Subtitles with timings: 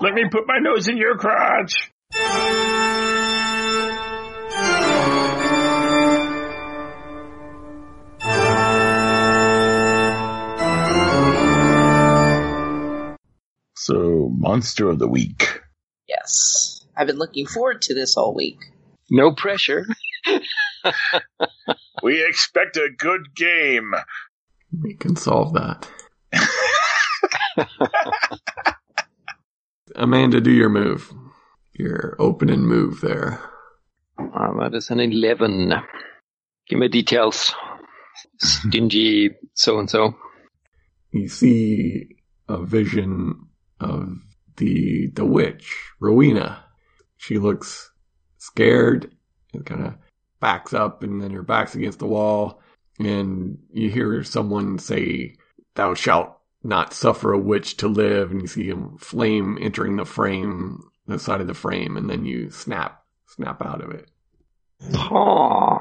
[0.00, 1.90] Let me put my nose in your crotch.
[13.76, 15.60] So, monster of the week.
[16.06, 16.84] Yes.
[16.96, 18.58] I've been looking forward to this all week.
[19.10, 19.86] No pressure.
[22.02, 23.92] We expect a good game.
[24.82, 25.88] We can solve that.
[29.98, 31.12] Amanda, do your move.
[31.72, 33.40] Your opening move there.
[34.16, 35.74] Ah, that is an 11.
[36.68, 37.52] Give me details.
[38.38, 40.14] Stingy so and so.
[41.10, 42.16] You see
[42.48, 43.48] a vision
[43.80, 44.18] of
[44.56, 46.64] the the witch, Rowena.
[47.16, 47.90] She looks
[48.36, 49.12] scared
[49.52, 49.94] and kind of
[50.38, 52.62] backs up and then her back's against the wall
[53.00, 55.34] and you hear someone say,
[55.74, 60.04] Thou shalt not suffer a witch to live and you see a flame entering the
[60.04, 64.10] frame, the side of the frame, and then you snap, snap out of it.
[64.94, 65.78] Aw.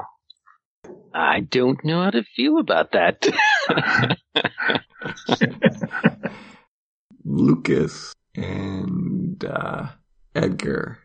[1.13, 3.25] I don't know how to feel about that.
[7.25, 9.87] Lucas and uh,
[10.35, 10.99] Edgar,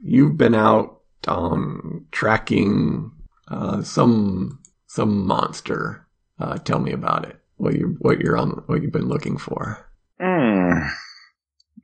[0.00, 3.10] you've been out um, tracking
[3.48, 6.06] uh, some some monster.
[6.38, 7.36] Uh, tell me about it.
[7.58, 9.86] What you what you're on what you've been looking for.
[10.20, 10.88] Hmm.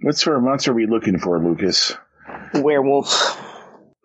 [0.00, 1.94] What sort of monster are we looking for, Lucas?
[2.54, 3.40] Werewolf.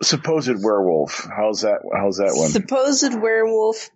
[0.01, 1.27] Supposed werewolf.
[1.35, 1.79] How's that?
[1.95, 2.49] How's that one?
[2.49, 3.89] Supposed werewolf,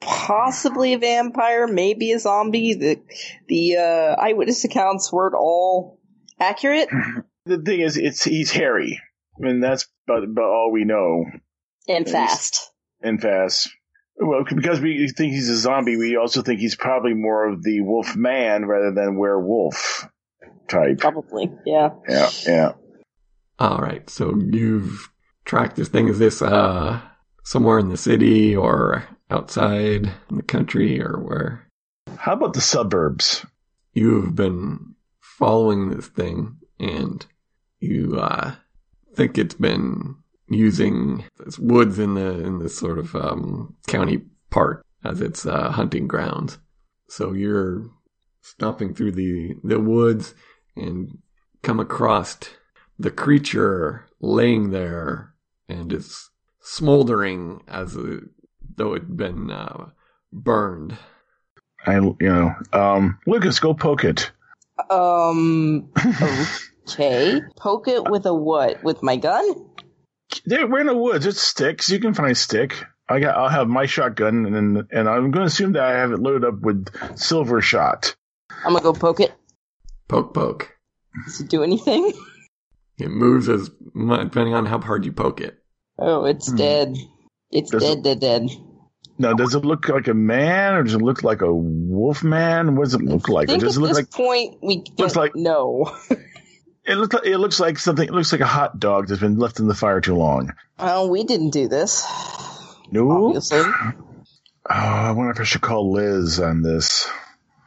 [0.00, 2.74] possibly a vampire, maybe a zombie.
[2.74, 3.00] The
[3.48, 6.00] the uh, eyewitness accounts weren't all
[6.40, 6.88] accurate.
[7.46, 9.00] the thing is, it's he's hairy,
[9.38, 11.24] and that's about, about all we know.
[11.88, 12.70] And fast.
[13.00, 13.70] And fast.
[14.16, 17.80] Well, because we think he's a zombie, we also think he's probably more of the
[17.80, 20.08] wolf man rather than werewolf
[20.68, 20.98] type.
[20.98, 21.90] Probably, yeah.
[22.08, 22.72] Yeah, yeah.
[23.58, 25.10] All right, so you've
[25.44, 26.08] tracked this thing.
[26.08, 27.00] Is this uh
[27.44, 31.68] somewhere in the city or outside in the country or where?
[32.16, 33.44] How about the suburbs?
[33.92, 37.24] You've been following this thing and
[37.80, 38.54] you uh
[39.14, 40.16] think it's been
[40.48, 45.70] using this woods in the in this sort of um county park as its uh
[45.70, 46.58] hunting grounds.
[47.08, 47.84] So you're
[48.42, 50.34] stomping through the the woods
[50.76, 51.18] and
[51.62, 52.36] come across
[52.98, 55.34] the creature laying there
[55.68, 56.30] and it's
[56.60, 58.20] smoldering as a,
[58.76, 59.90] though it'd been uh,
[60.32, 60.96] burned.
[61.86, 64.30] I, you know, um, Lucas, go poke it.
[64.90, 65.90] Um.
[66.86, 67.40] Okay.
[67.56, 68.84] Poke it with a what?
[68.84, 69.54] With my gun?
[70.44, 71.26] There, we're in the woods.
[71.26, 71.90] It's sticks.
[71.90, 72.84] You can find a stick.
[73.08, 73.36] I got.
[73.36, 76.44] I'll have my shotgun, and and I'm going to assume that I have it loaded
[76.44, 78.14] up with silver shot.
[78.64, 79.32] I'm gonna go poke it.
[80.08, 80.70] Poke, poke.
[81.26, 82.12] Does it do anything?
[82.98, 85.58] It moves as depending on how hard you poke it.
[85.98, 86.56] Oh, it's Hmm.
[86.56, 86.96] dead.
[87.50, 88.50] It's Does dead, dead, dead.
[89.18, 92.76] Now, does it look like a man, or does it look like a wolf man?
[92.76, 93.48] What does it look like?
[93.48, 95.92] I Or think does at it look this like point we don't Looks like- know.
[96.86, 98.06] it looks like it looks like something?
[98.08, 100.52] It looks like a hot dog that's been left in the fire too long.
[100.78, 102.04] Oh, we didn't do this.
[102.90, 103.26] No.
[103.28, 103.58] Obviously.
[103.58, 103.94] Oh,
[104.70, 107.08] I wonder if I should call Liz on this.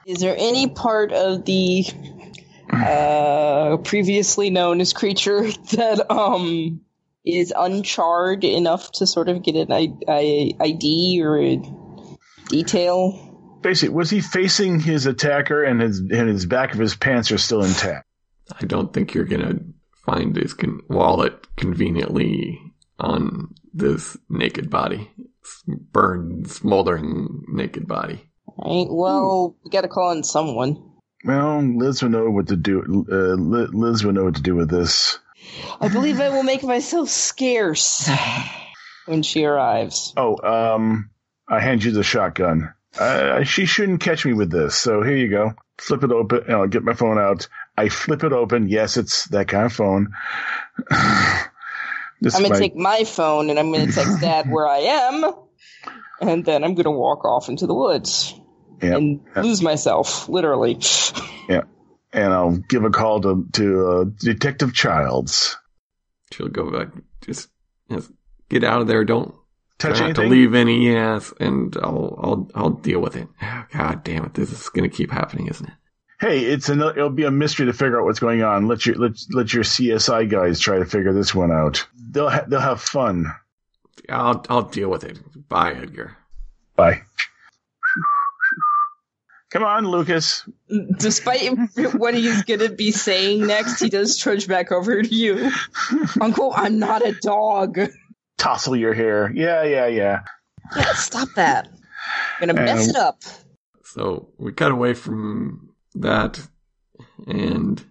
[0.06, 1.86] Is there any part of the
[2.72, 6.82] uh, previously known as creature that um
[7.26, 11.62] is uncharred enough to sort of get an I- I- ID or a
[12.48, 13.60] detail?
[13.62, 17.38] Basically, was he facing his attacker, and his and his back of his pants are
[17.38, 18.07] still intact?
[18.60, 19.60] I don't think you're gonna
[20.06, 22.60] find his con- wallet conveniently
[23.00, 25.12] on this naked body.
[25.68, 28.22] Burned, smoldering naked body.
[28.58, 28.88] Right.
[28.90, 30.84] Well, we got to call in someone.
[31.24, 33.06] Well, Liz will know what to do.
[33.10, 35.20] Uh, Liz will know what to do with this.
[35.80, 38.10] I believe I will make myself scarce
[39.06, 40.14] when she arrives.
[40.18, 41.10] Oh, um,
[41.48, 42.74] I hand you the shotgun.
[42.98, 44.76] Uh, she shouldn't catch me with this.
[44.76, 45.54] So here you go.
[45.78, 46.44] Flip it open.
[46.46, 47.48] and I'll get my phone out.
[47.78, 48.68] I flip it open.
[48.70, 50.08] Yes, it's that kind of phone.
[52.22, 55.26] this I'm gonna my- take my phone and I'm gonna text Dad where I am,
[56.22, 58.34] and then I'm gonna walk off into the woods
[58.82, 58.96] Yep.
[58.98, 60.80] and lose myself, literally.
[61.50, 61.62] yeah,
[62.14, 65.58] and I'll give a call to to uh, Detective Childs.
[66.32, 66.90] She'll go back.
[67.22, 67.50] Just,
[67.90, 68.12] just
[68.50, 69.04] get out of there.
[69.06, 69.34] Don't
[69.80, 70.86] Touch try not to leave any.
[70.92, 73.28] Yes, and I'll I'll I'll deal with it.
[73.42, 74.34] Oh, God damn it!
[74.36, 75.74] This is gonna keep happening, isn't it?
[76.20, 78.68] Hey, it's an, it'll be a mystery to figure out what's going on.
[78.68, 81.86] Let your let let your CSI guys try to figure this one out.
[81.96, 83.34] They'll ha- they'll have fun.
[84.10, 85.20] I'll I'll deal with it.
[85.48, 86.18] Bye, Edgar.
[86.76, 87.04] Bye.
[89.50, 90.48] Come on, Lucas.
[90.98, 91.52] Despite
[91.94, 95.52] what he's gonna be saying next, he does trudge back over to you.
[96.22, 97.80] Uncle, I'm not a dog.
[98.38, 99.32] Tousle your hair.
[99.34, 100.22] Yeah, yeah, yeah.
[100.76, 101.70] Yeah, stop that.
[102.42, 103.22] I'm gonna mess Um, it up.
[103.84, 105.70] So we cut away from
[106.02, 106.40] that,
[107.26, 107.84] and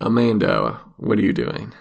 [0.00, 1.72] Amanda, what are you doing?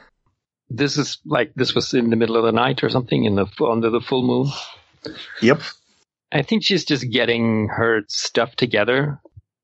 [0.69, 3.47] This is like this was in the middle of the night or something in the
[3.65, 4.51] under the full moon.
[5.41, 5.61] Yep.
[6.31, 9.21] I think she's just getting her stuff together.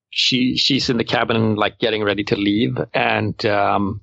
[0.09, 4.01] She she's in the cabin, like getting ready to leave, and um,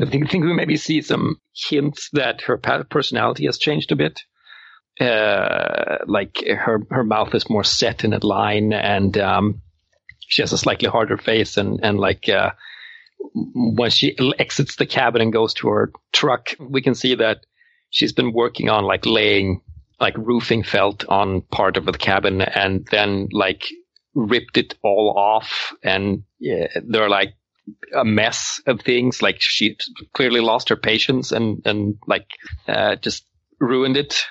[0.00, 4.22] I think think we maybe see some hints that her personality has changed a bit.
[5.00, 9.60] Uh, like her her mouth is more set in a line, and um,
[10.28, 12.52] she has a slightly harder face, and and like uh,
[13.34, 17.44] when she exits the cabin and goes to her truck, we can see that
[17.90, 19.62] she's been working on like laying
[20.00, 23.64] like roofing felt on part of the cabin and then like
[24.14, 25.74] ripped it all off.
[25.82, 27.34] And yeah, they're like
[27.94, 29.22] a mess of things.
[29.22, 29.76] Like she
[30.12, 32.26] clearly lost her patience and and like
[32.66, 33.24] uh, just
[33.58, 34.24] ruined it.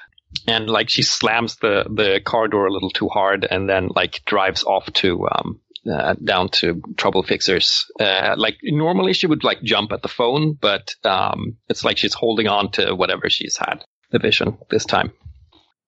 [0.45, 4.21] And like she slams the the car door a little too hard and then like
[4.25, 9.61] drives off to um uh, down to trouble fixers uh, like normally she would like
[9.63, 13.83] jump at the phone but um it's like she's holding on to whatever she's had
[14.11, 15.11] the vision this time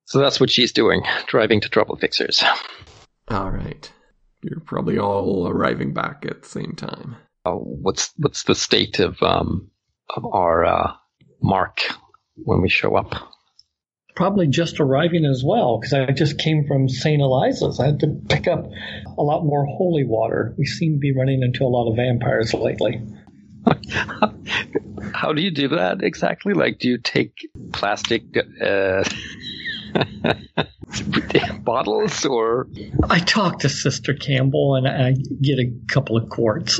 [0.10, 2.44] so that's what she's doing, driving to trouble fixers.
[3.28, 3.92] All right.
[4.42, 7.16] You're probably all arriving back at the same time.
[7.46, 9.70] Uh, what's what's the state of um
[10.10, 10.94] of our uh,
[11.44, 11.82] mark
[12.34, 13.14] when we show up?
[14.16, 17.22] Probably just arriving as well, because I just came from St.
[17.22, 17.80] Eliza's.
[17.80, 18.66] I had to pick up
[19.18, 20.54] a lot more holy water.
[20.58, 23.02] We seem to be running into a lot of vampires lately.
[25.14, 26.54] How do you do that exactly?
[26.54, 27.34] Like, do you take
[27.72, 28.24] plastic
[28.62, 29.04] uh,
[31.62, 32.68] bottles or
[33.10, 36.80] I talked to Sister Campbell and I get a couple of quarts.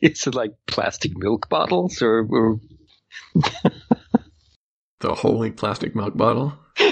[0.00, 2.60] is it like plastic milk bottles or, or
[5.00, 6.52] The holy plastic milk bottle?
[6.78, 6.84] Oh,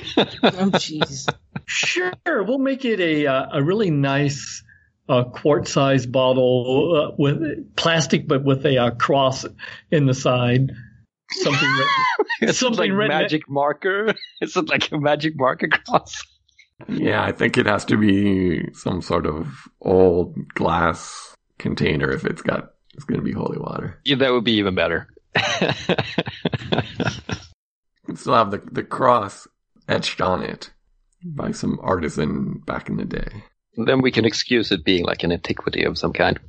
[0.75, 1.29] jeez.
[1.67, 4.63] Sure, we'll make it a uh, a really nice
[5.09, 9.45] uh, quart-sized bottle uh, with plastic, but with a uh, cross
[9.91, 10.73] in the side.
[11.31, 11.89] Something written.
[12.41, 14.15] It's Something like written- magic marker.
[14.41, 16.25] Is it like a magic marker cross?
[16.89, 19.49] Yeah, I think it has to be some sort of
[19.81, 23.99] old glass container if it's got it's going to be holy water.
[24.05, 25.09] Yeah, that would be even better.
[28.15, 29.47] Still have the the cross
[29.89, 30.71] etched on it
[31.25, 33.43] by some artisan back in the day.
[33.77, 36.39] then we can excuse it being like an antiquity of some kind.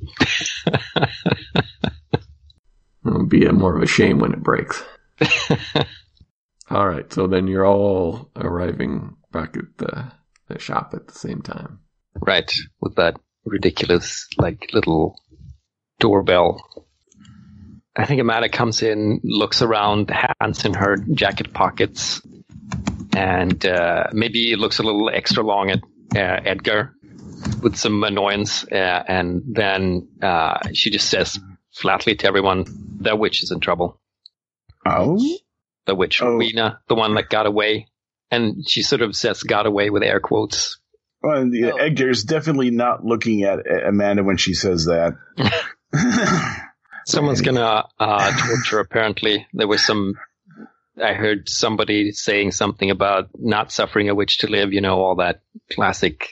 [3.04, 4.82] It would be a more of a shame when it breaks.
[6.70, 10.12] All right, so then you're all arriving back at the,
[10.48, 11.80] the shop at the same time.
[12.14, 15.18] right, with that ridiculous, like, little
[15.98, 16.62] doorbell.
[17.96, 20.10] I think Amanda comes in, looks around,
[20.40, 22.22] hands in her jacket pockets,
[23.16, 25.80] and uh, maybe looks a little extra long at
[26.14, 26.94] uh, Edgar
[27.62, 31.38] with some annoyance, uh, and then uh, she just says
[31.72, 32.64] flatly to everyone,
[33.00, 34.00] "That witch is in trouble."
[34.86, 35.18] Oh,
[35.86, 36.32] The witch, Oh.
[36.34, 37.88] Rowena, the one that got away,
[38.30, 40.78] and she sort of says "got away" with air quotes.
[41.22, 41.76] well, and, yeah, Oh.
[41.76, 45.16] Edgar's definitely not looking at Amanda when she says that.
[47.10, 48.78] Someone's gonna uh, torture.
[48.80, 50.14] Apparently, there was some.
[51.02, 54.72] I heard somebody saying something about not suffering a witch to live.
[54.72, 55.42] You know, all that
[55.72, 56.28] classic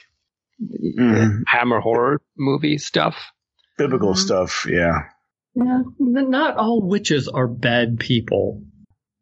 [0.61, 1.43] Mhm.
[1.47, 3.14] Hammer horror movie stuff.
[3.76, 4.19] Biblical Mhm.
[4.19, 5.05] stuff, yeah.
[5.55, 8.62] Yeah, not all witches are bad people.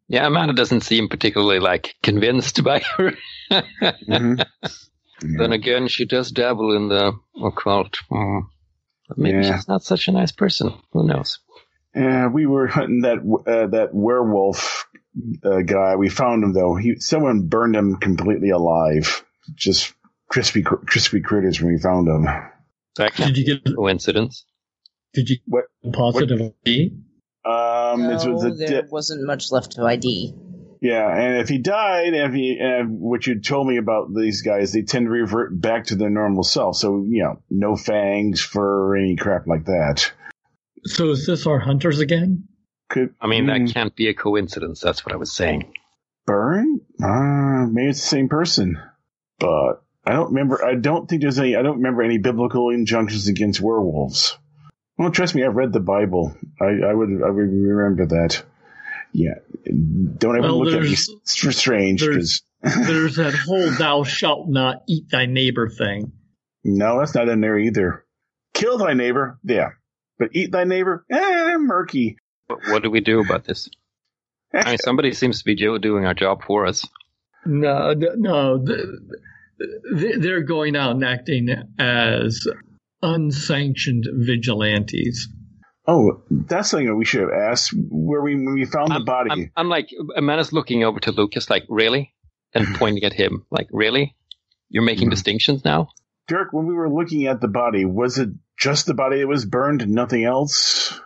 [0.08, 3.12] Yeah, Amanda doesn't seem particularly like convinced by her.
[3.50, 4.44] Mhm.
[5.20, 7.96] Then again, she does dabble in the occult.
[8.10, 8.42] Mm.
[9.08, 9.56] But maybe Yeah.
[9.56, 10.74] she's not such a nice person.
[10.92, 11.38] Who knows?
[11.96, 14.86] Yeah, we were hunting that uh, that werewolf
[15.42, 15.96] uh, guy.
[15.96, 16.76] We found him though.
[16.76, 19.24] He someone burned him completely alive.
[19.54, 19.94] Just
[20.28, 22.24] crispy crispy critters when we found him.
[22.96, 24.44] That can't Did you get be a coincidence.
[25.14, 25.64] did you What?
[25.82, 26.92] get a positive ID?
[27.46, 30.34] Um, it was a there di- wasn't much left to ID.
[30.82, 34.42] yeah, and if he died, and if he, and what you told me about these
[34.42, 36.76] guys, they tend to revert back to their normal self.
[36.76, 40.10] So you know, no fangs, fur, any crap like that.
[40.86, 42.48] So is this our hunters again?
[42.88, 44.80] Could I mean, mm, that can't be a coincidence.
[44.80, 45.72] That's what I was saying.
[46.26, 46.80] burn?
[47.02, 48.78] Uh, maybe it's the same person,
[49.38, 50.64] but I don't remember.
[50.64, 51.56] I don't think there's any.
[51.56, 54.38] I don't remember any biblical injunctions against werewolves.
[54.98, 56.34] Well, trust me, I've read the Bible.
[56.60, 57.10] I, I would.
[57.24, 58.42] I would remember that.
[59.12, 59.34] Yeah,
[59.66, 64.02] don't ever Well, look at me there's- for strange because there's- There's that whole "thou
[64.04, 66.12] shalt not eat thy neighbor" thing.
[66.64, 68.04] no, that's not in there either.
[68.54, 69.70] Kill thy neighbor, yeah.
[70.18, 72.16] But eat thy neighbor, eh, murky.
[72.48, 73.68] But what do we do about this?
[74.54, 76.86] I mean, somebody seems to be do- doing our job for us.
[77.44, 78.78] No, no, th-
[79.98, 82.46] th- they're going out and acting as
[83.02, 85.28] unsanctioned vigilantes.
[85.86, 89.30] Oh, that's something that we should have asked where we when we found the body.
[89.30, 92.12] I'm, I'm like, Amanda's looking over to Lucas, like, really?
[92.54, 94.16] And pointing at him, like, really?
[94.68, 95.12] You're making Mhm.
[95.12, 95.90] distinctions now?
[96.28, 99.44] Dirk, when we were looking at the body, was it just the body that was
[99.44, 100.98] burned nothing else?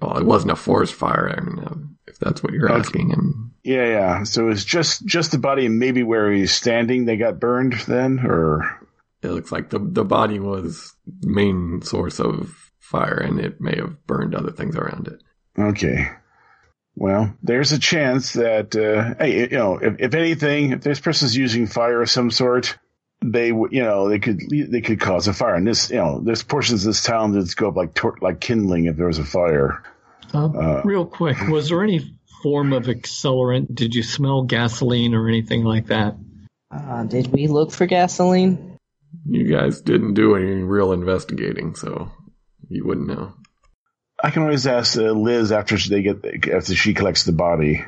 [0.00, 1.34] Well, it wasn't a forest fire.
[1.36, 1.74] I mean, uh,
[2.06, 2.80] if that's what you're Okay.
[2.80, 4.22] asking, and Yeah, yeah.
[4.24, 7.74] So it was just just the body and maybe where he's standing they got burned
[7.86, 8.62] then, or
[9.22, 14.06] it looks like the the body was main source of fire, and it may have
[14.06, 15.22] burned other things around it.
[15.58, 16.08] okay.
[16.98, 21.36] Well, there's a chance that uh, hey, you know, if, if anything, if this person's
[21.36, 22.78] using fire of some sort,
[23.22, 25.54] they w- you know they could they could cause a fire.
[25.54, 28.40] And this you know there's portions of this town that go up like tor- like
[28.40, 29.82] kindling if there was a fire.
[30.34, 32.00] Uh, Uh, real quick, was there any
[32.42, 33.74] form of accelerant?
[33.74, 36.16] Did you smell gasoline or anything like that?
[36.70, 38.78] Uh, did we look for gasoline?
[39.24, 42.10] You guys didn't do any real investigating, so
[42.68, 43.32] you wouldn't know.
[44.22, 47.84] I can always ask uh, Liz after they get after she collects the body.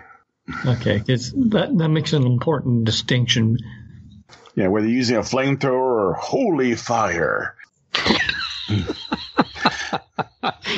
[0.64, 3.58] Okay, 'cause that that makes an important distinction.
[4.58, 7.54] Yeah, whether using a flamethrower or holy fire.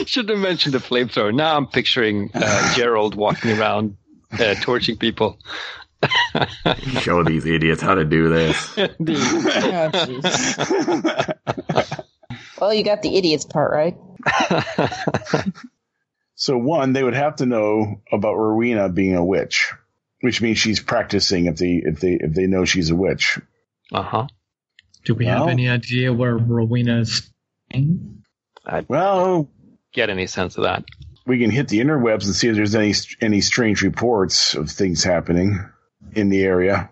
[0.05, 1.35] Shouldn't have mentioned the flamethrower.
[1.35, 3.97] Now I'm picturing uh, Gerald walking around
[4.39, 5.39] uh, torching people.
[7.01, 8.77] Show these idiots how to do this.
[12.61, 13.97] Well, you got the idiots part right.
[16.35, 19.73] So one, they would have to know about Rowena being a witch,
[20.21, 23.39] which means she's practicing if they if they if they know she's a witch.
[23.93, 24.27] Uh huh.
[25.05, 27.09] Do we have any idea where Rowena's?
[27.09, 27.31] is
[27.71, 28.23] staying?
[28.89, 29.49] Well,
[29.93, 30.85] Get any sense of that?
[31.27, 35.05] we can hit the interwebs and see if there's any any strange reports of things
[35.05, 35.65] happening
[36.13, 36.91] in the area.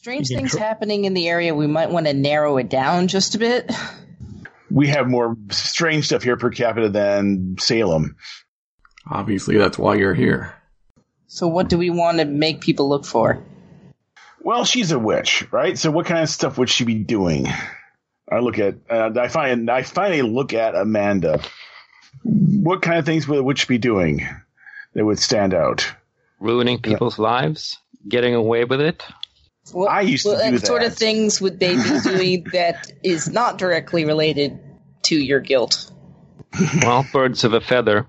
[0.00, 1.54] Strange things tr- happening in the area.
[1.54, 3.70] We might want to narrow it down just a bit.
[4.70, 8.16] We have more strange stuff here per capita than Salem.
[9.08, 10.54] Obviously, that's why you're here.
[11.26, 13.42] So, what do we want to make people look for?
[14.44, 15.76] Well, she's a witch, right?
[15.78, 17.48] So what kind of stuff would she be doing?
[18.30, 21.40] I look at uh, I find I finally look at Amanda.
[22.22, 24.28] What kind of things would a witch be doing
[24.92, 25.90] that would stand out?
[26.40, 27.78] Ruining people's lives?
[28.06, 29.02] Getting away with it?
[29.72, 32.92] What, I used to do what do sort of things would they be doing that
[33.02, 34.60] is not directly related
[35.04, 35.90] to your guilt?
[36.82, 38.06] Well, birds of a feather.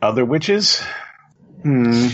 [0.00, 0.82] Other witches?
[1.62, 2.08] Hmm.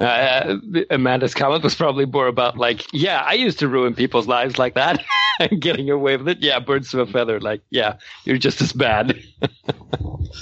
[0.00, 0.58] Uh,
[0.90, 4.74] Amanda's comment was probably more about like, yeah, I used to ruin people's lives like
[4.74, 5.02] that,
[5.40, 6.38] and getting away with it.
[6.40, 7.40] Yeah, birds of a feather.
[7.40, 9.18] Like, yeah, you're just as bad.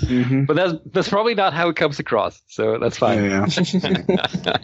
[0.06, 2.40] hmm But that's that's probably not how it comes across.
[2.48, 3.24] So that's fine.
[3.24, 3.46] Yeah.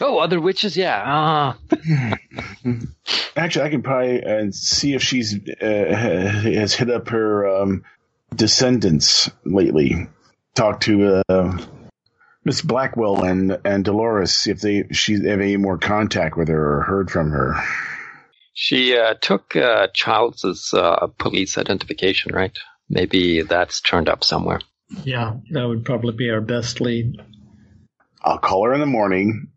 [0.00, 1.02] oh, other witches, yeah.
[1.04, 1.58] Ah,
[3.36, 7.84] Actually, I can probably uh, see if she's uh, has hit up her um,
[8.34, 10.08] descendants lately.
[10.54, 11.58] Talk to uh,
[12.48, 16.80] Miss Blackwell and and Dolores if they she have any more contact with her or
[16.80, 17.62] heard from her.
[18.54, 22.58] she uh, took uh, Childs' uh, police identification, right?
[22.88, 24.60] Maybe that's turned up somewhere.
[25.04, 27.20] Yeah, that would probably be our best lead.
[28.24, 29.48] I'll call her in the morning.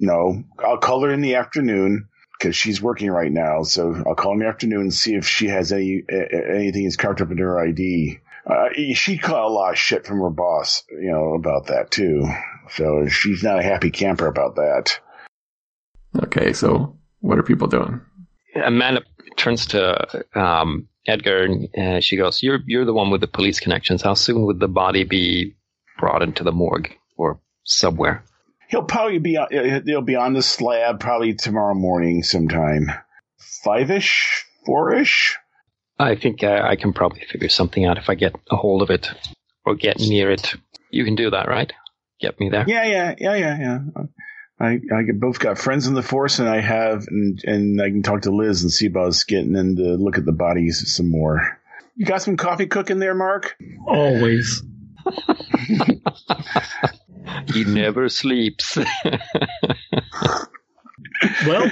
[0.00, 3.62] No, I'll call her in the afternoon because she's working right now.
[3.62, 6.96] So I'll call in the afternoon and see if she has any uh, anything is
[6.96, 8.18] carved up in her ID.
[8.48, 12.28] Uh, she caught a lot of shit from her boss, you know, about that too.
[12.70, 15.00] So she's not a happy camper about that.
[16.22, 18.00] Okay, so what are people doing?
[18.54, 19.02] Amanda
[19.36, 23.60] turns to um, Edgar and uh, she goes, "You're you're the one with the police
[23.60, 24.02] connections.
[24.02, 25.56] How soon would the body be
[25.98, 28.24] brought into the morgue or somewhere?"
[28.68, 32.90] He'll probably be on, uh, they'll be on the slab probably tomorrow morning sometime.
[33.38, 35.36] Five ish, four ish.
[35.98, 38.90] I think uh, I can probably figure something out if I get a hold of
[38.90, 39.10] it
[39.64, 40.54] or get near it.
[40.90, 41.72] You can do that, right?
[42.20, 42.64] Get me there.
[42.66, 43.78] Yeah, yeah, yeah, yeah, yeah.
[44.58, 48.02] I I both got friends in the force, and I have, and and I can
[48.02, 51.10] talk to Liz and see about us getting in to look at the bodies some
[51.10, 51.58] more.
[51.94, 53.56] You got some coffee cooking there, Mark?
[53.86, 54.62] Always.
[57.52, 58.78] He never sleeps.
[61.46, 61.70] Well,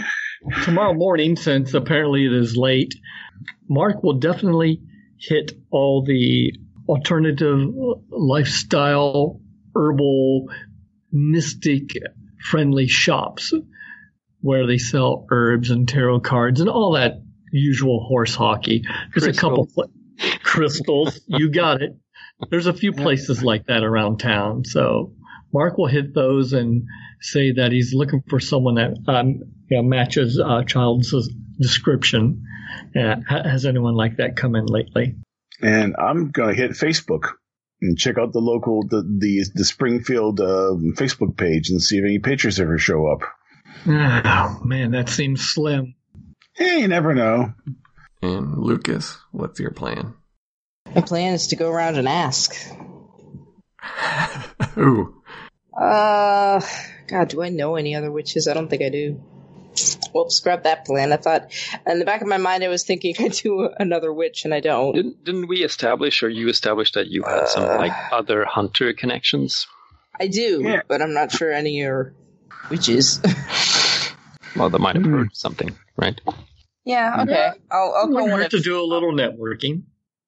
[0.64, 2.94] tomorrow morning, since apparently it is late,
[3.68, 4.80] Mark will definitely
[5.18, 6.52] hit all the
[6.88, 7.68] alternative
[8.10, 9.40] lifestyle,
[9.74, 10.48] herbal,
[11.12, 11.90] mystic
[12.50, 13.52] friendly shops
[14.40, 17.14] where they sell herbs and tarot cards and all that
[17.50, 18.84] usual horse hockey.
[19.14, 19.66] There's a couple.
[19.66, 19.86] pla-
[20.42, 21.20] crystals.
[21.26, 21.96] You got it.
[22.50, 24.64] There's a few places like that around town.
[24.64, 25.12] So
[25.52, 26.84] Mark will hit those and
[27.24, 31.14] say that he's looking for someone that um, you know, matches uh, child's
[31.58, 32.44] description.
[32.94, 35.16] Uh, has anyone like that come in lately?
[35.62, 37.32] And I'm gonna hit Facebook
[37.80, 42.04] and check out the local the the, the Springfield uh, Facebook page and see if
[42.04, 43.22] any pictures ever show up.
[43.86, 45.94] Oh man, that seems slim.
[46.54, 47.54] Hey, you never know.
[48.22, 50.14] And Lucas, what's your plan?
[50.94, 52.54] My plan is to go around and ask.
[54.74, 55.22] Who?
[55.76, 56.60] Uh,
[57.14, 58.48] God, do I know any other witches?
[58.48, 59.20] I don't think I do.
[60.12, 61.12] Well, scrap that plan.
[61.12, 61.52] I thought,
[61.86, 64.58] in the back of my mind, I was thinking I do another witch, and I
[64.58, 64.94] don't.
[64.96, 67.76] Didn't, didn't we establish, or you established, that you had some Uh.
[67.78, 69.68] like other hunter connections?
[70.18, 70.82] I do, Yeah.
[70.88, 72.12] but I'm not sure any are
[72.68, 73.20] witches.
[74.56, 75.12] Well, that might have Hmm.
[75.14, 76.20] heard something, right?
[76.84, 77.50] yeah, okay.
[77.72, 79.82] I'll, I'll call one hurt of, to do a little networking.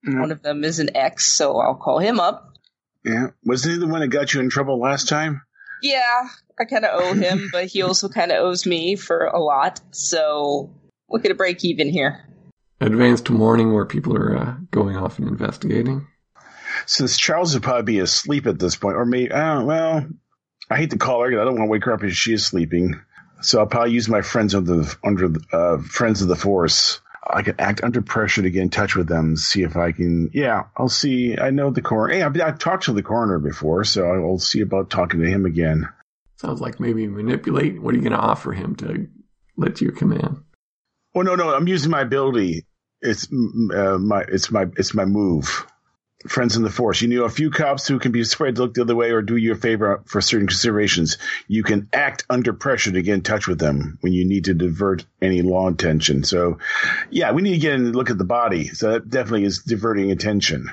[0.05, 2.57] one of them is an ex, so I'll call him up.
[3.05, 5.43] Yeah, wasn't he the one that got you in trouble last time?
[5.81, 6.29] Yeah,
[6.59, 9.81] I kind of owe him, but he also kind of owes me for a lot.
[9.93, 10.71] So
[11.09, 12.25] look at a break even here.
[12.81, 16.07] Advanced morning where people are uh, going off and investigating.
[16.85, 20.07] Since Childs would probably be asleep at this point, or maybe, uh, well,
[20.71, 21.31] I hate to call her.
[21.31, 23.01] 'cause I don't want to wake her up if she is sleeping.
[23.41, 27.01] So I'll probably use my friends of the under the uh, friends of the force.
[27.29, 30.31] I can act under pressure to get in touch with them, see if I can.
[30.33, 31.37] Yeah, I'll see.
[31.39, 32.15] I know the coroner.
[32.15, 35.45] Hey, I've, I've talked to the coroner before, so I'll see about talking to him
[35.45, 35.89] again.
[36.37, 37.81] Sounds like maybe manipulate.
[37.81, 39.09] What are you going to offer him to
[39.57, 40.45] let you in?
[41.15, 42.67] Oh no, no, I'm using my ability.
[43.01, 45.67] It's uh, my it's my it's my move.
[46.29, 47.01] Friends in the force.
[47.01, 49.23] You know a few cops who can be spread to look the other way or
[49.23, 51.17] do you a favor for certain considerations.
[51.47, 54.55] You can act under pressure to get in touch with them when you need to
[54.55, 56.25] divert any law attention.
[56.25, 56.59] So,
[57.11, 58.69] yeah, we need to get in and look at the body.
[58.69, 60.71] So that definitely is diverting attention.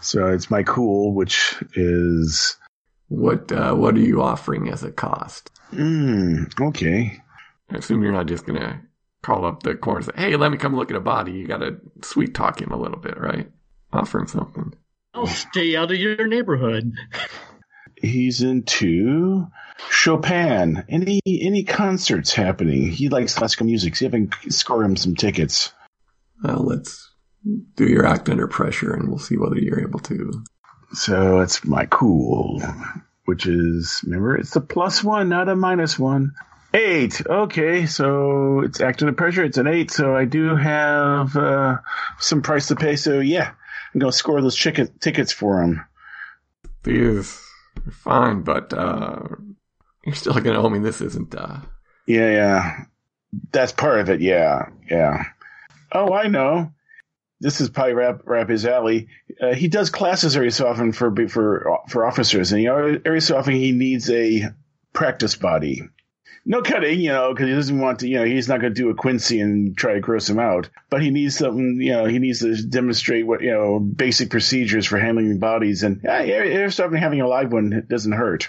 [0.00, 2.56] So it's my cool, which is
[3.12, 5.50] What uh, What are you offering as a cost?
[5.72, 7.20] mm, okay.
[7.70, 8.80] I assume you're not just going to
[9.22, 11.46] call up the coroner and say, "Hey, let me come look at a body." You
[11.46, 13.50] got to sweet talk him a little bit, right?
[13.92, 14.74] Offer him something.
[15.14, 16.90] I'll stay out of your neighborhood.
[17.96, 19.46] He's into
[19.90, 20.82] Chopin.
[20.88, 22.90] Any any concerts happening?
[22.90, 23.94] He likes classical music.
[23.94, 25.70] See if I can score him some tickets.
[26.42, 27.10] Well, let's
[27.76, 30.44] do your act under pressure, and we'll see whether you're able to.
[30.94, 32.62] So it's my cool,
[33.24, 36.32] which is remember it's a plus one, not a minus one.
[36.74, 37.20] Eight.
[37.26, 39.44] Okay, so it's acting under pressure.
[39.44, 39.90] It's an eight.
[39.90, 41.78] So I do have uh,
[42.18, 42.96] some price to pay.
[42.96, 43.52] So yeah,
[43.94, 45.84] I'm gonna score those chicken tickets for him.
[46.82, 47.38] These
[47.86, 49.20] are fine, but uh,
[50.04, 50.80] you're still going to owe me.
[50.80, 51.34] This isn't.
[51.34, 51.58] Uh,
[52.06, 52.84] Yeah, yeah.
[53.52, 54.20] That's part of it.
[54.20, 55.24] Yeah, yeah.
[55.92, 56.72] Oh, I know.
[57.42, 59.08] This is probably rap, rap his alley.
[59.40, 63.20] Uh, he does classes every so often for for for officers, and you know, every
[63.20, 64.44] so often he needs a
[64.92, 65.82] practice body.
[66.44, 68.08] No cutting, you know, because he doesn't want to.
[68.08, 70.68] You know, he's not going to do a Quincy and try to gross him out.
[70.88, 71.80] But he needs something.
[71.80, 76.04] You know, he needs to demonstrate what you know basic procedures for handling bodies, and
[76.06, 78.48] every so often having a live one doesn't hurt.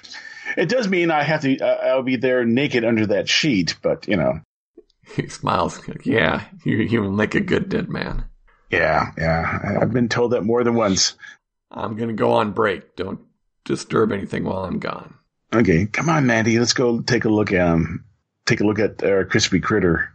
[0.56, 1.60] It does mean I have to.
[1.60, 4.42] Uh, I'll be there naked under that sheet, but you know.
[5.16, 5.82] he smiles.
[6.04, 8.26] Yeah, you you will make a good dead man.
[8.74, 9.60] Yeah, yeah.
[9.64, 11.16] I- I've been told that more than once.
[11.72, 12.96] I'm going to go on break.
[12.96, 13.20] Don't
[13.66, 15.16] disturb anything while I'm gone.
[15.54, 16.58] Okay, come on, Mandy.
[16.60, 18.06] Let's go take a look at him.
[18.46, 20.10] Take a look at our crispy critter.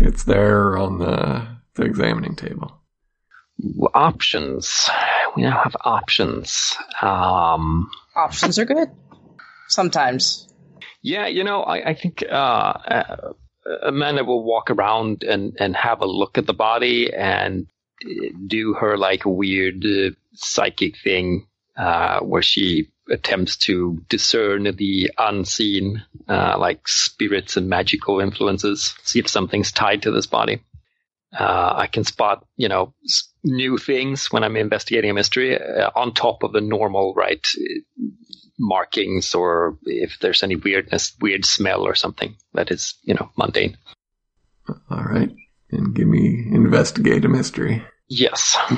[0.00, 2.74] It's there on the the examining table.
[3.94, 4.88] Options.
[5.36, 6.76] We now have options.
[7.02, 8.88] Um, Options are good.
[9.68, 10.48] Sometimes.
[11.02, 13.32] yeah, you know, I, I think uh, uh,
[13.82, 17.77] Amanda will walk around and, and have a look at the body and uh,
[18.46, 26.02] do her like weird uh, psychic thing uh, where she attempts to discern the unseen,
[26.28, 28.94] uh, like spirits and magical influences.
[29.04, 30.62] See if something's tied to this body.
[31.38, 32.94] Uh, I can spot, you know,
[33.44, 37.46] new things when I'm investigating a mystery uh, on top of the normal, right,
[38.58, 43.76] markings or if there's any weirdness, weird smell or something that is, you know, mundane.
[44.90, 45.30] All right,
[45.70, 47.84] and give me investigate a mystery.
[48.08, 48.56] Yes.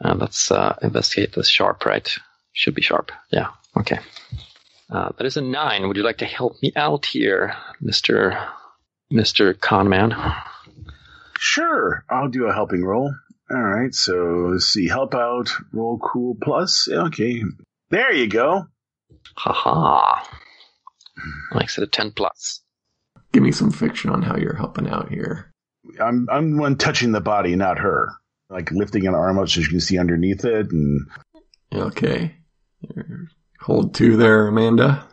[0.00, 2.08] Uh, let's uh, investigate this sharp, right?
[2.52, 3.10] Should be sharp.
[3.32, 3.48] Yeah.
[3.76, 3.98] Okay.
[4.88, 5.88] Uh, that is a nine.
[5.88, 8.38] Would you like to help me out here, Mister
[9.10, 10.14] Mister Conman?
[11.36, 13.12] Sure, I'll do a helping roll.
[13.50, 14.86] All right, so let's see.
[14.86, 16.88] Help out, roll cool plus.
[16.88, 17.42] Okay,
[17.90, 18.66] there you go.
[19.36, 20.24] Haha.
[21.54, 22.60] Makes it a ten plus.
[23.32, 25.47] Give me some fiction on how you're helping out here.
[26.00, 28.12] I'm I'm the one touching the body, not her.
[28.50, 30.70] like lifting an arm up so you can see underneath it.
[30.70, 31.06] And
[31.72, 32.34] Okay.
[33.60, 35.06] Hold two there, Amanda.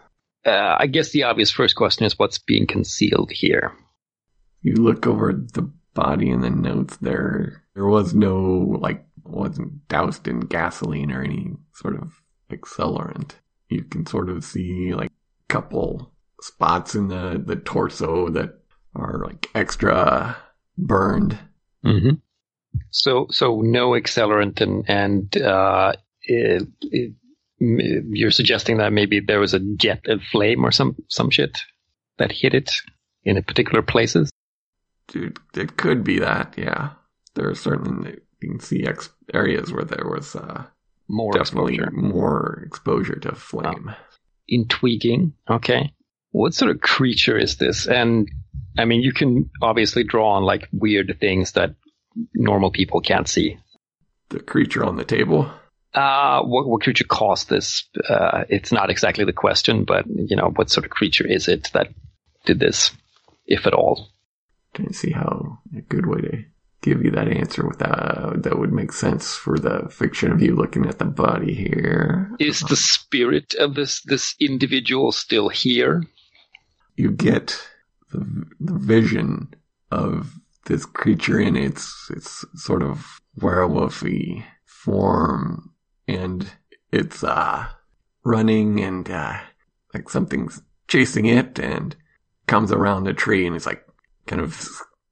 [0.45, 3.73] Uh, I guess the obvious first question is what's being concealed here.
[4.61, 7.63] You look over the body and the notes there.
[7.73, 12.21] There was no, like, wasn't doused in gasoline or any sort of
[12.51, 13.31] accelerant.
[13.69, 18.59] You can sort of see, like, a couple spots in the, the torso that
[18.95, 20.37] are, like, extra
[20.77, 21.37] burned.
[21.85, 22.15] Mm-hmm.
[22.91, 27.13] So, so no accelerant, and and uh, it, it,
[27.59, 31.57] you're suggesting that maybe there was a jet of flame or some some shit
[32.17, 32.71] that hit it
[33.23, 34.29] in a particular places.
[35.07, 36.91] Dude, it could be that, yeah.
[37.35, 40.63] There are certainly, you can see ex- areas where there was, uh,
[41.07, 41.91] More definitely exposure.
[41.91, 43.93] more exposure to flame.
[44.47, 45.33] intriguing.
[45.49, 45.91] Okay.
[46.31, 47.87] What sort of creature is this?
[47.87, 48.29] And
[48.77, 51.75] I mean, you can obviously draw on like weird things that
[52.33, 53.57] normal people can't see.
[54.29, 55.51] The creature on the table.
[55.93, 57.87] Uh, what, what creature caused this?
[58.09, 61.69] Uh, it's not exactly the question, but you know, what sort of creature is it
[61.73, 61.87] that
[62.45, 62.91] did this,
[63.45, 64.09] if at all?
[64.73, 66.43] Can you see how a good way to
[66.81, 70.85] give you that answer without that would make sense for the fiction of you looking
[70.85, 72.29] at the body here?
[72.39, 76.03] Is the spirit of this this individual still here?
[76.97, 77.57] You get
[78.15, 79.53] the, the vision
[79.91, 85.71] of this creature in its its sort of werewolfy form,
[86.07, 86.51] and
[86.91, 87.67] it's uh
[88.23, 89.37] running and uh
[89.93, 91.95] like something's chasing it and
[92.47, 93.85] comes around a tree and it's like
[94.27, 94.69] kind of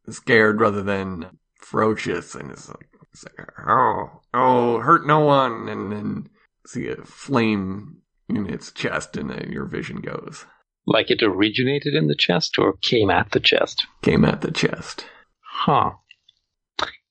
[0.09, 2.35] scared rather than ferocious.
[2.35, 5.69] And it's like, it's like oh oh hurt no one.
[5.69, 6.29] And then
[6.65, 7.97] see a flame
[8.29, 10.45] in its chest and then your vision goes
[10.85, 13.85] Like it originated in the chest or came at the chest?
[14.01, 15.05] came at the chest
[15.41, 15.91] Huh.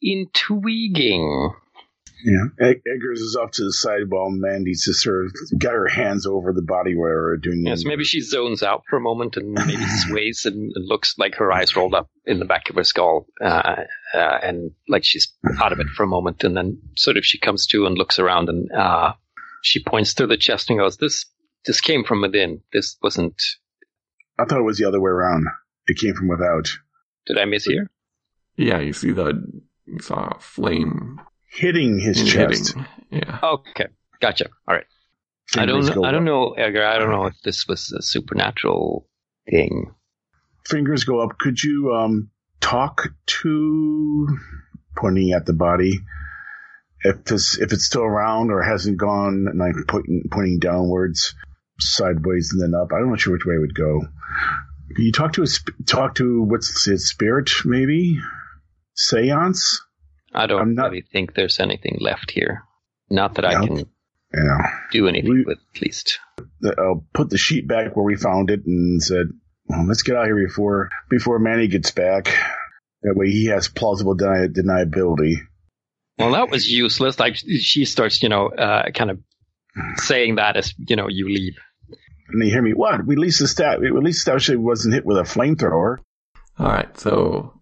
[0.02, 1.52] Intriguing.
[2.24, 5.86] yeah, Ed- Edgar's is off to the side while Mandy's just sort of got her
[5.88, 7.62] hands over the body where we're doing.
[7.64, 11.36] Yes, maybe she zones out for a moment and maybe sways and and looks like
[11.36, 13.76] her eyes rolled up in the back of her skull, uh,
[14.14, 17.38] uh, and like she's out of it for a moment, and then sort of she
[17.38, 19.12] comes to and looks around and uh,
[19.62, 21.26] she points to the chest and goes, "This
[21.64, 22.60] this came from within.
[22.72, 23.40] This wasn't.
[24.42, 25.46] I thought it was the other way around.
[25.86, 26.68] It came from without.
[27.26, 27.90] Did I miss here?
[28.56, 29.42] yeah you see the
[30.00, 32.74] saw flame Hitting his chest.
[33.10, 33.86] yeah Okay,
[34.20, 34.46] gotcha.
[34.68, 34.86] All right.
[35.56, 36.04] I don't know.
[36.04, 36.34] I don't up.
[36.34, 36.84] know, Edgar.
[36.84, 39.06] I don't know if this was a supernatural
[39.50, 39.94] thing.
[40.66, 41.38] Fingers go up.
[41.38, 44.38] Could you um talk to
[44.96, 46.00] pointing at the body?
[47.04, 51.34] If this, if it's still around or hasn't gone, and I'm pointing pointing downwards,
[51.80, 52.92] sideways, and then up.
[52.92, 54.00] I'm not sure which way it would go.
[54.94, 57.50] Can you talk to a sp- talk to what's his spirit?
[57.64, 58.18] Maybe
[58.94, 59.80] seance.
[60.34, 62.62] I don't I'm not- really think there's anything left here.
[63.10, 63.66] Not that I No.
[63.66, 63.76] can
[64.34, 64.58] Yeah.
[64.90, 66.18] do anything We- with, at least.
[66.78, 69.26] I'll put the sheet back where we found it and said,
[69.66, 72.26] well, let's get out of here before before Manny gets back.
[73.02, 75.34] That way he has plausible deni- deniability.
[76.18, 77.18] Well, that was useless.
[77.18, 79.18] Like she starts, you know, uh, kind of
[79.96, 81.56] saying that as you know you leave.
[82.32, 83.04] And they hear me, what?
[83.06, 85.98] We at least established, at least established it wasn't hit with a flamethrower.
[86.58, 87.60] all right so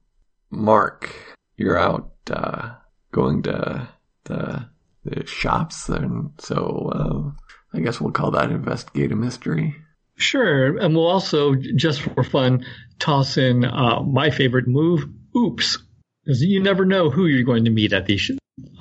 [0.51, 1.15] mark
[1.57, 2.71] you're out uh
[3.13, 3.89] going to
[4.25, 4.67] the
[5.05, 9.77] the shops and so uh i guess we'll call that investigate a mystery
[10.17, 12.67] Sure, and we'll also, just for fun,
[12.99, 15.05] toss in uh, my favorite move,
[15.35, 15.79] oops.
[16.25, 18.31] Because you never know who you're going to meet at these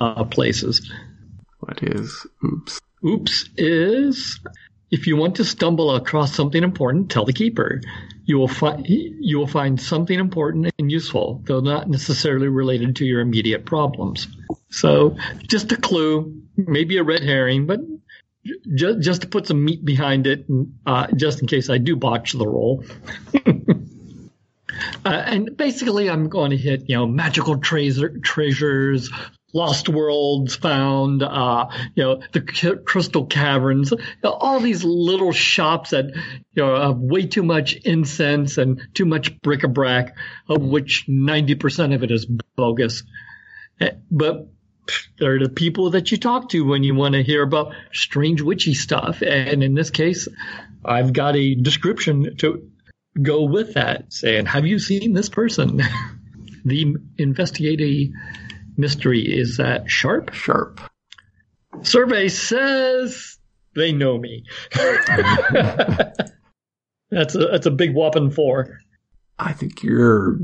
[0.00, 0.92] uh, places.
[1.60, 4.38] what is oops Oops is
[4.90, 7.80] if you want to stumble across something important, tell the keeper.
[8.24, 13.04] You will find you will find something important and useful, though not necessarily related to
[13.04, 14.28] your immediate problems.
[14.70, 17.80] So, just a clue, maybe a red herring, but
[18.74, 20.46] just just to put some meat behind it,
[20.86, 22.84] uh, just in case I do botch the roll.
[25.04, 29.10] Uh, and basically, I'm going to hit, you know, magical treasure, treasures,
[29.52, 35.32] lost worlds found, uh, you know, the c- crystal caverns, you know, all these little
[35.32, 36.06] shops that,
[36.54, 40.16] you know, have way too much incense and too much bric-a-brac,
[40.48, 43.02] of which 90% of it is bogus.
[43.80, 44.48] Eh, But
[45.18, 48.74] they're the people that you talk to when you want to hear about strange witchy
[48.74, 49.22] stuff.
[49.22, 50.28] And in this case,
[50.84, 52.68] I've got a description to
[53.20, 55.80] go with that, saying, "Have you seen this person?"
[56.64, 58.12] the investigative
[58.80, 60.32] mystery is that sharp.
[60.32, 60.80] sharp
[61.82, 63.38] Survey says
[63.74, 64.44] they know me.
[67.10, 68.80] that's a that's a big whopping four.
[69.38, 70.38] I think you're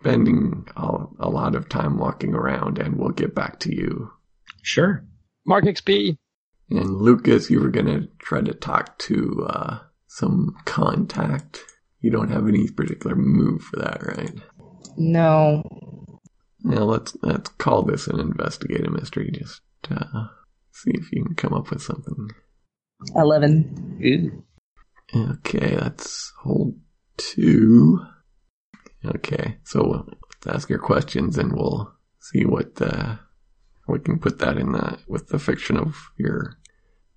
[0.00, 4.10] spending a, a lot of time walking around, and we'll get back to you.
[4.62, 5.04] Sure.
[5.46, 6.16] Mark XP.
[6.70, 11.64] And Lucas, you were gonna try to talk to uh, some contact.
[12.00, 14.32] You don't have any particular move for that, right?
[14.96, 15.62] No.
[16.62, 19.30] Now let's let's call this an investigative mystery.
[19.32, 20.26] Just uh,
[20.72, 22.30] see if you can come up with something.
[23.14, 23.98] 11.
[25.14, 26.74] Okay, that's hold
[27.16, 27.98] two.
[29.04, 33.16] Okay, so let's ask your questions and we'll see what uh,
[33.88, 36.58] we can put that in the with the fiction of your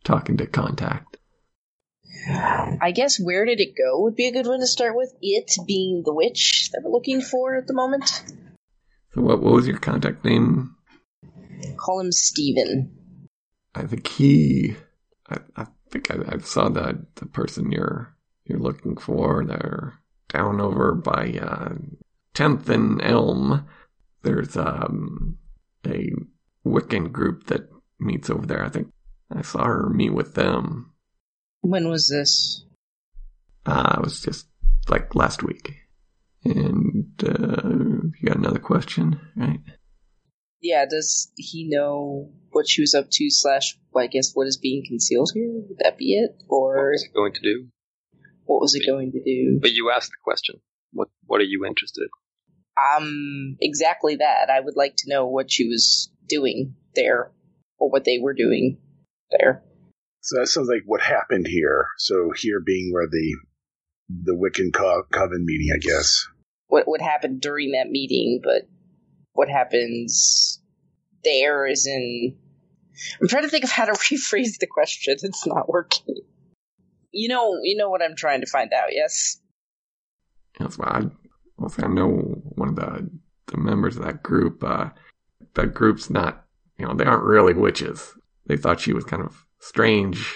[0.03, 1.17] talking to contact.
[2.27, 5.13] I guess where did it go would be a good one to start with.
[5.21, 8.23] It being the witch that we're looking for at the moment.
[9.13, 10.75] So what what was your contact name?
[11.77, 12.91] Call him Steven.
[13.75, 14.75] I think he.
[15.29, 19.45] I, I think I, I saw the the person you're you're looking for.
[19.45, 19.99] They're
[20.29, 21.75] down over by uh,
[22.33, 23.67] Tenth and Elm.
[24.23, 25.37] There's um
[25.85, 26.11] a
[26.65, 28.63] Wiccan group that meets over there.
[28.63, 28.91] I think
[29.31, 30.91] I saw her meet with them.
[31.61, 32.65] When was this?
[33.65, 34.47] Uh, it was just
[34.89, 35.82] like last week.
[36.45, 37.69] And uh,
[38.19, 39.59] you got another question, right?
[40.61, 44.83] Yeah, does he know what she was up to, slash, I guess, what is being
[44.87, 45.49] concealed here?
[45.51, 46.41] Would that be it?
[46.47, 47.67] or What Or was it going to do?
[48.45, 49.59] what was it going to do?
[49.61, 50.55] But you asked the question.
[50.91, 52.09] What What are you interested?
[52.97, 54.49] Um, exactly that.
[54.49, 57.31] I would like to know what she was doing there,
[57.77, 58.77] or what they were doing
[59.31, 59.63] there.
[60.21, 61.87] So that sounds like what happened here.
[61.97, 63.35] So here being where the
[64.09, 66.25] the Wiccan co- coven meeting, I guess.
[66.73, 68.67] What what happened during that meeting, but
[69.33, 70.59] what happens
[71.23, 72.35] there is in.
[73.21, 75.17] I'm trying to think of how to rephrase the question.
[75.21, 76.21] It's not working.
[77.11, 78.87] You know, you know what I'm trying to find out.
[78.89, 79.39] Yes.
[80.59, 80.87] That's why
[81.59, 82.09] I, I know
[82.55, 83.07] one of the
[83.51, 84.63] the members of that group.
[84.63, 84.89] Uh,
[85.53, 86.43] that group's not,
[86.79, 88.15] you know, they aren't really witches.
[88.47, 90.35] They thought she was kind of strange.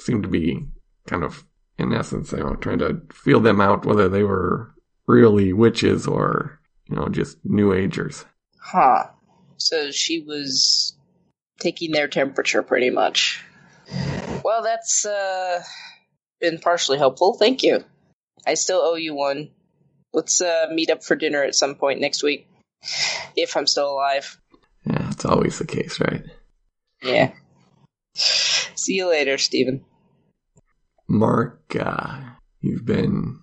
[0.00, 0.58] Seemed to be
[1.06, 1.44] kind of,
[1.78, 4.72] in essence, you know, trying to feel them out whether they were
[5.06, 8.24] really witches or, you know, just New Agers.
[8.60, 9.06] Huh.
[9.56, 10.96] So she was
[11.60, 13.42] taking their temperature pretty much.
[14.44, 15.62] Well, that's uh
[16.40, 17.34] been partially helpful.
[17.34, 17.84] Thank you.
[18.46, 19.50] I still owe you one.
[20.12, 22.48] Let's uh meet up for dinner at some point next week.
[23.36, 24.38] If I'm still alive.
[24.86, 26.24] Yeah, that's always the case, right?
[27.02, 27.32] Yeah.
[28.14, 29.84] See you later, Steven.
[31.08, 32.20] Mark, uh,
[32.60, 33.40] you've been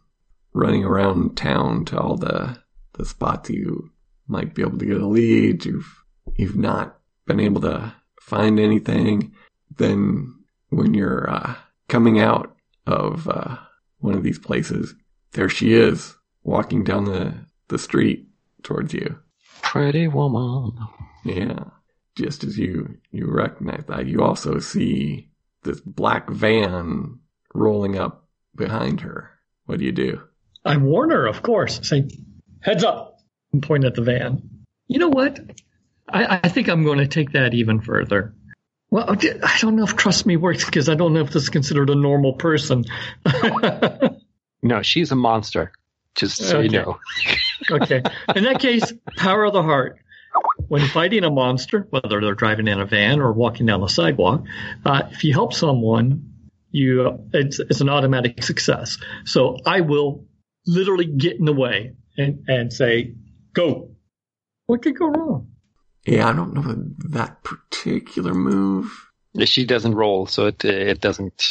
[0.54, 2.58] running around town to all the
[2.94, 3.92] the spots you
[4.28, 5.66] might be able to get a lead.
[5.66, 6.04] You've
[6.36, 9.34] you've not been able to find anything.
[9.78, 10.36] Then
[10.70, 11.56] when you're uh,
[11.90, 13.58] coming out of uh,
[14.00, 14.94] one of these places,
[15.32, 17.34] there she is walking down the
[17.70, 18.28] the street
[18.62, 19.18] towards you.
[19.62, 20.78] Pretty woman.
[21.26, 21.66] Yeah.
[22.16, 25.30] Just as you you recognize that, you also see
[25.64, 27.20] this black van
[27.54, 29.32] rolling up behind her.
[29.66, 30.22] What do you do?
[30.66, 31.88] I warn her, of course.
[31.88, 32.08] Say,
[32.62, 33.20] heads up,
[33.52, 34.50] and point at the van.
[34.88, 35.40] You know what?
[36.08, 38.34] I, I think I'm going to take that even further.
[38.90, 41.50] Well, I don't know if trust me works because I don't know if this is
[41.50, 42.86] considered a normal person.
[44.64, 45.74] No, she's a monster.
[46.16, 47.00] Just so you know.
[47.72, 48.02] okay.
[48.36, 50.00] In that case, power of the heart.
[50.68, 54.46] When fighting a monster, whether they're driving in a van or walking down the sidewalk,
[54.84, 56.34] uh, if you help someone,
[56.72, 58.98] you it's, it's an automatic success.
[59.26, 60.26] So I will
[60.66, 63.16] literally get in the way and, and say,
[63.54, 63.90] "Go."
[64.66, 65.50] What could go wrong?
[66.06, 66.76] Yeah, I don't know
[67.10, 69.10] that particular move.
[69.46, 71.44] She doesn't roll, so it it doesn't.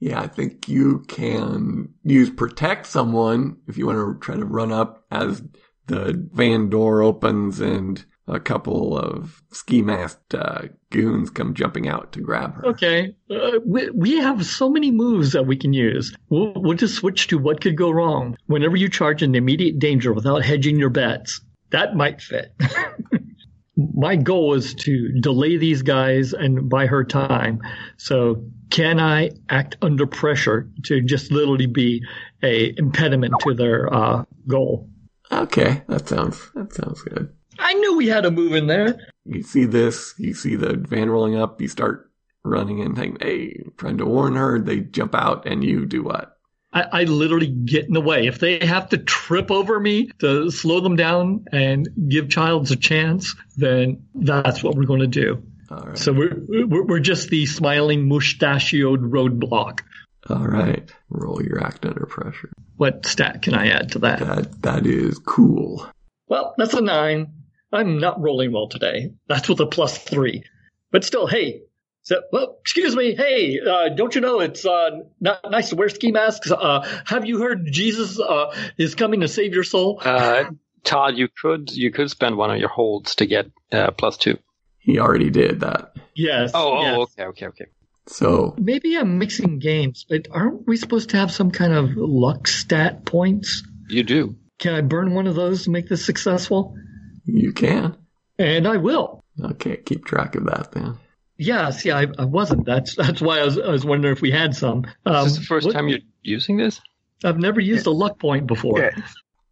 [0.00, 4.72] Yeah, I think you can use protect someone if you want to try to run
[4.72, 5.42] up as
[5.86, 12.12] the van door opens and a couple of ski masked uh, goons come jumping out
[12.12, 12.66] to grab her.
[12.68, 16.14] Okay, uh, we, we have so many moves that we can use.
[16.30, 18.36] We'll, we'll just switch to what could go wrong.
[18.46, 22.54] Whenever you charge an immediate danger without hedging your bets, that might fit.
[23.76, 27.60] My goal is to delay these guys and buy her time.
[27.96, 32.02] So can I act under pressure to just literally be
[32.42, 34.88] a impediment to their uh, goal?
[35.32, 37.32] Okay, that sounds that sounds good.
[37.58, 38.98] I knew we had a move in there.
[39.24, 42.10] You see this, you see the van rolling up, you start
[42.44, 46.36] running and thinking, hey, trying to warn her, they jump out and you do what?
[46.72, 48.26] I, I literally get in the way.
[48.26, 52.76] If they have to trip over me to slow them down and give Childs a
[52.76, 55.42] chance, then that's what we're going to do.
[55.70, 55.98] All right.
[55.98, 59.80] So we're, we're we're just the smiling mustachioed roadblock.
[60.28, 60.90] All right.
[61.10, 62.52] Roll your act under pressure.
[62.76, 64.18] What stat can I add to that?
[64.20, 65.86] That that is cool.
[66.28, 67.32] Well, that's a nine.
[67.74, 69.12] I'm not rolling well today.
[69.28, 70.44] That's with a plus three.
[70.90, 71.62] But still, hey,
[72.02, 73.14] so, well, excuse me.
[73.14, 76.50] Hey, uh, don't you know it's uh, not nice to wear ski masks?
[76.50, 80.00] Uh, have you heard Jesus uh, is coming to save your soul?
[80.04, 80.44] Uh,
[80.84, 84.38] Todd, you could you could spend one of your holds to get uh, plus two.
[84.78, 85.96] He already did that.
[86.14, 86.50] Yes.
[86.52, 86.96] Oh, yes.
[86.96, 87.64] oh, okay, okay, okay.
[88.06, 92.46] So Maybe I'm mixing games, but aren't we supposed to have some kind of luck
[92.48, 93.62] stat points?
[93.88, 94.36] You do.
[94.58, 96.76] Can I burn one of those to make this successful?
[97.24, 97.96] You can.
[98.38, 99.22] And I will.
[99.42, 100.98] Okay, keep track of that then.
[101.36, 102.64] Yeah, see, I, I wasn't.
[102.66, 104.84] That's that's why I was, I was wondering if we had some.
[105.06, 106.80] Um, Is this the first what- time you're using this?
[107.24, 108.80] I've never used a luck point before.
[108.80, 109.02] Yeah.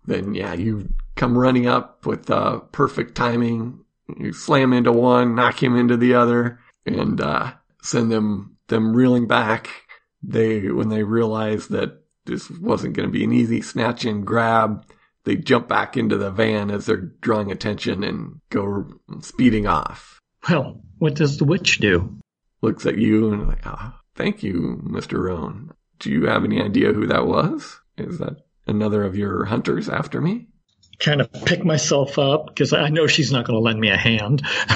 [0.04, 3.80] Then yeah, you come running up with uh, perfect timing.
[4.18, 9.26] You slam into one, knock him into the other, and uh, send them them reeling
[9.26, 9.70] back.
[10.22, 14.84] They when they realize that this wasn't going to be an easy snatch and grab,
[15.24, 18.86] they jump back into the van as they're drawing attention and go
[19.20, 20.18] speeding off.
[20.48, 22.18] Well, what does the witch do?
[22.60, 25.72] Looks at you and like, ah, thank you, Mister Roan.
[25.98, 27.80] Do you have any idea who that was?
[27.96, 30.48] Is that another of your hunters after me?
[30.98, 33.96] Kind of pick myself up because I know she's not going to lend me a
[33.96, 34.42] hand.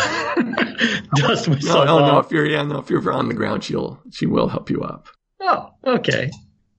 [1.15, 2.05] Dust No, myself no, no.
[2.19, 2.27] off.
[2.27, 5.09] If you're yeah, no, if you're on the ground, she'll she will help you up.
[5.41, 6.31] Oh, okay.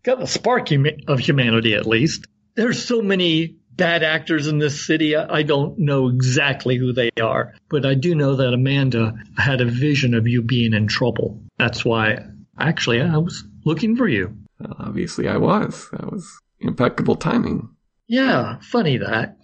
[0.04, 0.70] Got the spark
[1.08, 2.28] of humanity at least.
[2.58, 5.16] There's so many bad actors in this city.
[5.16, 9.66] I don't know exactly who they are, but I do know that Amanda had a
[9.66, 11.44] vision of you being in trouble.
[11.60, 12.18] That's why,
[12.60, 14.36] actually, I was looking for you.
[14.60, 15.88] Well, obviously, I was.
[15.92, 16.28] That was
[16.60, 17.70] impeccable timing.
[18.08, 19.38] Yeah, funny that.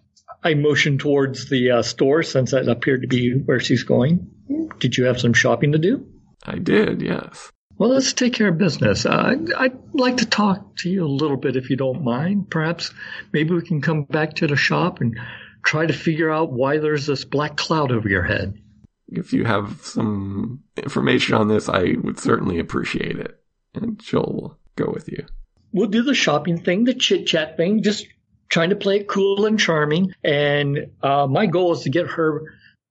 [0.43, 4.27] I motioned towards the uh, store since that appeared to be where she's going.
[4.79, 6.07] Did you have some shopping to do?
[6.43, 7.51] I did, yes.
[7.77, 9.05] Well, let's take care of business.
[9.05, 12.49] Uh, I'd like to talk to you a little bit if you don't mind.
[12.49, 12.93] Perhaps
[13.31, 15.19] maybe we can come back to the shop and
[15.63, 18.59] try to figure out why there's this black cloud over your head.
[19.07, 23.39] If you have some information on this, I would certainly appreciate it.
[23.73, 25.25] And she'll go with you.
[25.71, 28.05] We'll do the shopping thing, the chit chat thing, just
[28.49, 30.13] trying to play it cool and charming.
[30.23, 32.43] And uh, my goal is to get her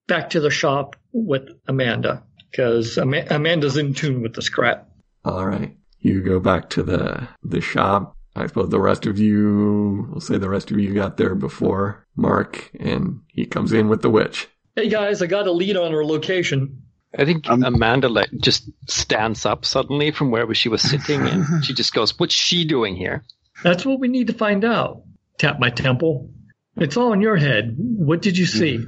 [0.09, 4.89] back to the shop with Amanda because Ama- Amanda's in tune with the scrap.
[5.25, 5.77] All right.
[6.01, 8.17] You go back to the the shop.
[8.35, 12.07] I suppose the rest of you, we'll say the rest of you got there before
[12.17, 14.49] Mark, and he comes in with the witch.
[14.75, 16.83] Hey guys, I got a lead on her location.
[17.19, 21.45] I think Um, Amanda like just stands up suddenly from wherever she was sitting, and
[21.65, 23.23] she just goes, "What's she doing here?"
[23.63, 25.03] That's what we need to find out.
[25.39, 26.31] Tap my temple.
[26.77, 27.75] It's all in your head.
[27.79, 28.83] What did you see?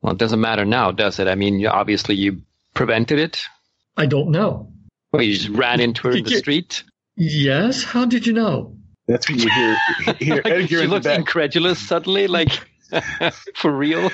[0.00, 1.28] Well, it doesn't matter now, does it?
[1.28, 2.40] I mean, obviously you
[2.76, 3.42] prevented it.
[3.96, 4.72] I don't know.
[5.12, 6.84] Well, you just ran into her in the street.
[7.16, 7.82] Yes?
[7.82, 8.76] How did you know?
[9.08, 9.76] That's when you hear,
[10.18, 11.18] hear Edgar she in the looks back.
[11.18, 12.50] incredulous suddenly, like
[13.54, 14.10] for real.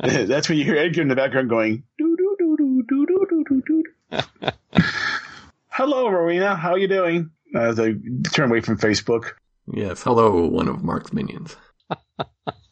[0.00, 1.82] That's when you hear Edgar in the background going.
[1.98, 4.82] Doo, doo, doo, doo, doo, doo, doo, doo, doo.
[5.68, 6.56] Hello, Rowena.
[6.56, 7.30] How are you doing?
[7.54, 7.94] As I
[8.32, 9.30] turn away from Facebook,
[9.72, 11.56] Yes, hello, one of Mark's minions.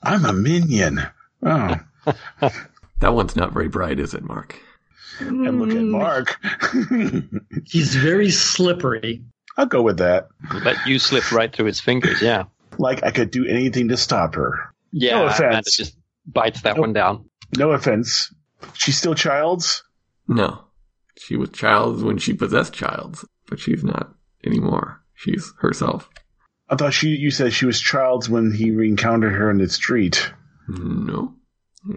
[0.03, 1.01] I'm a minion.
[1.43, 1.77] Oh,
[3.01, 4.59] That one's not very bright, is it, Mark?
[5.21, 6.41] and look at Mm, Mark.
[7.67, 9.23] He's very slippery.
[9.57, 10.29] I'll go with that.
[10.65, 12.21] Let you slip right through his fingers.
[12.21, 12.45] Yeah,
[12.79, 14.73] Like I could do anything to stop her.
[14.93, 15.19] yeah.
[15.21, 15.77] No offense.
[15.77, 17.29] Just bites that one down.
[17.57, 18.35] No offense.
[18.73, 19.85] She's still Childs.
[20.27, 20.65] No.
[21.19, 24.13] She was Childs when she possessed Childs, but she's not
[24.45, 25.01] anymore.
[25.15, 26.09] She's herself.
[26.69, 27.11] I thought she.
[27.11, 30.33] You said she was Childs when he encountered her in the street.
[30.67, 31.35] No.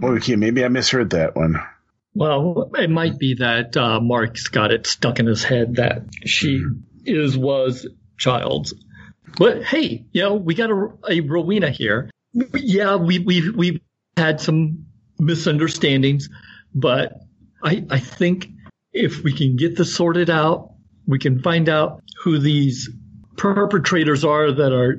[0.04, 1.62] Okay, maybe I misheard that one.
[2.14, 6.64] Well, it might be that uh, Mark's got it stuck in his head that she
[7.06, 8.74] is was Childs.
[9.38, 12.10] But hey, you know, we got a, a Rowena here.
[12.54, 13.82] Yeah, we we we
[14.16, 14.88] had some
[15.20, 16.30] misunderstandings,
[16.74, 17.14] but
[17.64, 18.48] I I think
[18.94, 20.74] if we can get this sorted out,
[21.06, 22.90] we can find out who these
[23.38, 24.98] perpetrators are that are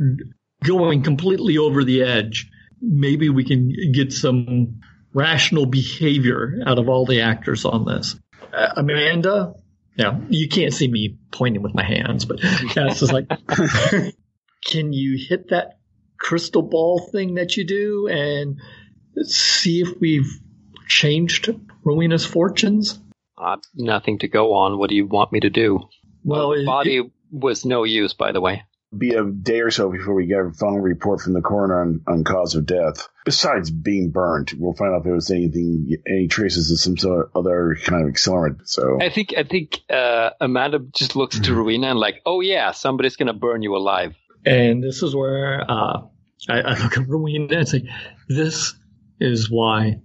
[0.64, 2.48] going completely over the edge.
[2.80, 4.80] Maybe we can get some
[5.12, 8.16] rational behavior out of all the actors on this.
[8.52, 9.54] Uh, Amanda,
[9.96, 12.40] yeah, you can't see me pointing with my hands, but
[12.74, 13.28] that's just like,
[14.64, 15.78] can you hit that
[16.18, 18.60] crystal ball thing that you do and
[19.22, 20.30] see if we've
[20.86, 21.50] changed
[21.84, 22.98] Rowena's fortunes?
[23.36, 24.78] Uh, nothing to go on.
[24.78, 25.80] What do you want me to do?
[26.24, 28.62] Well, the it- body was no use, by the way.
[28.96, 32.00] Be a day or so before we get a final report from the coroner on,
[32.06, 33.08] on cause of death.
[33.26, 37.26] Besides being burned, we'll find out if there was anything, any traces of some sort
[37.26, 38.66] of other kind of accelerant.
[38.66, 42.70] So I think I think uh, Amanda just looks to Rowena and like, oh yeah,
[42.70, 44.16] somebody's gonna burn you alive.
[44.46, 46.02] And this is where uh,
[46.48, 47.82] I, I look at Rowena and say,
[48.28, 48.74] "This
[49.20, 50.00] is why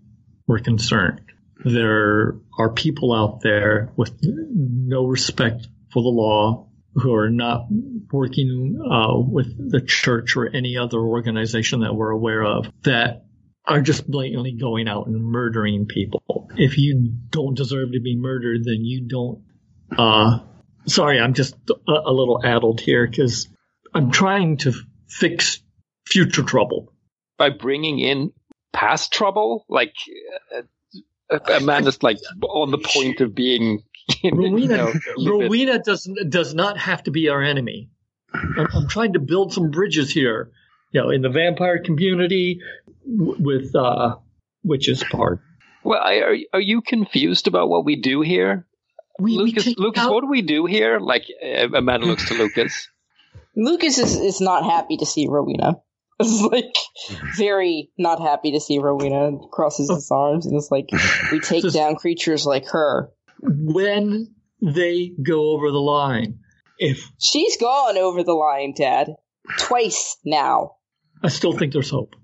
[0.47, 1.21] we're concerned.
[1.63, 7.67] There are people out there with no respect for the law who are not
[8.11, 13.25] working uh, with the church or any other organization that we're aware of that
[13.65, 16.49] are just blatantly going out and murdering people.
[16.55, 19.43] If you don't deserve to be murdered, then you don't.
[19.97, 20.39] Uh,
[20.85, 23.47] sorry, I'm just a, a little addled here because
[23.93, 24.73] I'm trying to
[25.07, 25.61] fix
[26.05, 26.93] future trouble.
[27.37, 28.31] By bringing in
[28.73, 29.93] past trouble, like
[31.31, 33.83] uh, Amanda's like on the point of being.
[34.23, 34.93] You Rowena, know.
[35.17, 37.89] Rowena does does not have to be our enemy.
[38.33, 40.51] I'm, I'm trying to build some bridges here.
[40.91, 42.59] You know, in the vampire community,
[43.05, 44.17] w- with uh,
[44.63, 45.39] witches part.
[45.83, 48.65] Well, I, are are you confused about what we do here,
[49.19, 49.63] We, we Lucas?
[49.65, 50.99] take Lucas, out- what do we do here?
[50.99, 52.87] Like uh, Amanda looks to Lucas.
[53.55, 55.75] Lucas is, is not happy to see Rowena.
[56.19, 56.75] It's like
[57.37, 59.31] very not happy to see Rowena.
[59.51, 60.89] Crosses his arms and it's like
[61.31, 63.09] we take down creatures like her.
[63.45, 66.39] When they go over the line.
[66.77, 69.09] If She's gone over the line, Dad.
[69.59, 70.75] Twice now.
[71.23, 72.15] I still think there's hope,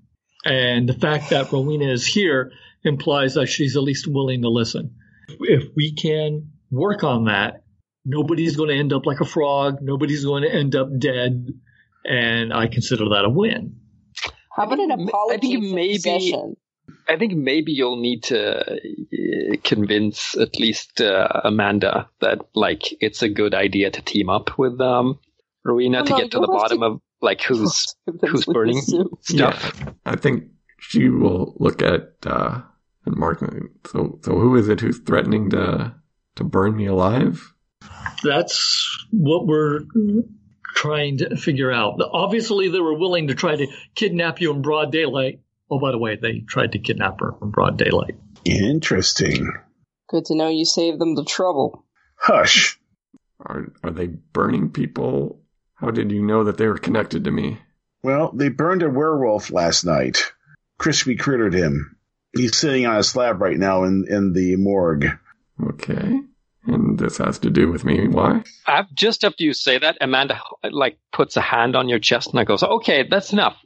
[0.44, 2.50] and the fact that Rowena is here
[2.82, 4.94] implies that she's at least willing to listen.
[5.40, 7.62] If we can work on that,
[8.04, 9.78] nobody's going to end up like a frog.
[9.80, 11.46] Nobody's going to end up dead,
[12.04, 13.76] and I consider that a win.
[14.54, 16.56] How about an I think apology for maybe- possession?
[17.10, 23.22] I think maybe you'll need to uh, convince at least uh, Amanda that like it's
[23.22, 25.18] a good idea to team up with um,
[25.64, 28.94] Rowena Well, to no, get to the bottom to- of like who's who's burning this
[29.22, 29.74] stuff.
[29.76, 30.44] Yeah, I think
[30.78, 32.60] she will look at uh,
[33.04, 33.40] and Mark.
[33.86, 35.94] So, so who is it who's threatening to
[36.36, 37.52] to burn me alive?
[38.22, 39.80] That's what we're
[40.76, 42.00] trying to figure out.
[42.12, 45.40] Obviously, they were willing to try to kidnap you in broad daylight.
[45.70, 48.16] Oh, by the way, they tried to kidnap her in broad daylight.
[48.44, 49.52] Interesting.
[50.08, 51.84] Good to know you saved them the trouble.
[52.16, 52.78] Hush.
[53.38, 55.40] Are are they burning people?
[55.74, 57.58] How did you know that they were connected to me?
[58.02, 60.32] Well, they burned a werewolf last night.
[60.78, 61.96] Crispy crittered him.
[62.36, 65.06] He's sitting on a slab right now in, in the morgue.
[65.62, 66.20] Okay,
[66.72, 68.08] and this has to do with me.
[68.08, 68.42] Why?
[68.66, 70.40] Af- just after you say that, Amanda
[70.70, 73.56] like puts a hand on your chest and I goes, "Okay, that's enough.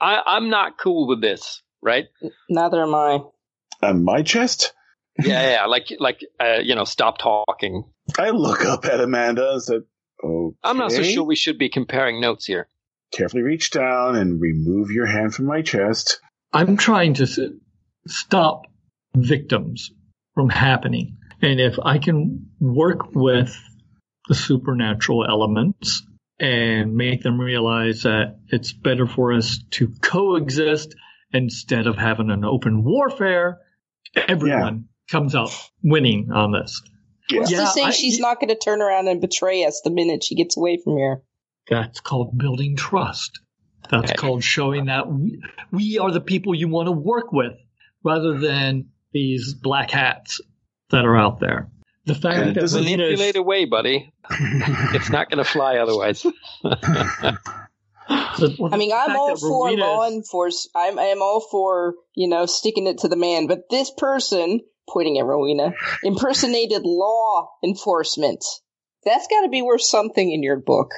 [0.00, 2.06] I, I'm not cool with this, right?
[2.48, 3.20] Neither am I.
[3.82, 4.72] On my chest?
[5.22, 5.66] yeah, yeah.
[5.66, 7.84] Like, like, uh, you know, stop talking.
[8.18, 9.82] I look up at Amanda and said,
[10.24, 10.56] okay.
[10.64, 12.68] I'm not so sure we should be comparing notes here.
[13.12, 16.20] Carefully reach down and remove your hand from my chest.
[16.52, 17.38] I'm trying to s-
[18.06, 18.66] stop
[19.14, 19.90] victims
[20.34, 21.16] from happening.
[21.40, 23.56] And if I can work with
[24.28, 26.02] the supernatural elements
[26.40, 30.94] and make them realize that it's better for us to coexist
[31.32, 33.58] instead of having an open warfare,
[34.16, 35.50] everyone comes out
[35.82, 36.82] winning on this.
[37.32, 39.90] What's Yeah, to say I- she's not going to turn around and betray us the
[39.90, 41.22] minute she gets away from here?
[41.68, 43.40] That's called building trust.
[43.90, 44.14] That's Okay.
[44.14, 47.52] called showing that we, we are the people you want to work with
[48.04, 50.40] rather than these black hats
[50.90, 51.68] that are out there.
[52.06, 54.12] The fact And that doesn't Melina is- Manipulate away, buddy.
[54.30, 56.22] it's not going to fly otherwise.
[56.62, 57.38] the-
[58.08, 60.72] I mean, I'm all for Rowena law enforcement.
[60.74, 63.46] I'm, I'm all for, you know, sticking it to the man.
[63.46, 68.44] But this person, pointing at Rowena, impersonated law enforcement.
[69.04, 70.92] That's got to be worth something in your book.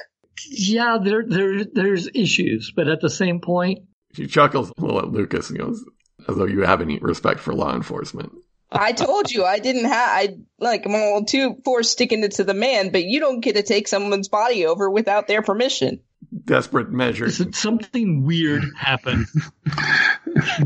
[0.49, 3.79] Yeah, there, there, there's issues, but at the same point,
[4.13, 5.83] She chuckles a little at Lucas and goes,
[6.27, 8.31] as though you have any respect for law enforcement.
[8.71, 10.09] I told you I didn't have.
[10.09, 13.55] I like I'm all too for sticking it to the man, but you don't get
[13.55, 15.99] to take someone's body over without their permission.
[16.45, 17.41] Desperate measures.
[17.57, 19.27] something weird happened?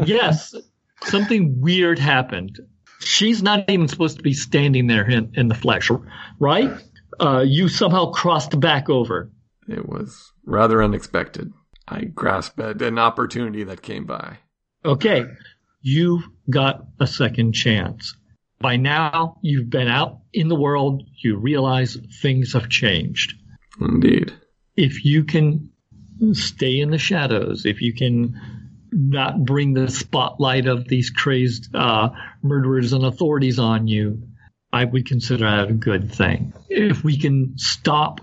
[0.05, 0.53] yes,
[1.03, 2.59] something weird happened.
[2.99, 5.89] She's not even supposed to be standing there in, in the flesh,
[6.39, 6.71] right?
[7.19, 9.31] Uh, you somehow crossed back over.
[9.67, 11.51] It was rather unexpected.
[11.87, 14.39] I grasped at an opportunity that came by.
[14.83, 15.25] Okay,
[15.81, 18.15] you've got a second chance.
[18.59, 21.03] By now, you've been out in the world.
[21.17, 23.33] You realize things have changed.
[23.79, 24.33] Indeed.
[24.75, 25.71] If you can
[26.33, 28.39] stay in the shadows, if you can
[28.91, 32.09] not bring the spotlight of these crazed uh,
[32.41, 34.23] murderers and authorities on you,
[34.71, 36.53] I would consider that a good thing.
[36.69, 38.21] If we can stop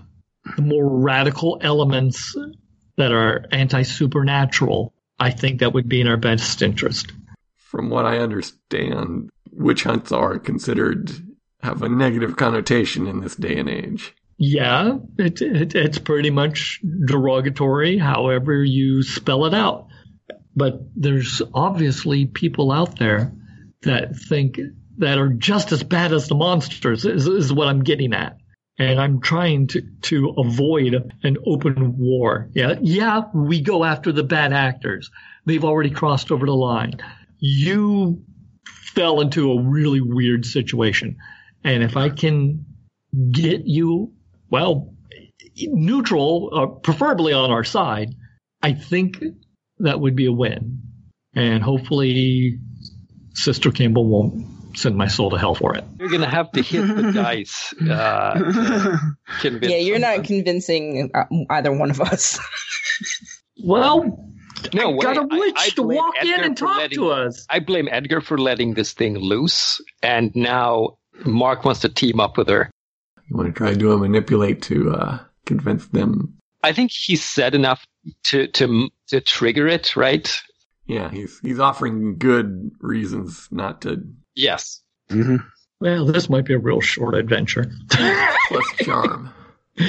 [0.55, 2.35] the more radical elements
[2.97, 7.11] that are anti supernatural, I think that would be in our best interest.
[7.73, 11.09] From what I understand, witch hunts are considered
[11.63, 14.13] have a negative connotation in this day and age.
[14.37, 19.87] Yeah, it, it, it's pretty much derogatory, however you spell it out.
[20.55, 23.31] But there's obviously people out there
[23.81, 24.59] that think
[24.99, 28.37] that are just as bad as the monsters, is, is what I'm getting at.
[28.77, 32.49] And I'm trying to, to avoid an open war.
[32.53, 35.09] Yeah, yeah, we go after the bad actors.
[35.47, 36.99] They've already crossed over the line.
[37.45, 38.23] You
[38.95, 41.17] fell into a really weird situation.
[41.65, 42.65] And if I can
[43.31, 44.13] get you,
[44.49, 44.93] well,
[45.57, 48.15] neutral, uh, preferably on our side,
[48.61, 49.21] I think
[49.79, 50.83] that would be a win.
[51.35, 52.59] And hopefully,
[53.33, 55.83] Sister Campbell won't send my soul to hell for it.
[55.99, 57.73] You're gonna have to hit the dice.
[57.73, 58.97] Uh,
[59.43, 62.39] Yeah, you're not convincing uh, either one of us.
[63.63, 64.32] Well,
[64.73, 65.01] No I way.
[65.01, 67.45] got a witch I to blame walk in and talk letting- to us.
[67.49, 72.37] I blame Edgar for letting this thing loose, and now Mark wants to team up
[72.37, 72.69] with her.
[73.29, 76.33] You want to try to do a manipulate to uh, convince them?
[76.63, 77.85] I think he said enough
[78.25, 80.33] to to to trigger it, right?
[80.87, 84.03] Yeah, he's he's offering good reasons not to.
[84.35, 84.81] Yes.
[85.09, 85.37] hmm
[85.79, 87.71] Well, this might be a real short adventure.
[87.89, 89.33] Plus charm.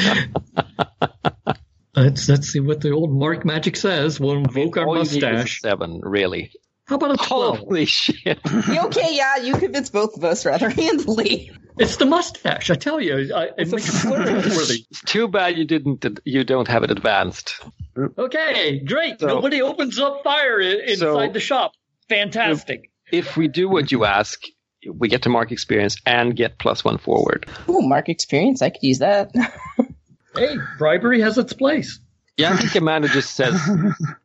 [1.96, 4.18] let's let's see what the old Mark Magic says.
[4.20, 5.60] We'll invoke our All you need is a mustache.
[5.60, 6.52] seven, really.
[6.86, 7.58] How about a twelve?
[7.58, 8.38] Holy shit!
[8.46, 11.50] okay, yeah, you convince both of us rather handily.
[11.78, 12.70] It's the mustache.
[12.70, 14.84] I tell you, I, it makes it worthy.
[14.90, 16.06] It's too bad you didn't.
[16.24, 17.60] You don't have it advanced.
[18.18, 19.18] Okay, great.
[19.20, 21.72] So- Nobody opens up fire inside So- the shop.
[22.08, 22.90] Fantastic.
[23.10, 24.40] If we do what you ask,
[24.92, 27.46] we get to mark experience and get plus one forward.
[27.68, 28.60] Ooh, mark experience.
[28.62, 29.32] I could use that.
[30.36, 31.98] Hey, bribery has its place.
[32.36, 33.60] Yeah, I think Amanda just says,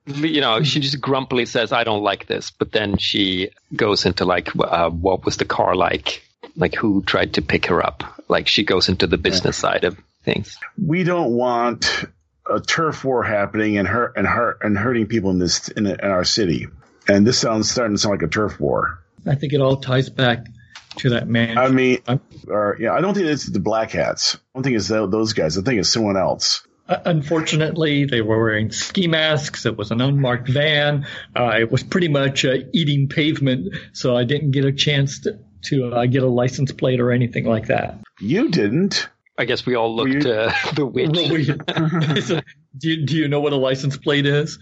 [0.08, 4.26] you know, she just grumpily says, "I don't like this," but then she goes into
[4.26, 6.24] like, uh, what was the car like?
[6.56, 8.04] Like, who tried to pick her up?
[8.28, 10.58] Like, she goes into the business side of things.
[10.84, 12.06] We don't want
[12.50, 16.00] a turf war happening and hurt and hurt and hurting people in this in, in
[16.00, 16.68] our city.
[17.08, 19.00] And this sounds starting to sound like a turf war.
[19.28, 20.48] I think it all ties back
[21.00, 21.58] to that man.
[21.58, 24.36] I mean, I'm- or yeah, I don't think it's the black hats.
[24.36, 25.58] I don't think it's tho- those guys.
[25.58, 26.66] I think it's someone else.
[26.88, 29.66] Uh, Unfortunately, they were wearing ski masks.
[29.66, 31.06] It was an unmarked van.
[31.36, 35.40] Uh, it was pretty much uh, eating pavement, so I didn't get a chance to,
[35.66, 38.00] to uh, get a license plate or anything like that.
[38.20, 39.08] You didn't.
[39.38, 41.50] I guess we all looked uh, the witch.
[42.26, 42.42] So,
[42.78, 44.58] do, you, do you know what a license plate is?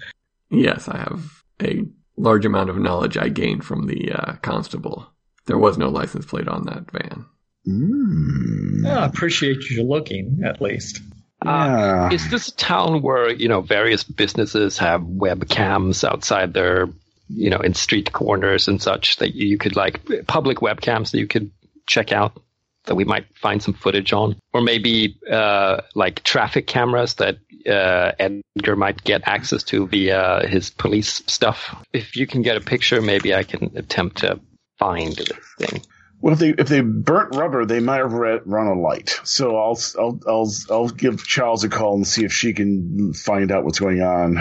[0.51, 1.85] Yes, I have a
[2.17, 5.07] large amount of knowledge I gained from the uh, constable.
[5.47, 7.25] There was no license plate on that van.
[7.67, 8.85] Mm.
[8.85, 11.01] I appreciate you looking, at least.
[11.43, 12.11] Yeah.
[12.11, 16.87] Is this a town where you know various businesses have webcams outside their,
[17.27, 21.27] you know, in street corners and such that you could like public webcams that you
[21.27, 21.51] could
[21.85, 22.41] check out
[22.85, 27.37] that we might find some footage on, or maybe uh, like traffic cameras that
[27.69, 31.75] uh, Edgar might get access to via his police stuff.
[31.93, 34.39] If you can get a picture, maybe I can attempt to
[34.77, 35.81] find this thing.
[36.19, 39.19] Well, if they if they burnt rubber, they might have re- run a light.
[39.23, 43.51] So I'll I'll I'll I'll give Charles a call and see if she can find
[43.51, 44.37] out what's going on.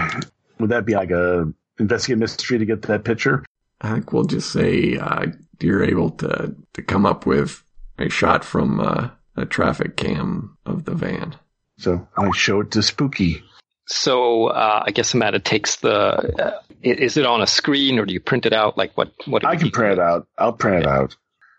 [0.59, 3.45] Would that be like a investigate mystery to get that picture?
[3.82, 5.26] I think we'll just say uh,
[5.61, 7.62] you're able to to come up with
[7.99, 11.37] a shot from uh, a traffic cam of the van.
[11.78, 13.43] So I show it to Spooky.
[13.87, 16.59] So uh, I guess Amanda takes the.
[16.87, 18.78] I- is it on a screen or do you print it out?
[18.78, 19.12] Like what?
[19.26, 19.45] What?
[19.45, 20.26] I can print it out.
[20.39, 21.16] I'll print it out.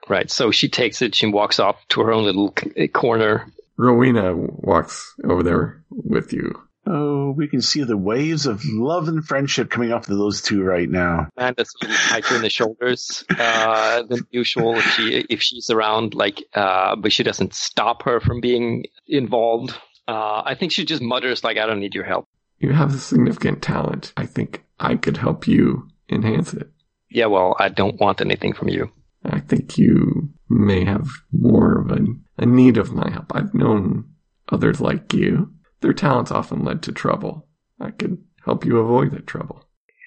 [0.09, 0.31] Right.
[0.31, 1.13] So she takes it.
[1.15, 3.47] She walks off to her own little c- corner.
[3.77, 6.59] Rowena walks over there with you.
[6.89, 10.63] Oh, we can see the waves of love and friendship coming off of those two
[10.63, 11.27] right now.
[11.35, 16.15] Amanda's a little tighter in the shoulders uh, than usual if she if she's around.
[16.15, 19.71] Like, uh, but she doesn't stop her from being involved.
[20.07, 22.97] Uh, I think she just mutters like, "I don't need your help." You have a
[22.97, 24.13] significant talent.
[24.17, 26.69] I think I could help you enhance it.
[27.09, 27.27] Yeah.
[27.27, 28.91] Well, I don't want anything from you.
[29.23, 31.99] I think you may have more of a,
[32.37, 33.35] a need of my help.
[33.35, 34.05] I've known
[34.49, 35.51] others like you.
[35.81, 37.47] Their talents often led to trouble.
[37.79, 39.63] I could help you avoid that trouble.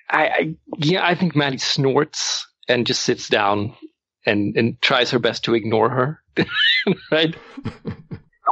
[0.08, 3.74] I, I yeah, I think Maddie snorts and just sits down
[4.26, 6.22] and and tries her best to ignore her,
[7.12, 7.34] right?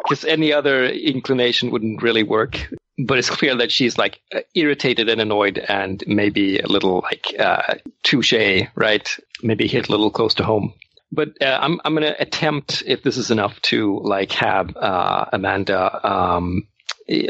[0.04, 2.72] Because any other inclination wouldn't really work.
[2.98, 4.20] But it's clear that she's like
[4.54, 9.16] irritated and annoyed, and maybe a little like uh, touche, right?
[9.42, 10.74] Maybe hit a little close to home.
[11.10, 16.06] But uh, I'm I'm gonna attempt, if this is enough, to like have uh, Amanda
[16.06, 16.66] um,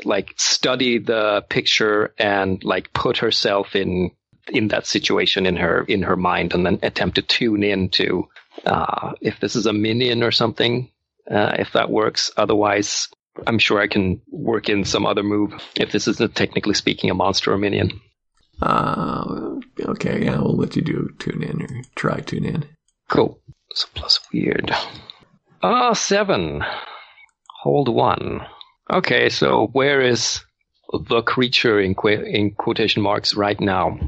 [0.04, 4.10] like study the picture and like put herself in
[4.48, 8.28] in that situation in her in her mind and then attempt to tune in to
[8.66, 10.90] uh, if this is a minion or something
[11.30, 13.08] uh, if that works otherwise
[13.46, 17.14] I'm sure I can work in some other move if this isn't technically speaking a
[17.14, 18.00] monster or minion.
[18.60, 22.64] Uh, okay, yeah, we'll let you do tune in or try tune in.
[23.08, 23.40] Cool.
[23.74, 24.72] So plus weird.
[25.62, 26.62] Ah, seven.
[27.62, 28.40] Hold one.
[28.92, 30.40] Okay, so where is
[31.08, 33.98] the creature in, qu- in quotation marks right now?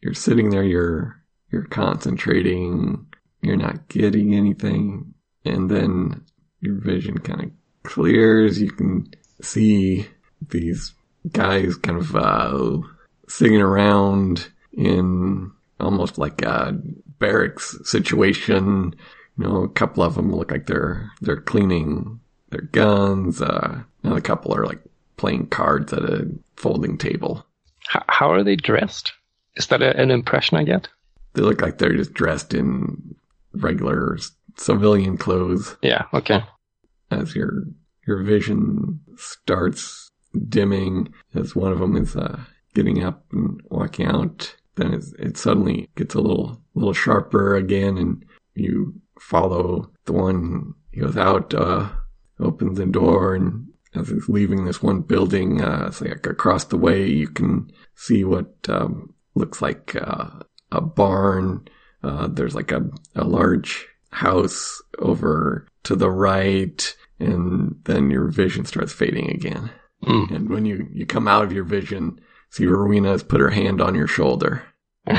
[0.00, 1.16] You're sitting there, you're
[1.52, 3.06] you're concentrating,
[3.40, 5.14] you're not getting anything,
[5.44, 6.24] and then
[6.60, 7.50] your vision kind of
[7.86, 8.60] clears.
[8.60, 9.08] You can
[9.40, 10.06] see
[10.48, 10.92] these
[11.32, 12.78] guys kind of uh,
[13.28, 16.78] singing around in almost like a
[17.18, 18.94] barracks situation.
[19.38, 22.20] You know, a couple of them look like they're they're cleaning
[22.50, 23.40] their guns.
[23.40, 24.80] Uh, another couple are like
[25.16, 27.46] playing cards at a folding table.
[27.94, 29.12] H- how are they dressed?
[29.56, 30.88] Is that a, an impression I get?
[31.34, 33.14] They look like they're just dressed in
[33.52, 34.18] regular
[34.56, 35.76] civilian clothes.
[35.82, 36.04] Yeah.
[36.14, 36.42] Okay.
[37.10, 37.64] As your
[38.06, 40.10] your vision starts
[40.48, 42.40] dimming, as one of them is uh,
[42.74, 48.24] getting up and walking out, then it, suddenly gets a little little sharper again, and
[48.54, 50.74] you follow the one.
[50.92, 51.88] He goes out, uh,
[52.40, 56.76] opens the door, and as he's leaving this one building, uh, it's like across the
[56.76, 60.28] way, you can see what um, looks like uh,
[60.72, 61.66] a barn.
[62.02, 63.86] Uh, there's like a, a large
[64.16, 69.70] house over to the right, and then your vision starts fading again.
[70.04, 70.30] Mm.
[70.34, 73.80] And when you, you come out of your vision, see Rowena has put her hand
[73.80, 74.64] on your shoulder.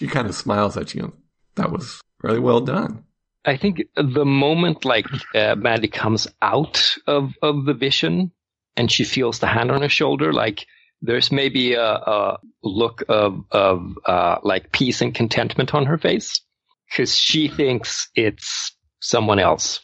[0.00, 1.12] She kind of smiles at you.
[1.56, 3.04] That was really well done.
[3.44, 8.30] I think the moment like uh, Mandy comes out of, of the vision
[8.76, 10.66] and she feels the hand on her shoulder, like
[11.02, 16.40] there's maybe a, a look of of uh, like peace and contentment on her face
[16.88, 19.80] because she thinks it's someone else,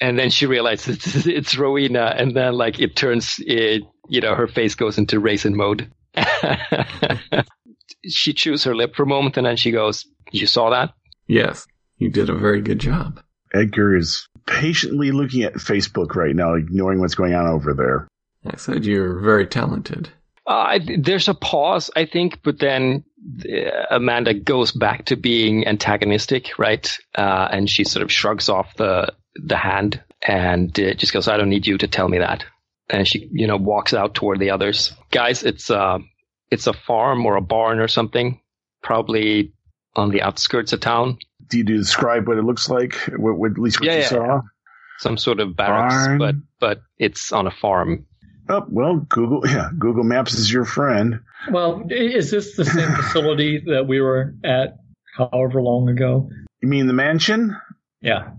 [0.00, 4.34] and then she realizes it's, it's Rowena, and then like it turns, it, you know,
[4.34, 5.90] her face goes into racing mode.
[8.08, 10.94] she chews her lip for a moment, and then she goes, "You saw that."
[11.26, 11.66] Yes,
[11.98, 13.20] you did a very good job.
[13.54, 18.08] Edgar is patiently looking at Facebook right now, ignoring what's going on over there.
[18.46, 20.10] I said you're very talented.
[20.48, 23.04] Uh, there's a pause, I think, but then
[23.44, 26.90] uh, Amanda goes back to being antagonistic, right?
[27.14, 31.36] Uh, and she sort of shrugs off the the hand and uh, just goes, "I
[31.36, 32.44] don't need you to tell me that."
[32.88, 34.94] And she, you know, walks out toward the others.
[35.10, 35.98] Guys, it's uh,
[36.50, 38.40] it's a farm or a barn or something,
[38.82, 39.52] probably
[39.94, 41.18] on the outskirts of town.
[41.50, 42.94] Do you describe what it looks like?
[43.16, 44.40] What, what at least what Yeah, you yeah, saw?
[45.00, 46.18] Some sort of barracks, Barn.
[46.18, 48.06] but but it's on a farm.
[48.48, 51.20] Oh well, Google yeah, Google Maps is your friend.
[51.50, 54.78] Well, is this the same facility that we were at
[55.16, 56.30] however long ago?
[56.62, 57.56] You mean the mansion?
[58.00, 58.30] Yeah.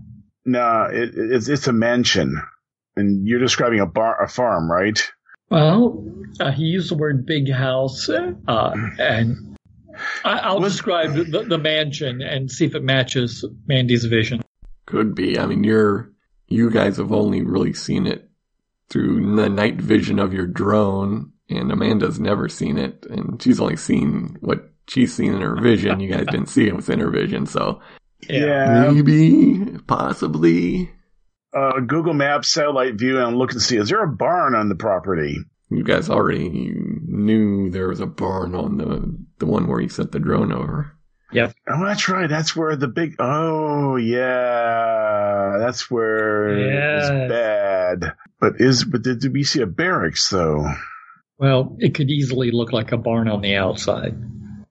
[0.44, 2.40] No, it, it's it's a mansion,
[2.96, 5.00] and you're describing a bar, a farm, right?
[5.50, 6.04] Well,
[6.38, 8.32] uh, he used the word big house, uh,
[8.98, 9.56] and
[10.24, 14.42] I, I'll Was- describe the, the mansion and see if it matches Mandy's vision.
[14.86, 15.38] Could be.
[15.38, 16.10] I mean, you're
[16.48, 18.29] you guys have only really seen it
[18.90, 23.76] through the night vision of your drone, and Amanda's never seen it, and she's only
[23.76, 26.00] seen what she's seen in her vision.
[26.00, 27.80] You guys didn't see it within her vision, so
[28.28, 30.90] yeah, maybe, possibly,
[31.56, 34.74] Uh, Google Maps satellite view, and look and see is there a barn on the
[34.76, 35.36] property?
[35.72, 36.72] you guys already
[37.06, 40.92] knew there was a barn on the the one where you sent the drone over.
[41.32, 41.52] Yeah.
[41.68, 42.28] Oh, that's right.
[42.28, 43.14] That's where the big.
[43.20, 45.58] Oh, yeah.
[45.60, 47.02] That's where Yes.
[47.08, 47.69] it's bad.
[48.40, 50.66] But is but did, did we see a barracks though?
[51.38, 54.14] Well, it could easily look like a barn on the outside.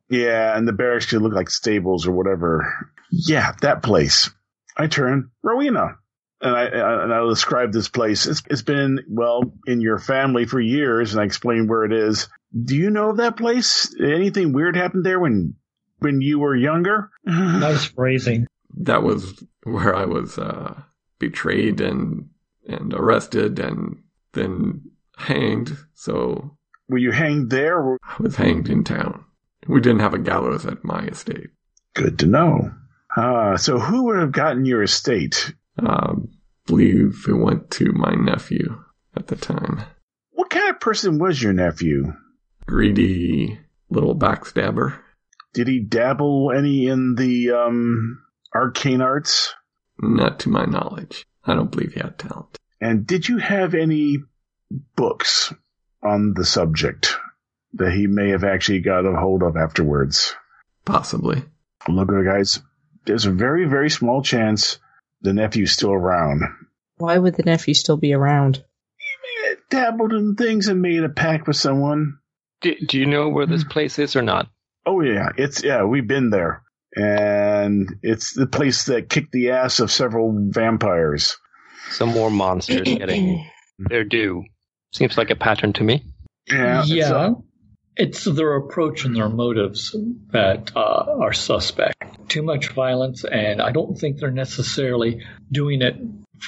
[0.09, 2.91] Yeah, and the barracks could look like stables or whatever.
[3.11, 4.29] Yeah, that place.
[4.77, 5.97] I turn Rowena,
[6.41, 8.25] and I and I'll describe this place.
[8.25, 12.27] It's it's been well in your family for years, and I explain where it is.
[12.55, 13.93] Do you know of that place?
[13.99, 15.55] Anything weird happened there when
[15.99, 17.11] when you were younger?
[17.25, 18.47] Nice phrasing.
[18.77, 20.79] That was where I was uh,
[21.19, 22.29] betrayed and
[22.69, 24.03] and arrested and
[24.33, 25.75] then hanged.
[25.95, 26.57] So
[26.87, 27.77] Were you hanged there?
[27.79, 29.25] Or- I was hanged in town.
[29.67, 31.49] We didn't have a gallows at my estate.
[31.93, 32.71] Good to know.
[33.15, 35.53] Ah, so who would have gotten your estate?
[35.77, 36.29] Um,
[36.65, 38.81] believe it went to my nephew
[39.17, 39.81] at the time.
[40.31, 42.13] What kind of person was your nephew?
[42.65, 43.59] Greedy
[43.89, 44.97] little backstabber.
[45.53, 49.53] Did he dabble any in the um, arcane arts?
[49.99, 51.25] Not to my knowledge.
[51.45, 52.57] I don't believe he had talent.
[52.81, 54.19] And did you have any
[54.95, 55.53] books
[56.03, 57.15] on the subject
[57.73, 60.35] that he may have actually got a hold of afterwards?
[60.85, 61.43] Possibly.
[61.87, 62.59] Look, guys,
[63.05, 64.79] there's a very, very small chance
[65.21, 66.43] the nephew's still around.
[66.97, 68.63] Why would the nephew still be around?
[68.97, 72.19] He dabbled in things and made a pact with someone.
[72.61, 73.69] Do, do you know where this hmm.
[73.69, 74.49] place is or not?
[74.85, 76.63] Oh yeah, it's yeah, we've been there.
[76.95, 81.37] And it's the place that kicked the ass of several vampires.
[81.91, 83.47] Some more monsters getting
[83.79, 84.43] their due.
[84.93, 86.03] Seems like a pattern to me.
[86.47, 86.83] Yeah.
[86.83, 87.33] it's, uh,
[87.95, 89.95] It's their approach and their motives
[90.31, 91.95] that uh, are suspect.
[92.27, 95.95] Too much violence, and I don't think they're necessarily doing it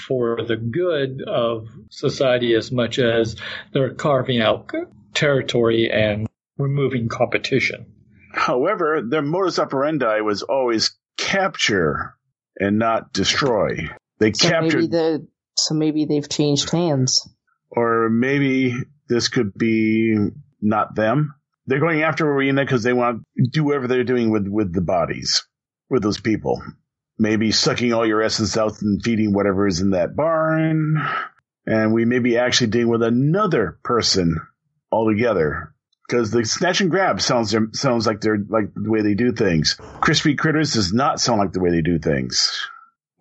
[0.07, 3.35] for the good of society as much as
[3.73, 4.71] they're carving out
[5.13, 6.27] territory and
[6.57, 7.85] removing competition.
[8.33, 12.15] However, their modus operandi was always capture
[12.59, 13.89] and not destroy.
[14.19, 15.27] They So maybe captured the
[15.57, 17.27] so maybe they've changed hands.
[17.69, 18.73] or maybe
[19.07, 20.15] this could be
[20.61, 21.35] not them.
[21.67, 24.81] They're going after Rowena because they want to do whatever they're doing with, with the
[24.81, 25.45] bodies,
[25.89, 26.61] with those people.
[27.19, 30.97] Maybe sucking all your essence out and feeding whatever is in that barn.
[31.67, 34.37] And we may be actually dealing with another person
[34.91, 35.70] altogether.
[36.11, 39.75] Because the snatch and grab sounds sounds like they're like the way they do things.
[40.01, 42.67] Crispy critters does not sound like the way they do things.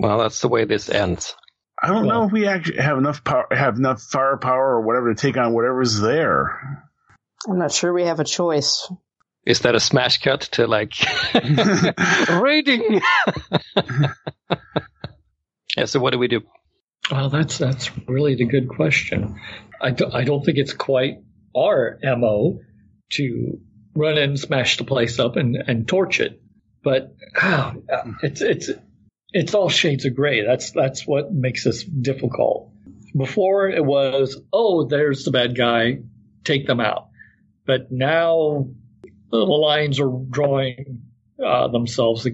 [0.00, 1.36] Well, that's the way this ends.
[1.80, 5.14] I don't Well- know if we actually have enough power, have enough firepower or whatever
[5.14, 6.84] to take on whatever's there.
[7.48, 8.90] I'm not sure we have a choice.
[9.46, 10.94] Is that a smash cut to like
[12.42, 13.00] raiding?
[15.76, 15.84] yeah.
[15.84, 16.40] So what do we do?
[17.10, 19.40] Well, that's that's really the good question.
[19.80, 21.18] I, do, I don't think it's quite
[21.56, 22.58] our mo
[23.10, 23.60] to
[23.94, 26.40] run in, smash the place up, and, and torch it.
[26.82, 27.74] But ah,
[28.22, 28.70] it's it's
[29.32, 30.44] it's all shades of gray.
[30.44, 32.72] That's that's what makes this difficult.
[33.16, 35.98] Before it was, oh, there's the bad guy,
[36.44, 37.08] take them out.
[37.66, 38.68] But now
[39.30, 41.02] the lines are drawing
[41.44, 42.26] uh, themselves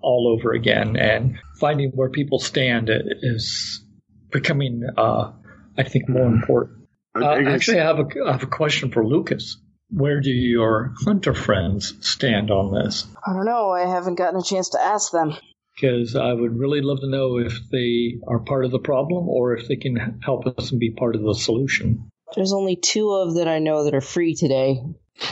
[0.00, 3.84] all over again, and finding where people stand is
[4.30, 5.32] becoming, uh,
[5.76, 6.88] I think, more important.
[7.14, 9.58] Uh, actually, I have a I have a question for Lucas.
[9.90, 13.06] Where do your hunter friends stand on this?
[13.26, 13.70] I don't know.
[13.70, 15.34] I haven't gotten a chance to ask them.
[15.74, 19.56] Because I would really love to know if they are part of the problem or
[19.56, 22.10] if they can help us and be part of the solution.
[22.34, 24.82] There's only two of that I know that are free today,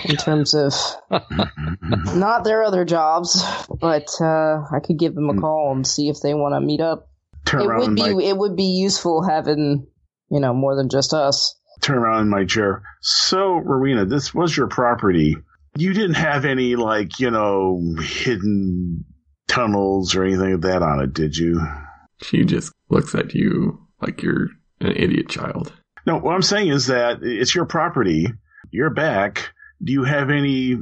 [0.05, 0.73] in terms of
[2.15, 6.21] not their other jobs, but uh, I could give them a call and see if
[6.21, 7.09] they want to meet up.
[7.45, 9.87] turn It would be my it would be useful having
[10.31, 11.55] you know more than just us.
[11.81, 12.83] Turn around in my chair.
[13.01, 15.37] So, Rowena, this was your property.
[15.77, 19.05] You didn't have any like you know hidden
[19.49, 21.61] tunnels or anything like that on it, did you?
[22.23, 24.49] She just looks at you like you're
[24.81, 25.73] an idiot child.
[26.07, 28.29] No, what I'm saying is that it's your property.
[28.71, 29.51] You're back.
[29.83, 30.77] Do you have any?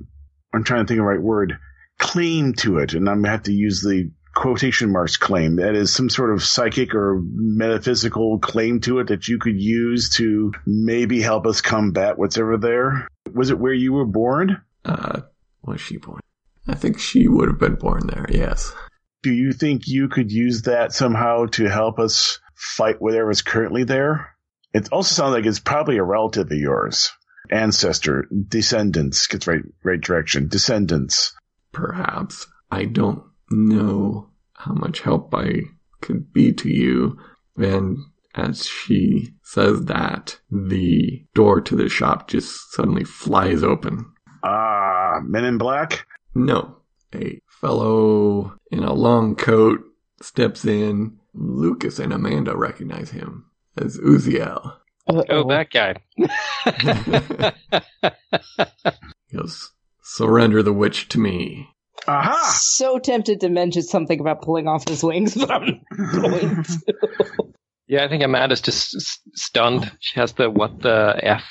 [0.54, 1.58] I'm trying to think of the right word.
[1.98, 5.56] Claim to it, and I'm gonna have to use the quotation marks claim.
[5.56, 10.10] That is some sort of psychic or metaphysical claim to it that you could use
[10.16, 13.08] to maybe help us combat what's ever there.
[13.32, 14.60] Was it where you were born?
[14.84, 15.22] Uh,
[15.62, 16.20] was she born?
[16.66, 18.72] I think she would have been born there, yes.
[19.22, 24.34] Do you think you could use that somehow to help us fight whatever's currently there?
[24.72, 27.12] It also sounds like it's probably a relative of yours.
[27.50, 30.48] Ancestor, descendants, gets right right direction.
[30.48, 31.34] Descendants.
[31.72, 32.46] Perhaps.
[32.70, 35.62] I don't know how much help I
[36.00, 37.18] could be to you.
[37.56, 37.98] And
[38.34, 44.06] as she says that, the door to the shop just suddenly flies open.
[44.42, 46.06] Ah, men in black?
[46.34, 46.78] No.
[47.14, 49.80] A fellow in a long coat
[50.20, 51.18] steps in.
[51.36, 54.76] Lucas and Amanda recognize him as Uziel.
[55.08, 55.96] Oh, that guy.
[59.34, 61.73] He goes, Surrender the witch to me.
[62.06, 62.52] Aha!
[62.60, 66.78] So tempted to mention something about pulling off his wings, but I'm not going to.
[67.86, 69.90] yeah, I think Amanda's just s- stunned.
[70.00, 71.44] She has the what the f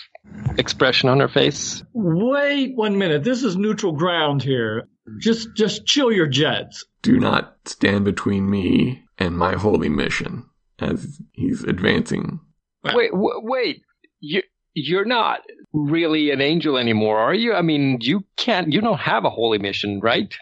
[0.58, 1.84] expression on her face.
[1.94, 3.24] Wait one minute.
[3.24, 4.88] This is neutral ground here.
[5.20, 6.86] Just just chill your jets.
[7.02, 10.46] Do not stand between me and my holy mission.
[10.80, 12.40] As he's advancing.
[12.84, 13.82] Wait, w- wait.
[14.20, 14.42] You
[14.74, 15.42] you're not
[15.74, 17.54] really an angel anymore, are you?
[17.54, 18.72] I mean, you can't.
[18.72, 20.34] You don't have a holy mission, right?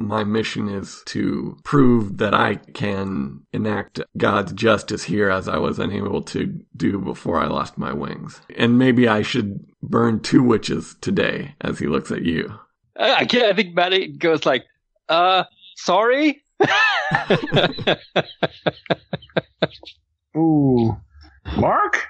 [0.00, 5.80] My mission is to prove that I can enact God's justice here as I was
[5.80, 8.40] unable to do before I lost my wings.
[8.56, 12.54] And maybe I should burn two witches today as he looks at you.
[12.96, 13.46] I, I can't.
[13.52, 14.64] I think Maddie goes like,
[15.08, 15.44] "Uh,
[15.76, 16.44] sorry."
[20.36, 20.96] Ooh.
[21.56, 22.06] Mark?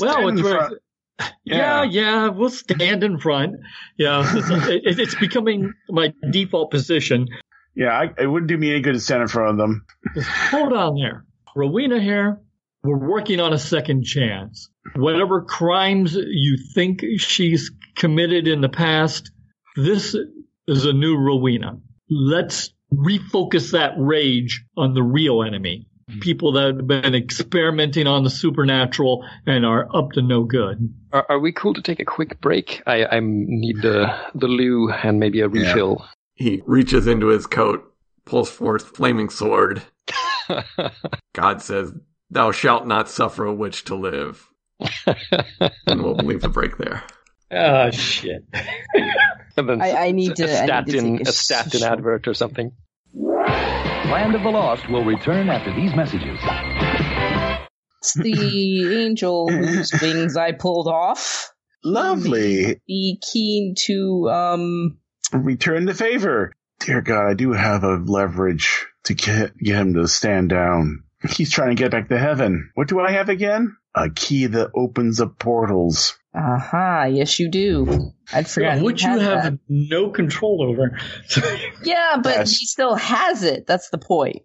[0.00, 0.78] Well, Stand it's in very- front.
[1.18, 1.82] Yeah, Yeah.
[1.84, 3.56] yeah, we'll stand in front.
[3.96, 7.26] Yeah, it's, it's becoming my default position.
[7.74, 9.84] Yeah, I, it wouldn't do me any good to stand in front of them.
[10.14, 11.24] Just hold on there.
[11.54, 12.40] Rowena here,
[12.82, 14.68] we're working on a second chance.
[14.96, 19.30] Whatever crimes you think she's committed in the past,
[19.76, 20.16] this
[20.66, 21.78] is a new Rowena.
[22.10, 25.88] Let's refocus that rage on the real enemy.
[26.08, 26.20] Mm-hmm.
[26.20, 30.92] People that have been experimenting on the supernatural and are up to no good.
[31.12, 32.82] Are, are we cool to take a quick break?
[32.86, 36.04] I, I need the the loo and maybe a refill.
[36.34, 37.84] He reaches into his coat,
[38.24, 39.82] pulls forth flaming sword.
[41.34, 41.92] God says,
[42.30, 44.48] "Thou shalt not suffer a witch to live."
[45.86, 47.02] and we'll leave the break there.
[47.50, 48.44] Oh shit.
[49.56, 51.82] And then I- I need to- a I need to statin a a statin sh-
[51.82, 52.70] advert or something.
[54.10, 56.38] Land of the Lost will return after these messages.
[58.00, 61.52] It's the angel whose wings I pulled off.
[61.84, 62.80] Lovely.
[62.86, 64.98] Be keen to um
[65.32, 66.52] Return the favor.
[66.80, 71.04] Dear God, I do have a leverage to get, get him to stand down.
[71.28, 72.70] He's trying to get back to heaven.
[72.74, 73.76] What do I have again?
[74.00, 76.16] A key that opens up portals.
[76.34, 78.12] Aha, yes you do.
[78.32, 78.84] I'd forgotten.
[78.84, 79.58] Which you had have that.
[79.68, 80.96] no control over.
[81.82, 82.56] Yeah, but Yes.
[82.56, 83.66] he still has it.
[83.66, 84.42] That's the point.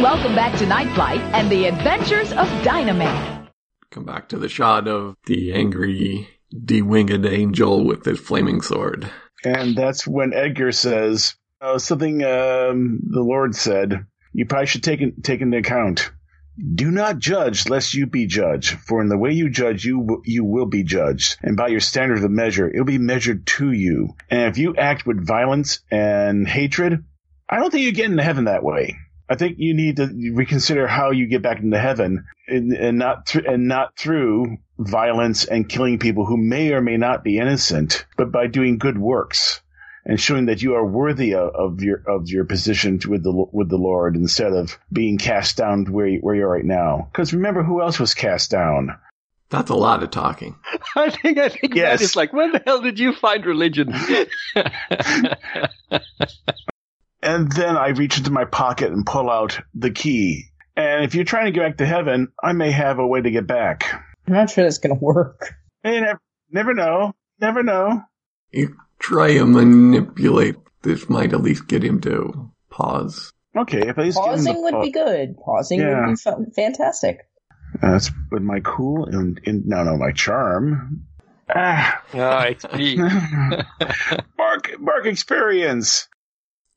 [0.00, 3.48] Welcome back to Night Flight and the Adventures of Dynaman.
[3.90, 6.28] Come back to the shot of the angry,
[6.64, 9.10] de-winged angel with his flaming sword.
[9.44, 14.06] And that's when Edgar says uh, something um, the Lord said.
[14.34, 16.10] You probably should take, in, take into account.
[16.58, 20.42] Do not judge lest you be judged, for in the way you judge, you you
[20.42, 24.14] will be judged, and by your standard of measure, it will be measured to you.
[24.30, 27.04] And if you act with violence and hatred,
[27.46, 28.96] I don't think you get into heaven that way.
[29.28, 33.28] I think you need to reconsider how you get back into heaven, and, and not
[33.28, 38.06] thr and not through violence and killing people who may or may not be innocent,
[38.16, 39.60] but by doing good works
[40.08, 43.68] and showing that you are worthy of, of your of your position with the with
[43.68, 47.08] the Lord instead of being cast down where you, where you're right now.
[47.12, 48.96] Because remember, who else was cast down?
[49.50, 50.56] That's a lot of talking.
[50.96, 52.00] I think I think Yes.
[52.00, 53.92] Matt is like, where the hell did you find religion?
[57.22, 60.44] And then I reach into my pocket and pull out the key.
[60.76, 63.30] And if you're trying to get back to heaven, I may have a way to
[63.32, 63.84] get back.
[64.28, 65.54] I'm not sure that's gonna work.
[65.82, 67.14] Hey, never, never know.
[67.40, 68.02] Never know.
[68.52, 70.56] You try and manipulate.
[70.82, 73.32] This might at least get him to pause.
[73.56, 75.36] Okay, if I just the Pausing would pa- be good.
[75.38, 76.06] Pausing Yeah.
[76.06, 77.20] would be fun- fantastic.
[77.82, 81.06] That's with my cool and, and no, no, my charm.
[81.54, 82.96] Ah, Ah, XP.
[84.38, 86.08] Mark, Mark experience.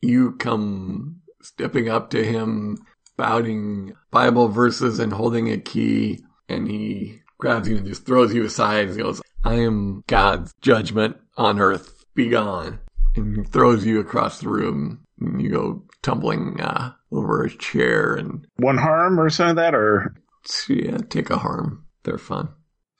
[0.01, 7.22] You come stepping up to him, spouting Bible verses and holding a key, and he
[7.38, 11.99] grabs you and just throws you aside and goes, I am God's judgment on earth.
[12.20, 12.80] Be gone.
[13.15, 18.13] And he throws you across the room, and you go tumbling uh, over a chair
[18.15, 20.15] and One harm or something like that, or
[20.67, 21.86] yeah, take a harm.
[22.03, 22.49] They're fun.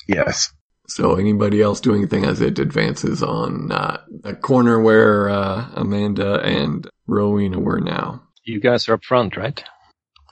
[0.08, 0.54] yes.
[0.88, 6.40] So anybody else doing anything as it advances on uh, a corner where uh, Amanda
[6.40, 8.24] and Rowena were now?
[8.46, 9.62] you guys are up front, right?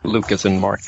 [0.06, 0.80] Lucas and Mark.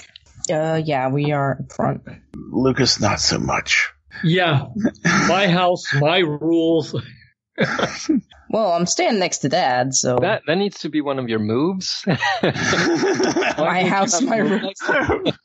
[0.49, 2.01] Uh, yeah, we are up front.
[2.33, 3.89] Lucas, not so much.
[4.23, 4.67] yeah,
[5.27, 6.95] my house, my rules.
[8.51, 11.37] Well, I'm standing next to Dad, so That that needs to be one of your
[11.37, 12.03] moves.
[12.43, 14.71] my house, my room.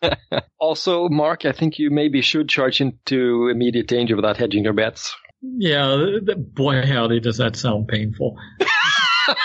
[0.59, 5.15] also, Mark, I think you maybe should charge into immediate danger without hedging your bets.
[5.43, 8.39] Yeah, th- th- boy, howdy, does that sound painful.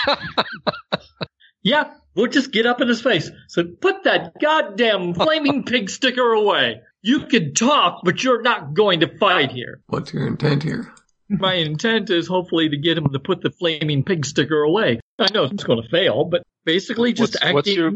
[1.62, 3.30] yeah, we'll just get up in his face.
[3.48, 6.80] So put that goddamn flaming pig sticker away.
[7.02, 9.80] You can talk, but you're not going to fight here.
[9.88, 10.90] What's your intent here?
[11.30, 15.00] My intent is hopefully to get him to put the flaming pig sticker away.
[15.18, 17.54] I know it's going to fail, but basically just What's- acting.
[17.54, 17.92] what's your-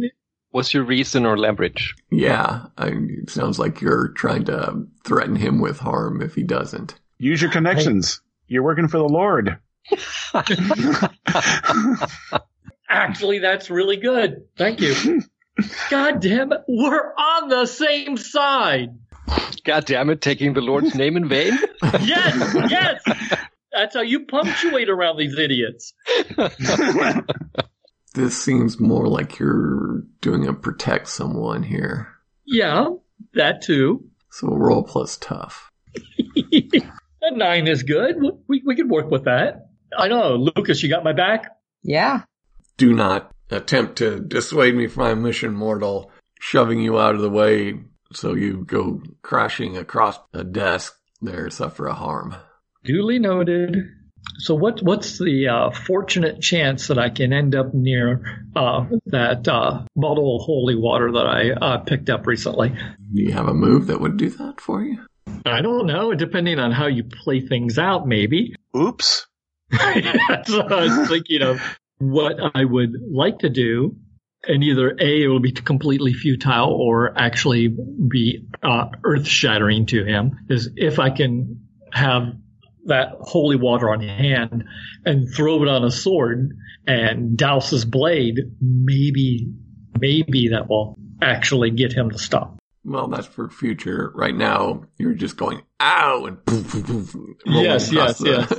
[0.50, 1.96] What's your reason or leverage?
[2.12, 6.94] Yeah, I, it sounds like you're trying to threaten him with harm if he doesn't.
[7.18, 8.20] Use your connections.
[8.46, 9.58] You're working for the Lord.
[12.88, 14.44] Actually, that's really good.
[14.56, 15.22] Thank you.
[15.90, 18.90] God damn it, we're on the same side.
[19.64, 21.58] God damn it, taking the Lord's name in vain?
[22.00, 23.02] Yes, yes.
[23.72, 25.92] That's how you punctuate around these idiots.
[28.14, 32.06] This seems more like you're doing a protect someone here.
[32.46, 32.90] Yeah,
[33.34, 34.04] that too.
[34.30, 35.72] So roll plus tough.
[36.36, 38.14] A nine is good.
[38.46, 39.66] We we could work with that.
[39.98, 40.80] I know, Lucas.
[40.84, 41.56] You got my back.
[41.82, 42.22] Yeah.
[42.76, 46.12] Do not attempt to dissuade me from my mission, mortal.
[46.38, 47.80] Shoving you out of the way
[48.14, 52.34] so you go crashing across a desk there, suffer a harm.
[52.84, 53.76] Duly noted.
[54.38, 59.46] So what what's the uh, fortunate chance that I can end up near uh, that
[59.46, 62.70] uh, bottle of holy water that I uh, picked up recently?
[62.70, 64.98] Do you have a move that would do that for you?
[65.46, 66.14] I don't know.
[66.14, 68.54] Depending on how you play things out, maybe.
[68.76, 69.26] Oops.
[69.72, 71.60] so I was thinking of
[71.98, 73.96] what I would like to do,
[74.46, 80.04] and either a it will be completely futile or actually be uh, earth shattering to
[80.04, 80.38] him.
[80.48, 82.34] Is if I can have
[82.86, 84.64] that holy water on hand
[85.04, 89.48] and throw it on a sword and douse his blade, maybe
[89.98, 92.58] maybe that will actually get him to stop.
[92.84, 94.12] Well, that's for future.
[94.14, 98.52] Right now, you're just going ow and poof, poof, poof, rolling Yes, across yes,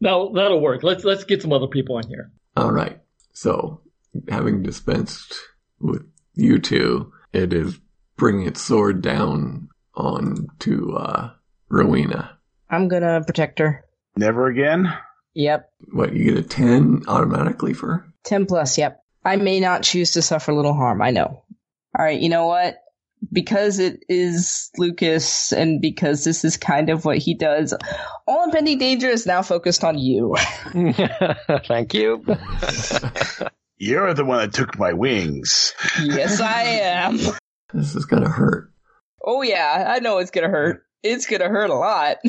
[0.00, 0.82] Now that'll work.
[0.84, 2.30] Let's let's get some other people in here.
[2.56, 3.00] All right.
[3.32, 3.80] So,
[4.28, 5.34] having dispensed
[5.80, 6.02] with
[6.34, 7.78] you two, it is
[8.16, 11.30] bringing its sword down on to uh,
[11.68, 12.38] Rowena.
[12.70, 13.84] I'm gonna protect her.
[14.16, 14.92] Never again?
[15.34, 15.70] Yep.
[15.92, 18.06] What you get a ten automatically for?
[18.26, 19.02] 10 plus, yep.
[19.24, 21.44] I may not choose to suffer a little harm, I know.
[21.96, 22.78] Alright, you know what?
[23.32, 27.74] Because it is Lucas and because this is kind of what he does,
[28.26, 30.36] all impending danger is now focused on you.
[31.66, 32.24] Thank you.
[33.78, 35.74] You're the one that took my wings.
[36.02, 37.18] yes, I am.
[37.72, 38.72] This is gonna hurt.
[39.22, 40.84] Oh, yeah, I know it's gonna hurt.
[41.02, 42.18] It's gonna hurt a lot.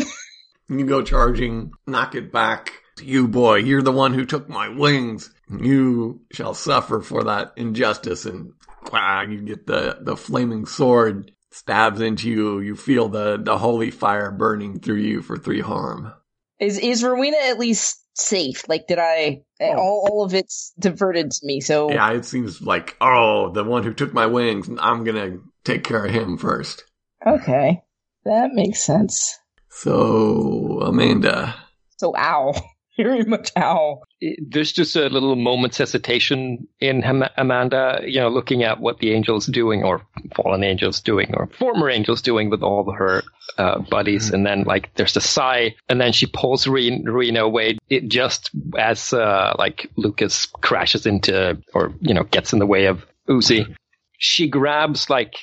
[0.69, 2.73] You go charging, knock it back.
[3.01, 5.33] You boy, you're the one who took my wings.
[5.49, 8.25] You shall suffer for that injustice.
[8.25, 8.51] And
[8.91, 12.59] wow, you get the, the flaming sword stabs into you.
[12.59, 16.11] You feel the, the holy fire burning through you for three harm.
[16.59, 18.67] Is is Rowena at least safe?
[18.67, 19.43] Like, did I?
[19.59, 19.77] Eh, oh.
[19.77, 21.61] All, all of it's diverted to me.
[21.61, 25.83] So Yeah, it seems like, oh, the one who took my wings, I'm gonna take
[25.83, 26.83] care of him first.
[27.25, 27.81] okay,
[28.25, 29.37] that makes sense.
[29.69, 31.55] So, Amanda,
[31.97, 32.53] So ow,
[32.97, 34.01] very much ow.
[34.39, 39.15] There's just a little moment's hesitation in Ham- Amanda, you know, looking at what the
[39.15, 40.01] angel's doing, or
[40.35, 43.23] fallen angel's doing, or former angel's doing with all her
[43.57, 47.77] uh, buddies, and then like there's a sigh, and then she pulls Re- Rena away.
[47.89, 52.85] It just as uh, like Lucas crashes into, or you know, gets in the way
[52.85, 53.75] of Uzi.
[54.17, 55.35] She grabs like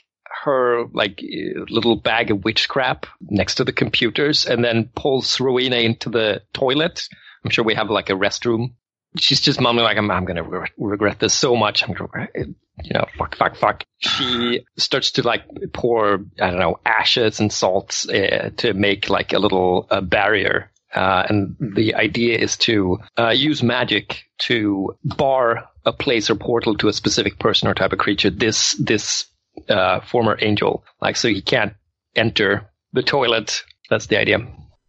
[0.45, 5.41] her like uh, little bag of witch crap next to the computers, and then pulls
[5.41, 7.09] Rowena into the toilet.
[7.45, 8.75] I'm sure we have like a restroom.
[9.17, 11.83] She's just mumbling like, I'm, I'm going to re- regret this so much.
[11.83, 12.49] I'm to regret it.
[12.83, 13.85] You know, fuck, fuck, fuck.
[13.99, 15.43] She starts to like
[15.73, 20.73] pour, I don't know, ashes and salts uh, to make like a little uh, barrier.
[20.93, 26.77] Uh, and the idea is to uh, use magic to bar a place or portal
[26.79, 28.31] to a specific person or type of creature.
[28.31, 29.27] This, this,
[29.69, 31.75] uh, former angel, like, so he can't
[32.17, 33.63] enter the toilet.
[33.89, 34.39] That's the idea.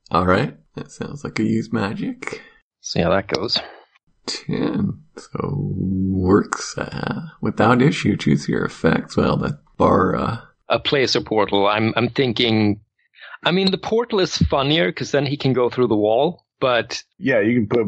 [0.09, 0.55] all right.
[0.75, 2.41] That sounds like a use magic.
[2.81, 3.59] See how that goes.
[4.27, 5.01] 10.
[5.17, 8.17] So works uh, without issue.
[8.17, 9.15] Choose your effects.
[9.15, 10.15] Well, that bar.
[10.15, 10.37] Uh,
[10.69, 11.67] a place or portal.
[11.67, 12.81] I'm I'm thinking.
[13.43, 16.45] I mean, the portal is funnier because then he can go through the wall.
[16.59, 17.85] But Yeah, you can put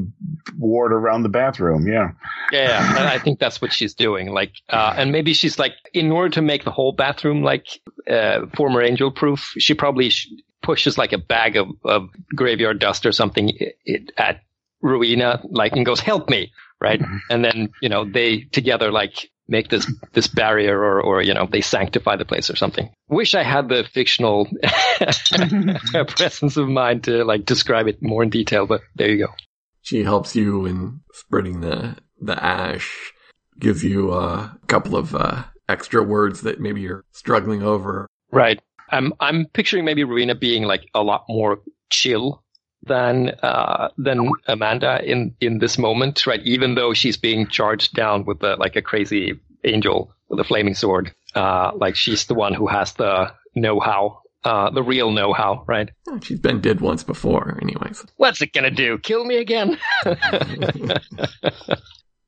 [0.60, 1.88] ward around the bathroom.
[1.88, 2.12] Yeah.
[2.52, 4.30] yeah, and I think that's what she's doing.
[4.30, 7.66] Like, uh, and maybe she's like, in order to make the whole bathroom like
[8.12, 10.28] uh, former angel proof, she probably sh-
[10.68, 14.36] pushes like a bag of, of graveyard dust or something i- i- at
[14.82, 17.02] Rowena, like, and goes, "Help me!" Right,
[17.32, 19.16] and then you know they together like
[19.48, 22.88] make this this barrier or or you know they sanctify the place or something.
[23.10, 24.46] Wish I had the fictional
[26.08, 29.34] presence of mind to like describe it more in detail, but there you go.
[29.82, 33.14] she helps you in spreading the the ash.
[33.60, 38.06] Gives you a couple of uh, extra words that maybe you're struggling over.
[38.32, 38.62] Right.
[38.90, 41.60] I'm I'm picturing maybe Rowena being like a lot more
[41.90, 42.44] chill
[42.84, 46.42] than uh than Amanda in in this moment, right?
[46.44, 51.14] Even though she's being charged down with like a crazy angel with a flaming sword,
[51.36, 55.90] uh, like she's the one who has the know-how, uh, the real know-how, right?
[56.10, 58.06] Oh, She's been dead once before, anyways.
[58.18, 58.98] What's it gonna do?
[59.00, 59.78] Kill me again?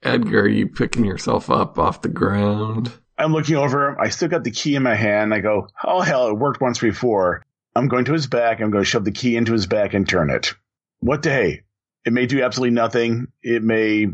[0.01, 2.91] Edgar, are you picking yourself up off the ground?
[3.19, 3.99] I'm looking over.
[3.99, 5.33] I still got the key in my hand.
[5.33, 7.45] I go, oh hell, it worked once before.
[7.75, 8.61] I'm going to his back.
[8.61, 10.53] I'm going to shove the key into his back and turn it.
[10.99, 11.61] What the hey?
[12.05, 13.27] It may do absolutely nothing.
[13.43, 14.07] It may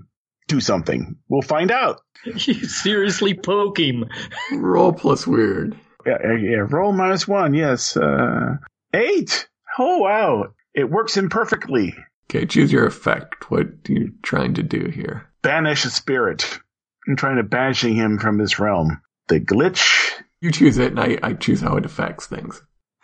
[0.48, 1.16] do something.
[1.30, 2.02] We'll find out.
[2.26, 2.34] You
[2.66, 4.06] seriously poke him.
[4.52, 5.78] Roll plus weird.
[6.08, 6.66] Yeah, yeah, yeah.
[6.68, 7.54] Roll minus one.
[7.54, 7.96] Yes.
[7.96, 8.56] Uh,
[8.94, 9.48] eight.
[9.78, 10.48] Oh wow.
[10.74, 11.96] It works imperfectly.
[12.30, 13.52] Okay, choose your effect.
[13.52, 15.28] What are you trying to do here?
[15.44, 16.60] Banish a spirit.
[17.08, 19.02] I'm trying to banishing him from this realm.
[19.28, 20.12] The glitch.
[20.42, 22.62] You choose it, and I, I choose how it affects things.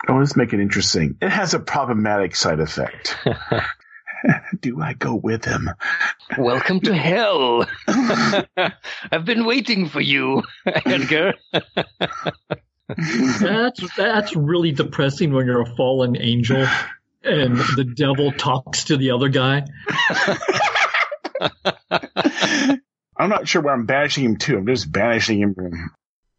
[0.08, 1.16] Oh, let's make it interesting.
[1.20, 3.16] It has a problematic side effect.
[4.60, 5.70] Do I go with him?
[6.38, 7.66] Welcome to hell.
[7.86, 11.34] I've been waiting for you, Edgar.
[12.88, 16.66] That's that's really depressing when you're a fallen angel
[17.22, 19.64] and the devil talks to the other guy.
[23.22, 24.56] I'm not sure where I'm banishing him to.
[24.58, 25.90] I'm just banishing him from.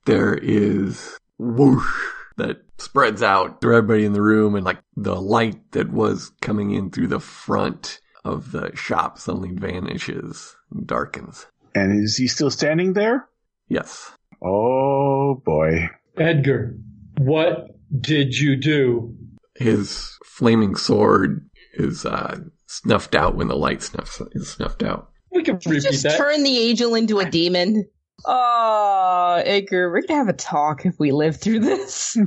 [0.06, 1.88] there is whoosh
[2.36, 6.72] that spreads out through everybody in the room and like the light that was coming
[6.72, 11.46] in through the front of the shop suddenly vanishes and darkens.
[11.74, 13.30] And is he still standing there?
[13.70, 14.12] Yes.
[14.44, 15.90] Oh boy.
[16.18, 16.76] Edgar,
[17.18, 17.68] what
[17.98, 19.16] did you do?
[19.56, 25.13] His flaming sword is uh, snuffed out when the light snuffs is snuffed out.
[25.34, 26.18] We can repeat Just that.
[26.18, 27.86] turn the angel into a demon.
[28.26, 32.18] Oh, Edgar, we're gonna have a talk if we live through this.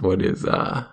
[0.00, 0.84] What is uh,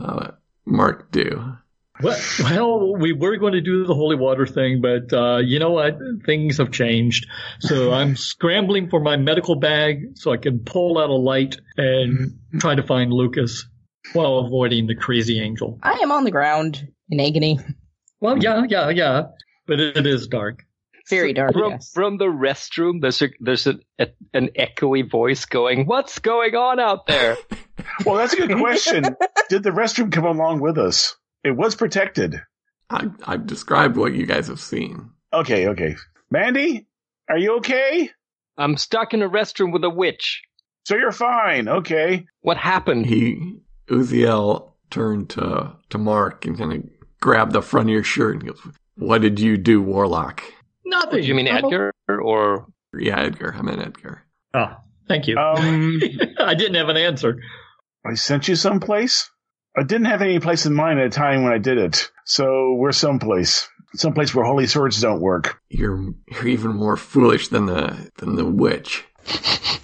[0.00, 0.30] uh
[0.64, 1.56] Mark do?
[2.02, 5.70] Well, well, we were going to do the holy water thing, but uh, you know
[5.70, 5.98] what?
[6.26, 7.26] Things have changed.
[7.60, 12.38] So I'm scrambling for my medical bag so I can pull out a light and
[12.58, 13.66] try to find Lucas
[14.12, 15.78] while avoiding the crazy angel.
[15.82, 17.58] I am on the ground in agony.
[18.20, 19.22] Well, yeah, yeah, yeah,
[19.66, 20.65] but it is dark.
[21.08, 21.52] Very dark.
[21.52, 21.90] From, yes.
[21.92, 26.80] from the restroom, there's a, there's a, a, an echoey voice going, "What's going on
[26.80, 27.36] out there?"
[28.04, 29.04] Well, that's a good question.
[29.48, 31.16] Did the restroom come along with us?
[31.44, 32.42] It was protected.
[32.90, 35.10] I I've described what you guys have seen.
[35.32, 35.96] Okay, okay.
[36.30, 36.86] Mandy,
[37.28, 38.10] are you okay?
[38.58, 40.42] I'm stuck in a restroom with a witch.
[40.84, 41.68] So you're fine.
[41.68, 42.26] Okay.
[42.40, 43.06] What happened?
[43.06, 46.82] He Uziel turned to to Mark and kind of
[47.20, 48.60] grabbed the front of your shirt and goes,
[48.96, 50.42] "What did you do, Warlock?"
[50.86, 51.24] Nothing.
[51.24, 52.66] you mean Edgar or
[52.96, 53.54] Yeah, Edgar.
[53.58, 54.22] I meant Edgar.
[54.54, 55.36] Ah, thank you.
[55.36, 56.00] Um,
[56.38, 57.42] I didn't have an answer.
[58.06, 59.28] I sent you someplace.
[59.76, 62.10] I didn't have any place in mind at the time when I did it.
[62.24, 63.68] So we're someplace.
[63.94, 65.60] Someplace where holy swords don't work.
[65.68, 69.04] You're you're even more foolish than the than the witch.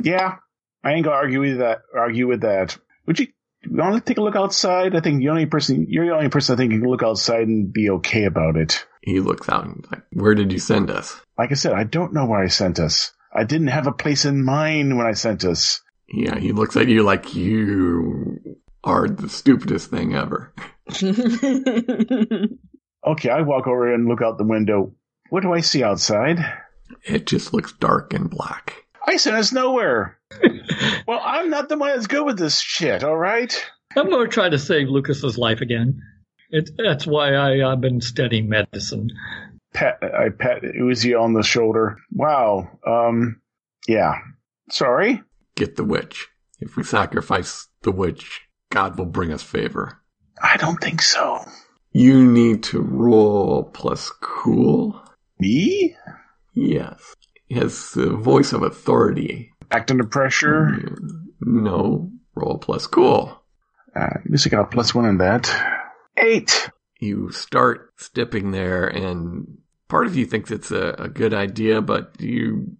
[0.00, 0.36] Yeah,
[0.84, 1.80] I ain't gonna argue with that.
[1.92, 2.78] Argue with that.
[3.06, 3.26] Would you
[3.70, 4.94] want to take a look outside?
[4.94, 7.72] I think the only person you're the only person I think can look outside and
[7.72, 8.84] be okay about it.
[9.02, 12.12] He looks out and like, "Where did you send us?" Like I said, I don't
[12.12, 13.12] know where I sent us.
[13.32, 15.80] I didn't have a place in mind when I sent us.
[16.08, 20.54] Yeah, he looks at you like you are the stupidest thing ever.
[23.06, 24.92] Okay, I walk over and look out the window.
[25.30, 26.38] What do I see outside?
[27.04, 28.84] It just looks dark and black.
[29.08, 30.18] I sent us nowhere.
[31.06, 33.50] well, I'm not the one that's good with this shit, all right?
[33.96, 36.02] I'm going to try to save Lucas's life again.
[36.50, 39.08] It, that's why I, I've been studying medicine.
[39.72, 41.96] Pat, I pat Uzi on the shoulder.
[42.12, 42.68] Wow.
[42.86, 43.40] Um,
[43.86, 44.18] yeah.
[44.70, 45.22] Sorry.
[45.56, 46.28] Get the witch.
[46.60, 50.02] If we sacrifice the witch, God will bring us favor.
[50.42, 51.42] I don't think so.
[51.92, 55.02] You need to roll plus cool.
[55.40, 55.96] Me?
[56.52, 57.14] Yes.
[57.50, 59.52] Has the voice of authority.
[59.70, 60.96] Act under pressure.
[61.40, 63.42] No, roll plus cool.
[63.96, 65.50] Uh, at least I got a plus one in that.
[66.16, 66.70] Eight.
[67.00, 72.20] You start stepping there, and part of you thinks it's a, a good idea, but
[72.20, 72.76] you,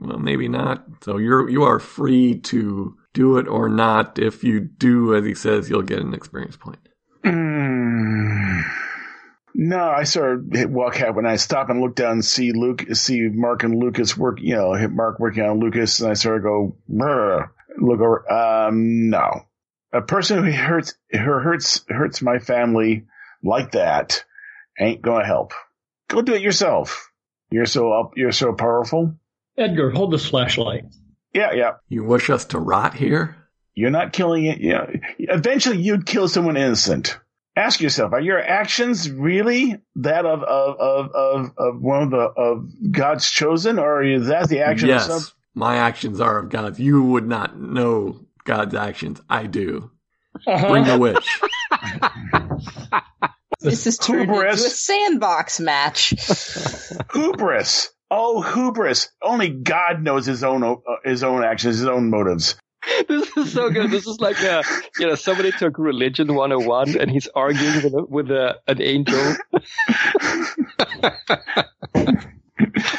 [0.00, 0.84] well, maybe not.
[1.02, 4.18] So you're you are free to do it or not.
[4.18, 6.87] If you do as he says, you'll get an experience point.
[9.54, 12.52] No, I sort of hit walk out when I stop and look down and see
[12.52, 14.38] Luke, see Mark and Lucas work.
[14.40, 18.30] You know, hit Mark working on Lucas, and I sort of go, "Brr." look over.
[18.30, 19.42] Um, no,
[19.92, 23.06] a person who hurts, who hurts, hurts my family
[23.42, 24.24] like that
[24.78, 25.52] ain't gonna help.
[26.08, 27.10] Go do it yourself.
[27.50, 28.12] You're so up.
[28.16, 29.14] You're so powerful.
[29.56, 30.84] Edgar, hold this flashlight.
[31.34, 31.72] Yeah, yeah.
[31.88, 33.36] You wish us to rot here?
[33.74, 34.60] You're not killing it.
[34.60, 34.86] Yeah.
[35.18, 37.18] Eventually, you'd kill someone innocent.
[37.58, 42.18] Ask yourself: Are your actions really that of of of of, of one of the
[42.18, 45.32] of God's chosen, or is that the action yes, of some?
[45.56, 46.78] my actions are of God's.
[46.78, 49.20] You would not know God's actions.
[49.28, 49.90] I do.
[50.44, 51.40] Bring the witch.
[53.60, 56.14] this is turned into a sandbox match.
[57.12, 57.90] hubris?
[58.08, 59.08] Oh, hubris!
[59.20, 62.54] Only God knows his own uh, his own actions, his own motives.
[63.08, 63.90] this is so good.
[63.90, 64.62] This is like a,
[64.98, 69.18] you know, somebody took religion 101 and he's arguing with a, with a, an angel.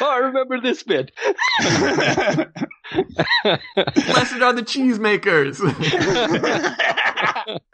[0.00, 1.12] I remember this bit.
[1.60, 2.48] Blessed
[4.42, 5.60] are the cheesemakers.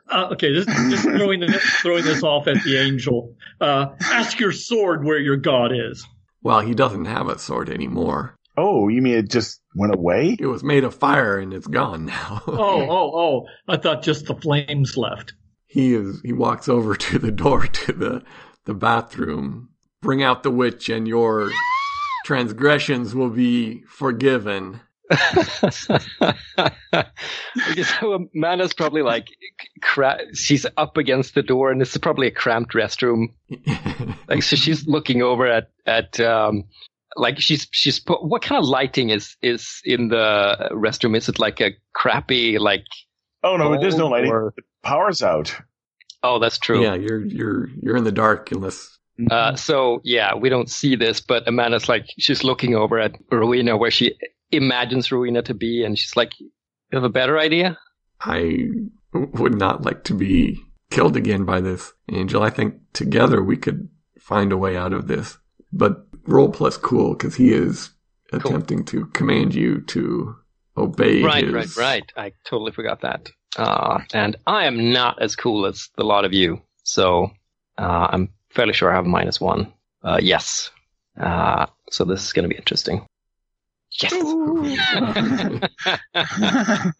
[0.09, 3.35] Uh, okay, this just throwing this, throwing this off at the angel.
[3.61, 6.07] Uh, ask your sword where your god is.
[6.43, 8.37] well, he doesn't have a sword anymore.
[8.57, 10.37] oh, you mean it just went away?
[10.39, 12.43] It was made of fire and it's gone now.
[12.49, 13.47] Oh, oh, oh!
[13.69, 15.35] I thought just the flames left.
[15.67, 18.23] he is he walks over to the door to the
[18.65, 19.69] the bathroom.
[20.03, 21.51] Bring out the witch, and your
[22.25, 24.81] transgressions will be forgiven.
[27.69, 29.29] Because so Amanda's probably like,
[29.83, 33.29] cra- she's up against the door, and this is probably a cramped restroom.
[34.29, 36.65] Like, so she's looking over at at um,
[37.17, 38.25] like she's she's put.
[38.25, 41.17] What kind of lighting is is in the restroom?
[41.17, 42.85] Is it like a crappy like?
[43.43, 44.31] Oh no, there's no bulb lighting.
[44.33, 45.55] or- The power's out.
[46.23, 46.83] Oh, that's true.
[46.83, 48.99] yeah, you're you're you're in the dark unless
[49.31, 53.77] Uh, so yeah, we don't see this, but Amanda's like she's looking over at Rowena
[53.77, 54.15] where she
[54.51, 56.51] imagines Rowena to be, and she's like, "You
[56.93, 57.79] have a better idea?"
[58.21, 58.69] I
[59.13, 60.59] would not like to be
[60.91, 62.43] killed again by this, Angel.
[62.43, 63.89] I think together we could
[64.21, 65.39] find a way out of this.
[65.73, 67.91] But roll plus cool because he is
[68.33, 68.41] Cool.
[68.41, 70.35] attempting to command you to
[70.77, 71.23] obey.
[71.23, 72.13] Right, his- right, right.
[72.17, 73.31] I totally forgot that.
[73.57, 77.31] Uh, and I am not as cool as the lot of you, so
[77.79, 79.73] uh, I'm fairly sure I have a minus one.
[80.03, 80.71] Uh, yes.
[81.19, 83.07] Uh, so this is going to be interesting.
[84.03, 84.13] Yes.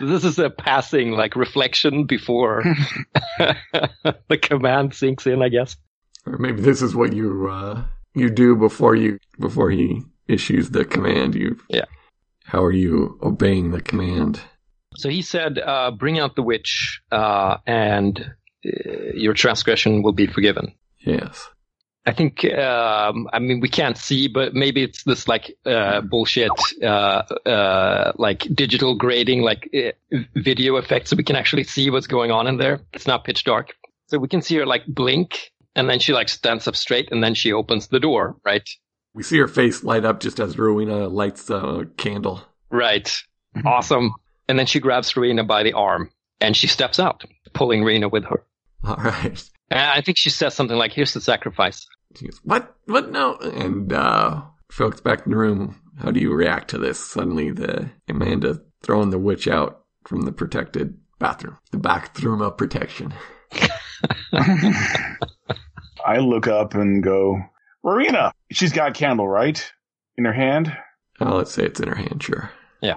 [0.00, 2.62] this is a passing like reflection before
[3.38, 5.76] the command sinks in, I guess.
[6.26, 7.82] Or maybe this is what you uh,
[8.18, 11.34] you do before you before he issues the command.
[11.34, 11.86] You Yeah.
[12.44, 14.40] How are you obeying the command?
[14.96, 18.18] So he said, uh, "Bring out the witch, uh, and
[18.64, 18.70] uh,
[19.14, 21.48] your transgression will be forgiven." Yes.
[22.06, 26.50] I think, um, I mean, we can't see, but maybe it's this like uh, bullshit,
[26.82, 32.06] uh, uh, like digital grading, like uh, video effects, so we can actually see what's
[32.06, 32.80] going on in there.
[32.94, 33.74] It's not pitch dark,
[34.06, 37.22] so we can see her like blink, and then she like stands up straight, and
[37.22, 38.68] then she opens the door, right?
[39.14, 42.42] We see her face light up just as Rowena lights the candle.
[42.68, 43.10] Right.
[43.64, 44.12] Awesome.
[44.48, 46.10] And then she grabs Rowena by the arm,
[46.40, 47.24] and she steps out,
[47.54, 48.44] pulling Rowena with her.
[48.84, 49.42] All right.
[49.70, 51.86] And I think she says something like, "Here's the sacrifice."
[52.16, 52.74] She goes, "What?
[52.86, 53.12] What?
[53.12, 55.80] No!" And uh, folks back in the room.
[56.00, 56.98] How do you react to this?
[56.98, 63.14] Suddenly, the Amanda throwing the witch out from the protected bathroom, the bathroom of protection.
[66.04, 67.40] I look up and go,
[67.84, 69.72] Marina, she's got a candle, right?
[70.16, 70.76] In her hand?
[71.20, 72.22] Oh, let's say it's in her hand.
[72.22, 72.50] Sure.
[72.80, 72.96] Yeah.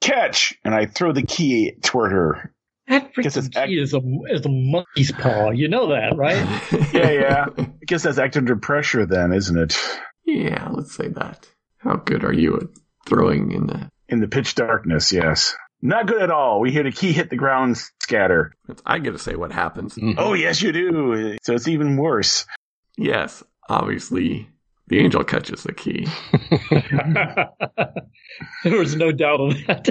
[0.00, 0.54] Catch!
[0.64, 2.54] And I throw the key toward her.
[2.88, 4.00] That Guess it's freaking key is a
[4.30, 5.50] is a monkey's paw.
[5.50, 6.36] You know that, right?
[6.92, 7.46] Yeah, yeah.
[7.56, 9.78] I guess that's acting under pressure then, isn't it?
[10.26, 10.68] yeah.
[10.70, 11.46] Let's say that.
[11.78, 12.62] How good are you at
[13.06, 13.88] throwing in the?
[14.08, 15.56] In the pitch darkness, yes.
[15.84, 16.60] Not good at all.
[16.60, 18.54] We hear the key hit the ground scatter.
[18.86, 19.96] I get to say what happens.
[19.96, 20.12] Mm-hmm.
[20.16, 21.36] Oh, yes, you do.
[21.42, 22.46] So it's even worse.
[22.96, 24.48] Yes, obviously,
[24.86, 26.06] the angel catches the key.
[28.64, 29.88] there was no doubt on that.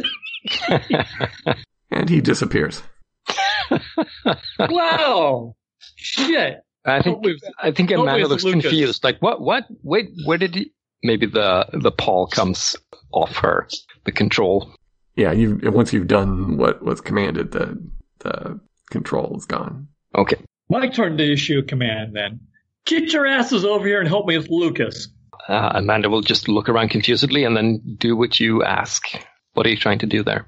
[1.91, 2.81] and he disappears.
[4.59, 5.55] wow.
[5.97, 6.59] Shit.
[6.85, 7.25] I think
[7.61, 8.63] I think Amanda looks Lucas.
[8.63, 9.03] confused.
[9.03, 9.41] Like, what?
[9.41, 9.65] What?
[9.83, 10.71] Wait, where did he?
[11.03, 12.75] Maybe the the paw comes
[13.11, 13.67] off her.
[14.05, 14.73] The control.
[15.21, 17.79] Yeah, you once you've done what was commanded, the
[18.19, 19.87] the control is gone.
[20.15, 20.37] Okay.
[20.67, 22.39] My turn to issue a command then.
[22.87, 25.09] Get your asses over here and help me with Lucas.
[25.47, 29.05] Uh, Amanda will just look around confusedly and then do what you ask.
[29.53, 30.47] What are you trying to do there?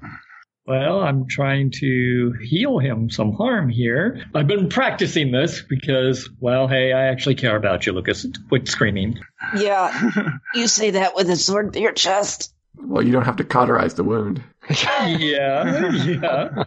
[0.66, 4.24] Well, I'm trying to heal him some harm here.
[4.34, 8.26] I've been practicing this because, well, hey, I actually care about you, Lucas.
[8.48, 9.20] Quit screaming.
[9.56, 12.52] Yeah, you say that with a sword to your chest.
[12.76, 14.42] Well, you don't have to cauterize the wound.
[14.70, 16.64] Yeah, yeah.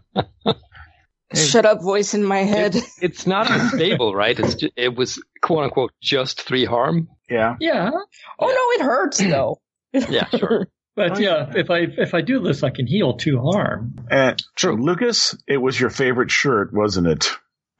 [1.33, 2.75] Shut up, voice in my head.
[3.01, 4.39] It's not unstable, right?
[4.39, 7.09] It's ju- it was quote unquote just three harm.
[7.29, 7.55] Yeah.
[7.59, 7.91] Yeah.
[8.39, 9.59] Oh no, it hurts though.
[9.93, 10.67] Yeah, sure.
[10.95, 13.95] But yeah, if I if I do this, I can heal two harm.
[14.09, 14.75] And True.
[14.77, 17.29] Lucas, it was your favorite shirt, wasn't it?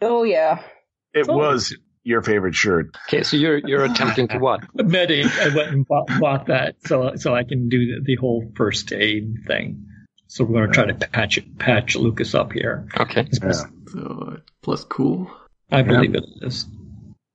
[0.02, 0.62] oh yeah.
[1.14, 1.36] It Oh.
[1.38, 2.96] was your favorite shirt.
[3.08, 4.62] Okay, so you're you're attempting to what?
[4.76, 8.44] Medic, I went and bought, bought that so so I can do the, the whole
[8.56, 9.86] first aid thing.
[10.28, 12.88] So we're going to try to patch it, patch Lucas up here.
[13.00, 13.28] Okay.
[13.32, 13.52] Yeah.
[13.52, 13.68] So
[14.34, 15.32] uh, plus cool.
[15.72, 16.66] I believe it is.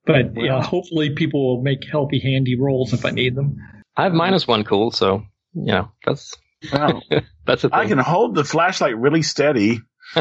[0.05, 3.61] But yeah, hopefully people will make healthy, handy rolls if I need them.
[3.97, 5.23] I have minus one cool, so
[5.55, 6.35] you know that's
[6.73, 7.03] Well,
[7.47, 7.79] that's a thing.
[7.79, 9.81] I can hold the flashlight really steady.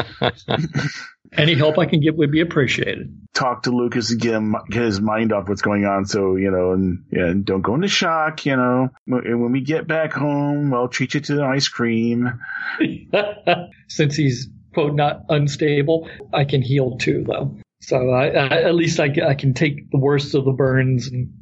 [1.36, 3.18] Any help I can get would be appreciated.
[3.32, 6.04] Talk to Lucas and get, him, get his mind off what's going on.
[6.04, 8.90] So, you know, and, and don't go into shock, you know.
[9.06, 12.38] And when we get back home, I'll treat you to ice cream.
[13.88, 17.56] Since he's quote not unstable, I can heal too though.
[17.80, 21.32] So I, I, at least I, I can take the worst of the burns and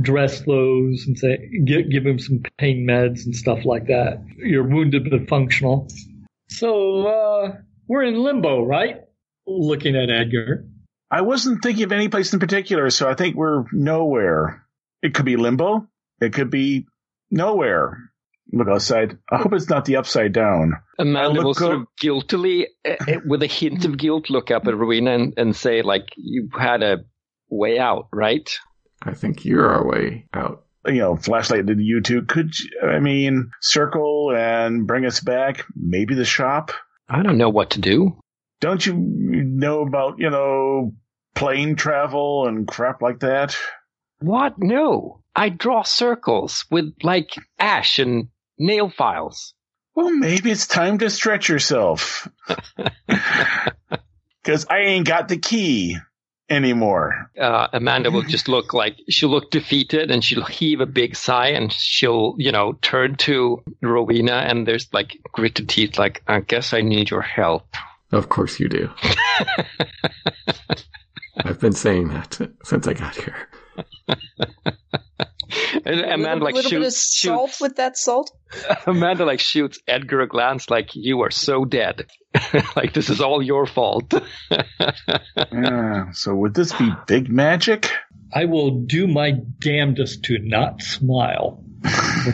[0.00, 4.24] dress those and say give, give him some pain meds and stuff like that.
[4.36, 5.88] You're wounded but functional.
[6.48, 7.56] So uh,
[7.88, 9.02] we're in limbo, right?
[9.46, 10.66] Looking at Edgar.
[11.10, 14.66] I wasn't thinking of any place in particular, so I think we're nowhere.
[15.02, 15.86] It could be limbo.
[16.20, 16.86] It could be
[17.30, 17.98] nowhere.
[18.52, 19.18] Look outside.
[19.30, 20.74] I hope it's not the upside down.
[20.98, 24.66] Amanda look will sort of guiltily, uh, uh, with a hint of guilt, look up
[24.66, 27.04] at Rowena and, and say, like, you had a
[27.48, 28.48] way out, right?
[29.02, 30.64] I think you're our way out.
[30.86, 32.22] You know, flashlight did you two.
[32.22, 35.64] Could you, I mean, circle and bring us back?
[35.76, 36.72] Maybe the shop.
[37.08, 38.18] I don't know what to do.
[38.62, 40.92] Don't you know about you know
[41.34, 43.56] plane travel and crap like that?
[44.20, 44.54] What?
[44.56, 45.18] No.
[45.34, 48.28] I draw circles with, like, ash and
[48.58, 49.54] nail files.
[49.96, 52.28] Well, maybe it's time to stretch yourself.
[54.44, 55.96] Because I ain't got the key
[56.50, 57.30] anymore.
[57.40, 61.50] uh, Amanda will just look like she'll look defeated and she'll heave a big sigh
[61.50, 66.72] and she'll, you know, turn to Rowena and there's like gritted teeth, like, I guess
[66.74, 67.68] I need your help.
[68.12, 68.90] Of course you do.
[71.44, 73.48] I've been saying that since I got here.
[75.84, 78.30] And A Amanda little, like little bit of shoots, salt shoots with that salt.
[78.86, 82.06] Amanda like shoots Edgar a glance like you are so dead.
[82.76, 84.14] like this is all your fault.
[85.52, 87.90] Yeah, so would this be big magic?
[88.32, 91.64] I will do my damnedest to not smile.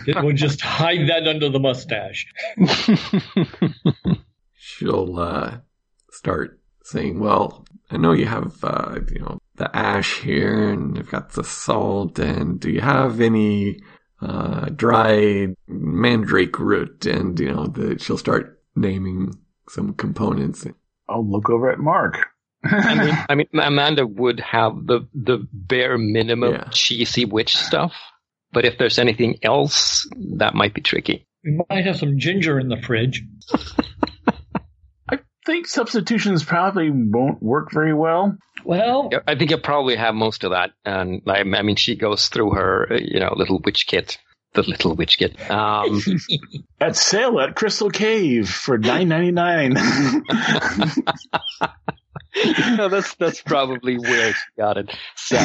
[0.06, 2.26] It will just hide that under the mustache.
[4.56, 5.59] She'll uh,
[6.19, 11.11] start saying, "Well, I know you have, uh, you know, the ash here, and you've
[11.11, 13.81] got the salt, and do you have any
[14.20, 19.35] uh, dried mandrake root?" And you know, the, she'll start naming
[19.69, 20.66] some components.
[21.09, 22.15] I'll look over at Mark.
[22.65, 26.69] I mean, I mean, Amanda would have the the bare minimum Yeah.
[26.73, 27.93] cheesy witch stuff,
[28.53, 31.27] but if there's anything else, that might be tricky.
[31.45, 33.23] We might have some ginger in the fridge.
[35.48, 38.36] I think substitutions probably won't work very well.
[38.64, 40.72] Well, I think you'll probably have most of that.
[40.84, 44.18] And like, I mean, she goes through her, you know, little witch kit,
[44.52, 45.50] the little witch kit.
[45.50, 46.02] Um,
[46.82, 49.72] At sale at Crystal Cave for nine ninety nine.
[52.76, 54.94] no, that's that's probably where she got it.
[55.16, 55.38] So,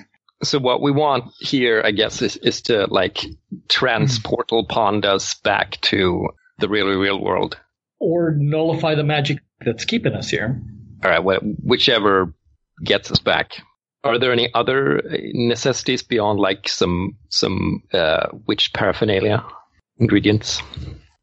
[0.44, 3.26] so what we want here, I guess, is is to like
[3.66, 6.28] transportal pond us back to
[6.60, 7.58] the really real world.
[8.00, 10.60] Or nullify the magic that's keeping us here.
[11.04, 12.34] All right, wh- whichever
[12.82, 13.62] gets us back.
[14.02, 19.44] Are there any other uh, necessities beyond like some some uh, witch paraphernalia
[19.98, 20.62] ingredients?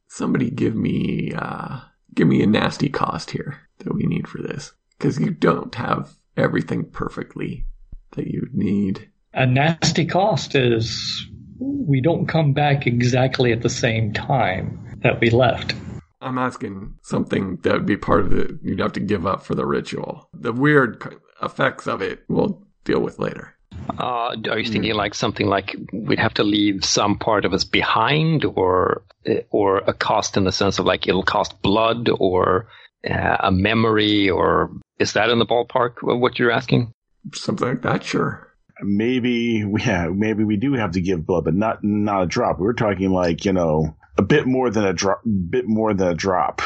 [0.08, 1.80] Somebody give me, uh,
[2.14, 6.14] give me a nasty cost here that we need for this, because you don't have
[6.36, 7.66] everything perfectly
[8.12, 9.10] that you need.
[9.34, 11.28] A nasty cost is
[11.60, 15.74] we don't come back exactly at the same time that we left.
[16.22, 18.52] I'm asking something that would be part of it.
[18.64, 20.30] You'd have to give up for the ritual.
[20.34, 21.04] The weird
[21.42, 23.54] effects of it we'll deal with later.
[24.00, 27.64] Uh, are you thinking like something like we'd have to leave some part of us
[27.64, 32.68] behind, or uh, or a cost in the sense of like it'll cost blood, or
[33.10, 36.92] uh, a memory, or is that in the ballpark of what you're asking?
[37.34, 38.54] Something like that, sure.
[38.82, 42.60] maybe yeah, maybe we do have to give blood, but not not a drop.
[42.60, 46.16] We're talking like you know a bit more than a drop, bit more than a
[46.16, 46.62] drop.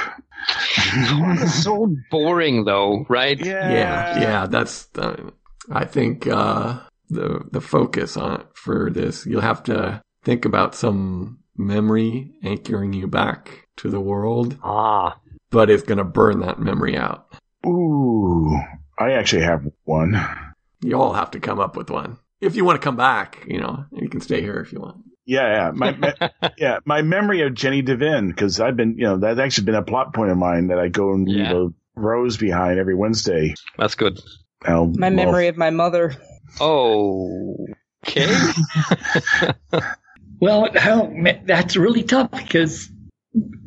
[1.64, 3.40] so boring, though, right?
[3.40, 4.86] Yeah, yeah, that's.
[4.88, 5.34] The,
[5.70, 6.80] I think uh,
[7.10, 9.26] the the focus on it for this.
[9.26, 15.20] You'll have to think about some memory anchoring you back to the world, Ah,
[15.52, 17.28] but it's going to burn that memory out.
[17.66, 18.60] Ooh,
[18.98, 20.20] I actually have one.
[20.82, 22.18] You all have to come up with one.
[22.40, 25.04] If you want to come back, you know, you can stay here if you want.
[25.32, 25.92] Yeah, yeah, my,
[26.42, 29.76] my yeah, my memory of Jenny Devine because I've been, you know, that's actually been
[29.76, 31.54] a plot point of mine that I go and leave Yeah.
[31.56, 33.56] a rose behind every Wednesday.
[33.78, 34.20] that's good.
[34.68, 36.16] Now, My well, memory of my mother.
[36.60, 37.56] Oh,
[38.06, 38.28] okay.
[40.42, 41.14] Well, hell,
[41.46, 42.90] that's really tough because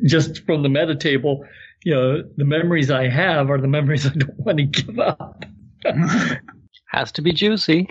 [0.05, 1.45] just from the meta table,
[1.85, 5.45] you know, the memories I have are the memories I don't want to give up.
[6.91, 7.87] Has to be juicy.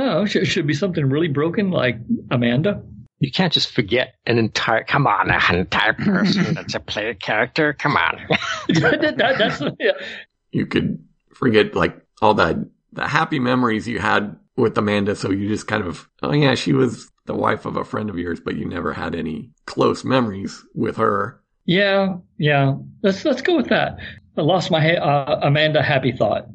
[0.00, 1.98] Oh, should, should be something really broken like
[2.30, 2.82] Amanda.
[3.20, 4.84] You can't just forget an entire.
[4.84, 7.72] Come on, an entire person that's a player character.
[7.72, 8.18] Come on.
[8.68, 9.92] That- that- that's yeah.
[10.52, 11.02] You could
[11.34, 15.84] forget like all the the happy memories you had with Amanda, so you just kind
[15.84, 18.92] of, oh yeah, she was the wife of a friend of yours, but you never
[18.92, 21.40] had any close memories with her.
[21.66, 22.74] Yeah, yeah.
[23.02, 23.98] Let's let's go with that.
[24.36, 26.46] I lost my ha- uh, Amanda happy thought.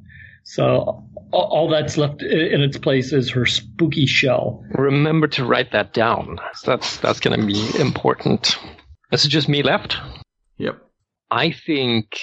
[0.43, 4.63] So all, all that's left in its place is her spooky shell.
[4.75, 6.39] Remember to write that down.
[6.65, 8.57] That's that's going to be important.
[9.11, 9.97] Is it just me left?
[10.57, 10.81] Yep.
[11.31, 12.19] I think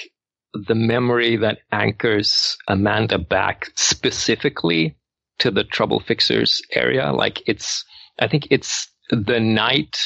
[0.54, 4.96] the memory that anchors Amanda back specifically
[5.38, 7.12] to the trouble fixers area.
[7.12, 7.84] Like it's,
[8.18, 9.98] I think it's the night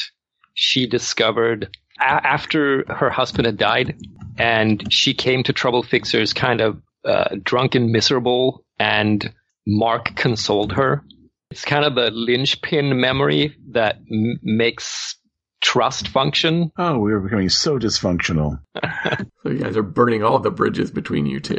[0.53, 3.95] she discovered a- after her husband had died
[4.37, 9.33] and she came to trouble fixers kind of uh, drunk and miserable and
[9.67, 11.03] Mark consoled her.
[11.51, 15.15] It's kind of the linchpin memory that m- makes
[15.61, 16.71] trust function.
[16.77, 18.59] Oh, we were becoming so dysfunctional.
[19.43, 21.55] So you guys are burning all the bridges between you two.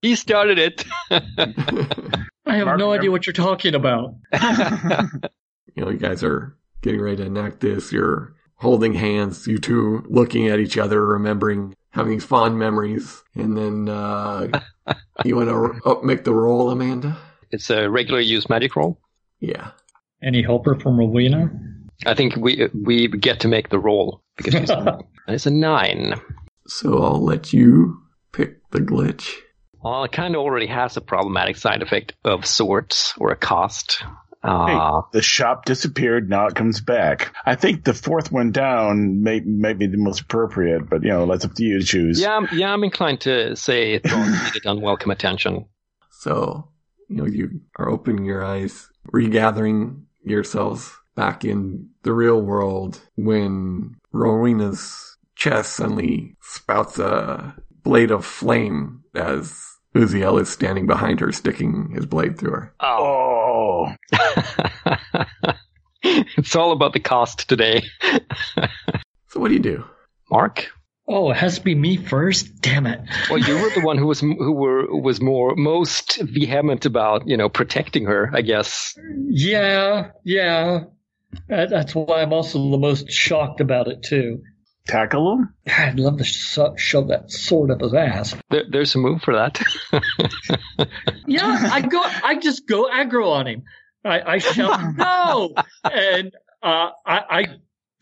[0.00, 0.84] He started it.
[1.10, 4.16] I have Mark, no idea what you're talking about.
[4.32, 7.92] you know, you guys are getting ready to enact this.
[7.92, 13.22] You're holding hands, you two looking at each other, remembering having these fond memories.
[13.34, 14.48] And then, uh,
[15.24, 17.16] you want to up make the roll, Amanda?
[17.52, 18.98] it's a regular use magic roll.
[19.40, 19.70] Yeah.
[20.22, 21.50] Any helper from Rowena?
[22.06, 24.70] I think we we get to make the roll because she's
[25.28, 26.14] it's a nine.
[26.66, 28.00] So I'll let you
[28.32, 29.30] pick the glitch.
[29.82, 34.02] Well, it kind of already has a problematic side effect of sorts or a cost.
[34.44, 36.28] Hey, Uh, the shop disappeared.
[36.28, 37.32] Now it comes back.
[37.46, 41.26] I think the fourth one down may, may be the most appropriate, but you know,
[41.26, 42.20] that's up to you to choose.
[42.20, 45.66] yeah, I'm- yeah, I'm inclined to say it needed unwelcome attention.
[46.10, 46.68] So,
[47.08, 53.94] you know, you are opening your eyes, regathering yourselves back in the real world when
[54.12, 57.54] Rowena's chest suddenly spouts a
[57.84, 62.74] blade of flame as Uziel is standing behind her, sticking his blade through her.
[62.80, 63.92] Oh.
[66.04, 67.82] It's all about the cost today.
[69.28, 69.82] So what do you do?
[70.30, 70.70] Mark?
[71.08, 72.60] Oh, it has to be me first?
[72.60, 73.00] Damn it.
[73.30, 77.38] Well, you were the one who was who were was more most vehement about you
[77.38, 78.30] know protecting her.
[78.34, 78.94] I guess.
[79.26, 80.80] Yeah, yeah.
[81.48, 84.42] That- That's why I'm also the most shocked about it, too.
[84.86, 85.54] Tackle him?
[85.66, 88.34] I'd love to sho- shove that sword up his ass.
[88.50, 89.60] There, there's a move for that.
[91.26, 92.00] Yeah, I go.
[92.02, 93.62] I just go aggro on him.
[94.04, 95.54] I, I shout no,
[95.84, 96.32] and
[96.62, 97.44] uh, I, I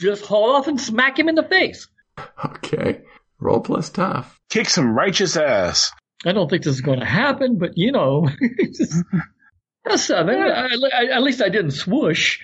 [0.01, 1.86] just haul off and smack him in the face.
[2.44, 3.02] Okay.
[3.39, 4.39] Roll plus tough.
[4.51, 5.93] Kick some righteous ass.
[6.24, 8.28] I don't think this is going to happen, but you know,
[8.74, 8.94] just,
[9.86, 10.36] a seven.
[10.36, 12.39] I, I, at least I didn't swoosh.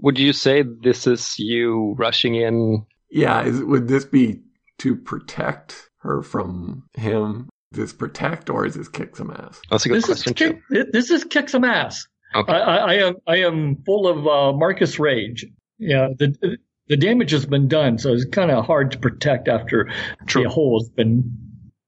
[0.00, 2.84] Would you say this is you rushing in?
[3.12, 4.40] Yeah, is, would this be
[4.78, 7.48] to protect her from him?
[7.72, 9.60] Is this protect or is this kick some ass?
[9.70, 10.86] That's a good This is question kick, too.
[10.92, 12.06] this is kick some ass.
[12.34, 12.52] Okay.
[12.52, 15.46] I, I, I am I am full of uh, Marcus rage.
[15.78, 16.56] Yeah, the
[16.88, 19.90] the damage has been done, so it's kind of hard to protect after
[20.26, 20.44] True.
[20.44, 21.36] the hole has been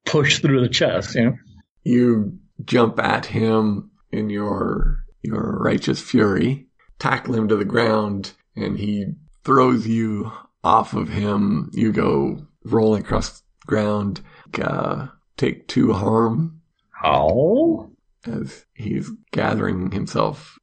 [0.05, 1.15] pushed through the chest.
[1.15, 1.37] You know.
[1.85, 6.67] You jump at him in your your righteous fury,
[6.99, 9.07] tackle him to the ground, and he
[9.45, 10.31] throws you
[10.65, 11.71] off of him.
[11.73, 14.21] You go rolling across the ground,
[14.61, 16.61] uh, take two harm
[17.05, 17.91] Oh.
[18.27, 20.59] as he's gathering himself.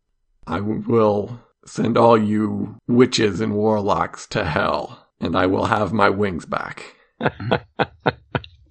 [0.48, 6.10] I will send all you witches and warlocks to hell, and I will have my
[6.10, 6.96] wings back.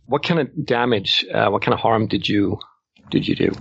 [0.06, 1.24] What kind of damage?
[1.32, 2.58] Uh, what kind of harm did you
[3.10, 3.52] did you do?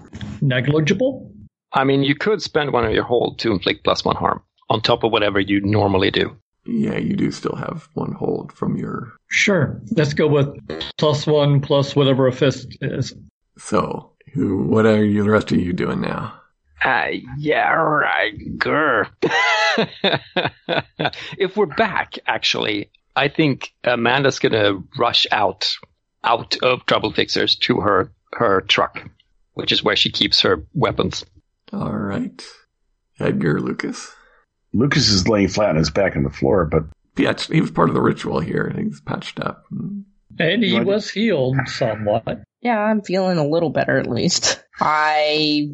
[0.41, 1.31] Negligible?
[1.73, 4.81] I mean, you could spend one of your hold to inflict plus one harm on
[4.81, 6.35] top of whatever you normally do.
[6.69, 9.13] Yeah, you do still have one hold from your.
[9.27, 9.81] Sure.
[9.91, 10.47] Let's go with
[10.97, 13.13] plus one plus whatever a fist is.
[13.57, 14.63] So, who?
[14.63, 15.23] What are you?
[15.23, 16.39] The rest of you doing now?
[16.83, 18.37] Uh, yeah, right.
[18.57, 19.09] Grr.
[21.37, 25.75] if we're back, actually, I think Amanda's gonna rush out,
[26.23, 29.09] out of Trouble Fixers to her her truck,
[29.53, 31.25] which is where she keeps her weapons.
[31.73, 32.41] All right,
[33.19, 34.15] Edgar Lucas.
[34.73, 36.83] Lucas is laying flat on his back on the floor, but
[37.17, 38.71] yeah, actually, he was part of the ritual here.
[38.77, 39.65] He's patched up.
[39.71, 40.85] And he Right.
[40.85, 42.43] was healed somewhat.
[42.61, 44.63] Yeah, I'm feeling a little better at least.
[44.79, 45.69] I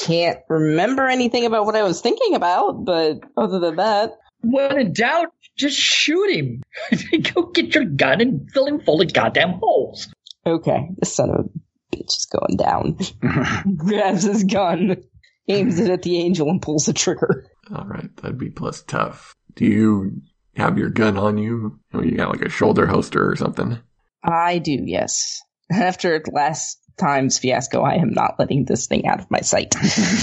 [0.00, 4.92] can't remember anything about what I was thinking about, but other than that, When in
[4.92, 6.62] doubt, just shoot him.
[7.34, 10.08] go get your gun and fill him full of goddamn holes.
[10.44, 12.98] okay, this son of a bitch is going down.
[13.76, 15.02] Grabs his gun,
[15.48, 17.46] aims it at the angel, and pulls the trigger.
[17.74, 19.34] All right, that'd be plus tough.
[19.54, 20.22] Do you
[20.56, 21.78] have your gun on you?
[21.92, 23.78] Or you got like a shoulder holster or something?
[24.22, 25.40] I do, yes.
[25.72, 29.74] After last time's fiasco, I am not letting this thing out of my sight.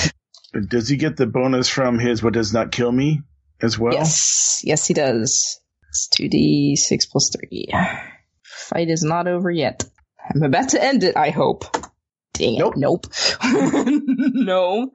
[0.68, 3.22] does he get the bonus from his "What does not kill me"
[3.62, 3.94] as well?
[3.94, 5.60] yes, yes, he does.
[5.90, 7.70] It's 2d6 plus 3.
[8.44, 9.84] Fight is not over yet.
[10.34, 11.66] I'm about to end it, I hope.
[12.34, 13.06] Dang it, nope.
[13.44, 14.92] no.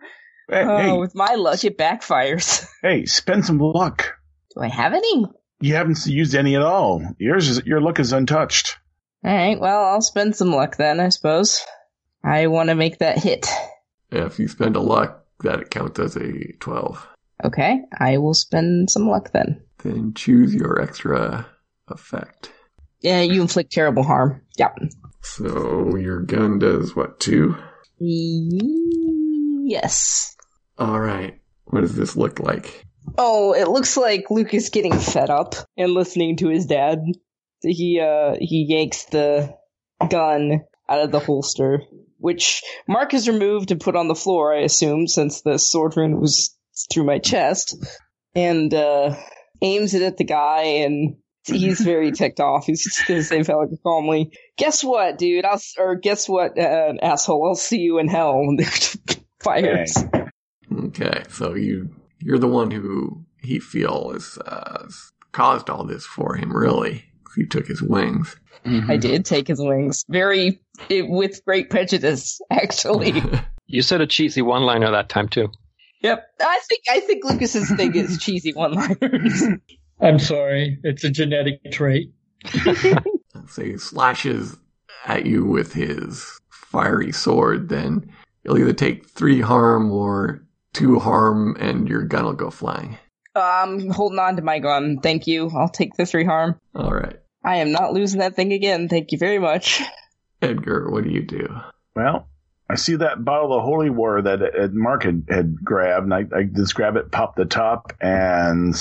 [0.49, 2.67] Hey, Oh, hey, with my luck, it backfires.
[2.83, 4.15] hey, spend some luck.
[4.55, 5.27] Do I have any?
[5.61, 7.03] You haven't used any at all.
[7.19, 8.77] Yours is your luck is untouched.
[9.25, 11.65] All right, well, I'll spend some luck then, I suppose.
[12.25, 13.47] I want to make that hit.
[14.11, 17.07] If you spend a luck, that counts as a 12.
[17.45, 19.63] Okay, I will spend some luck then.
[19.83, 21.47] Then choose your extra
[21.89, 22.51] effect.
[23.01, 24.43] Yeah, you inflict terrible harm.
[24.57, 24.73] Yeah.
[25.23, 27.57] So your gun does what, two?
[29.65, 30.35] Yes.
[30.79, 31.39] All right.
[31.65, 32.87] What does this look like?
[33.17, 37.01] Oh, it looks like Luke is getting fed up and listening to his dad.
[37.61, 39.55] So he uh he yanks the
[40.09, 41.83] gun out of the holster,
[42.19, 46.21] which Mark has removed and put on the floor, I assume, since the sword wound
[46.21, 46.57] was
[46.91, 47.77] through my chest,
[48.35, 49.17] and uh
[49.61, 52.67] aims it at the guy and he's very ticked off.
[52.67, 55.45] He's just gonna say very calmly, "Guess what, dude?
[55.45, 57.49] I'll or guess what, uh, asshole?
[57.49, 58.45] I'll see you in hell."
[59.41, 59.97] Fires.
[60.89, 61.91] Okay, so you
[62.21, 64.89] you're the one who he feels uh,
[65.33, 66.55] caused all this for him.
[66.55, 67.05] Really,
[67.37, 68.37] you took his wings.
[68.65, 73.23] I did take his wings, very it, with great prejudice, actually.
[73.71, 75.51] You said a cheesy one-liner that time too.
[76.01, 76.27] yep.
[76.41, 79.43] I think I think Lucas's thing is cheesy one-liners.
[80.01, 82.11] I'm sorry, it's a genetic trait.
[83.47, 84.57] so he slashes
[85.05, 87.69] at you with his fiery sword.
[87.69, 88.11] Then
[88.43, 90.43] you'll either take three harm or
[90.79, 92.99] two harm, and your gun will go flying.
[93.35, 94.99] um, holding on to my gun.
[95.03, 95.51] Thank you.
[95.55, 96.59] I'll take the three harm.
[96.75, 98.89] All right, I am not losing that thing again.
[98.89, 99.83] Thank you very much.
[100.43, 101.49] Edgar, what do you do?
[101.97, 102.29] Well,
[102.71, 106.25] I see that bottle of holy water that uh, Mark had, had grabbed, and I,
[106.37, 108.75] I just grab it, pop the top, and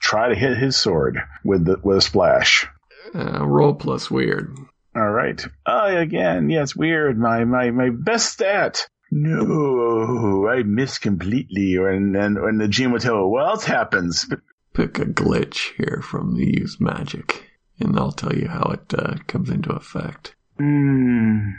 [0.00, 2.66] try to hit his sword with the, with a splash.
[3.14, 4.54] Uh, roll plus weird.
[4.94, 5.42] All right.
[5.66, 7.18] Oh, again, yes, weird.
[7.18, 8.86] My my my best stat.
[9.10, 11.76] No, I miss completely.
[11.76, 14.26] And then when the GM will tell what else happens.
[14.74, 19.16] Pick a glitch here from the used magic, and I'll tell you how it uh,
[19.26, 20.36] comes into effect.
[20.58, 21.50] hmm,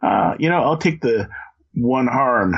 [0.00, 1.28] uh, you know, I'll take the
[1.74, 2.54] one harm,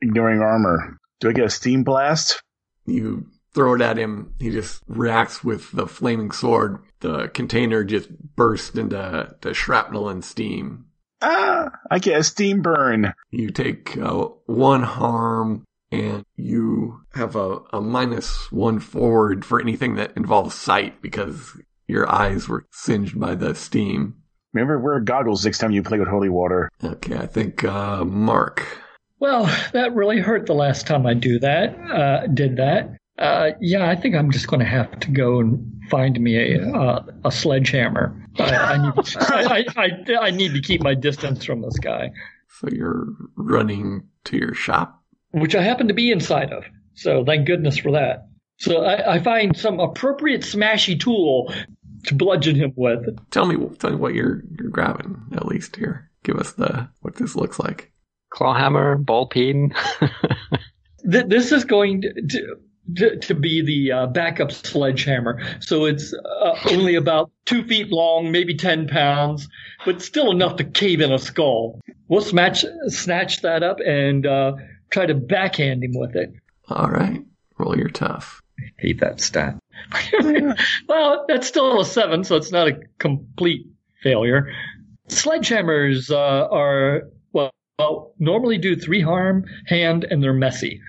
[0.00, 0.98] ignoring armor.
[1.20, 2.40] Do I get a steam blast?
[2.86, 4.34] You throw it at him.
[4.38, 6.78] He just reacts with the flaming sword.
[7.00, 10.84] The container just bursts into to shrapnel and steam.
[11.20, 13.12] Ah, I get a steam burn.
[13.30, 19.96] You take uh, one harm and you have a, a minus one forward for anything
[19.96, 24.14] that involves sight because your eyes were singed by the steam.
[24.52, 26.70] Remember, wear goggles next time you play with holy water.
[26.82, 28.66] Okay, I think uh, Mark.
[29.20, 31.76] Well, that really hurt the last time I do that.
[31.90, 32.96] Uh, did that?
[33.18, 36.62] Uh, yeah, I think I'm just going to have to go and find me a
[36.62, 38.14] uh, a sledgehammer.
[38.38, 42.10] I, I, need, I, I, I need to keep my distance from this guy,
[42.60, 43.06] So you're
[43.36, 45.02] running to your shop.
[45.32, 46.64] which I happen to be inside of.
[46.94, 48.28] So thank goodness for that.
[48.58, 51.52] So I, I find some appropriate smashy tool
[52.04, 53.06] to bludgeon him with.
[53.30, 56.10] Tell me, tell me what you're you're grabbing at least here.
[56.24, 57.92] Give us the what this looks like.
[58.30, 59.74] Clawhammer, ball peen.
[61.04, 62.56] This is going to, to,
[62.96, 65.40] to be the uh, backup sledgehammer.
[65.60, 69.48] So it's uh, only about two feet long, maybe 10 pounds,
[69.84, 71.80] but still enough to cave in a skull.
[72.08, 74.56] We'll smash, snatch that up and uh,
[74.90, 76.32] try to backhand him with it.
[76.68, 77.22] All right,
[77.58, 78.40] roll your tough.
[78.78, 79.56] Hate that stat.
[80.88, 83.66] well, that's still a seven, so it's not a complete
[84.02, 84.52] failure.
[85.08, 87.02] Sledgehammers uh, are
[87.32, 90.80] well, well, normally do three harm, hand, and they're messy.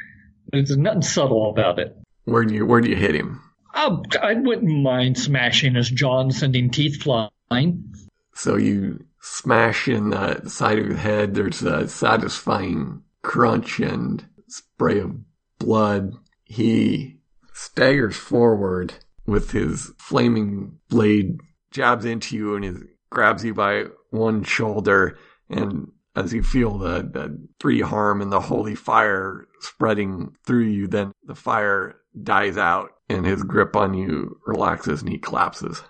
[0.51, 1.95] There's nothing subtle about it.
[2.25, 3.41] Where do you where do you hit him?
[3.75, 7.93] Oh, I wouldn't mind smashing his jaw and sending teeth flying.
[8.33, 11.35] So you smash in the side of his head.
[11.35, 15.17] There's a satisfying crunch and spray of
[15.59, 16.13] blood.
[16.45, 17.19] He
[17.53, 18.93] staggers forward
[19.25, 21.39] with his flaming blade,
[21.71, 22.73] jabs into you, and he
[23.09, 25.17] grabs you by one shoulder.
[25.49, 30.87] And as you feel the, the three harm and the holy fire spreading through you,
[30.87, 35.81] then the fire dies out and his grip on you relaxes and he collapses.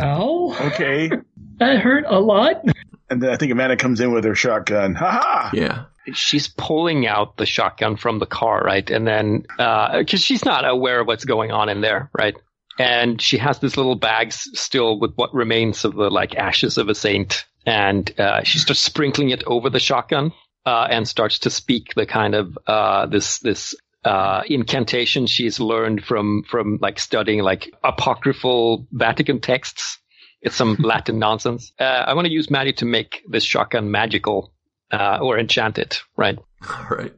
[0.00, 1.10] Ow, Okay.
[1.58, 2.62] that hurt a lot.
[3.10, 4.94] and then I think Amanda comes in with her shotgun.
[4.94, 5.50] Ha ha!
[5.54, 5.84] Yeah.
[6.12, 8.88] she's pulling out the shotgun from the car, right?
[8.90, 12.36] And then, uh, because she's not aware of what's going on in there, right?
[12.78, 16.90] And she has this little bag still with what remains of the like ashes of
[16.90, 20.32] a saint, and uh, she starts sprinkling it over the shotgun,
[20.64, 23.74] uh, and starts to speak the kind of uh, this this
[24.04, 29.98] uh, incantation she's learned from from like studying like apocryphal Vatican texts.
[30.40, 31.72] It's some Latin nonsense.
[31.78, 34.52] Uh, I want to use magic to make this shotgun magical
[34.92, 36.38] uh, or enchant it, right?
[36.68, 37.12] All right.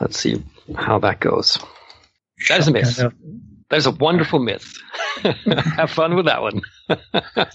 [0.00, 0.42] Let's see
[0.74, 1.58] how that goes.
[2.48, 2.98] That is a miss.
[2.98, 3.14] Of-
[3.68, 4.74] That is a wonderful myth.
[5.76, 6.62] Have fun with that one.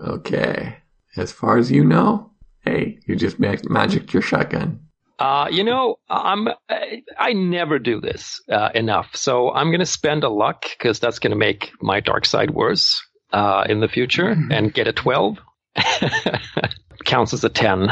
[0.00, 0.76] Okay.
[1.18, 2.30] As far as you know,
[2.64, 4.80] hey, you just mag- magicked your shotgun.
[5.18, 9.86] Uh, you know, I'm I, I never do this uh, enough, so I'm going to
[9.86, 13.88] spend a luck because that's going to make my dark side worse uh, in the
[13.88, 15.38] future and get a twelve.
[17.04, 17.88] Counts as a ten.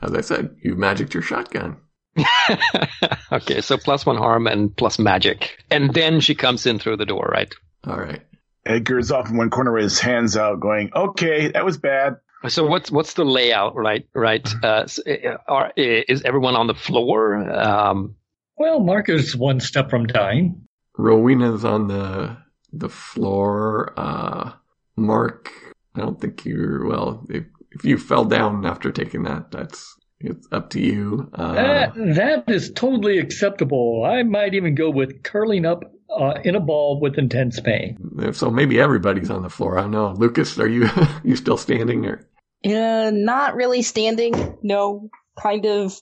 [0.00, 1.76] As I said, you magicked your shotgun.
[3.32, 7.06] okay, so plus one harm and plus magic, and then she comes in through the
[7.06, 7.54] door, right?
[7.86, 8.22] All right.
[8.66, 12.16] Edgar's is off in one corner with his hands out, going, "Okay, that was bad."
[12.48, 14.06] So what's what's the layout, right?
[14.14, 14.46] Right?
[14.62, 17.36] Uh, uh, are, is everyone on the floor?
[17.36, 18.16] Um,
[18.56, 20.66] Well, Mark is one step from dying.
[20.98, 22.36] Rowena's on the
[22.72, 23.92] the floor.
[23.96, 24.52] Uh,
[24.96, 25.50] Mark,
[25.94, 27.24] I don't think you're well.
[27.28, 31.30] If, if you fell down after taking that, that's it's up to you.
[31.34, 34.04] Uh, that, that is totally acceptable.
[34.04, 38.32] I might even go with curling up uh, in a ball with intense pain.
[38.32, 39.78] so maybe everybody's on the floor.
[39.78, 40.12] I don't know.
[40.12, 40.88] Lucas, are you
[41.24, 42.26] you still standing there?
[42.64, 44.56] Uh, not really standing.
[44.62, 45.10] No,
[45.40, 45.94] kind of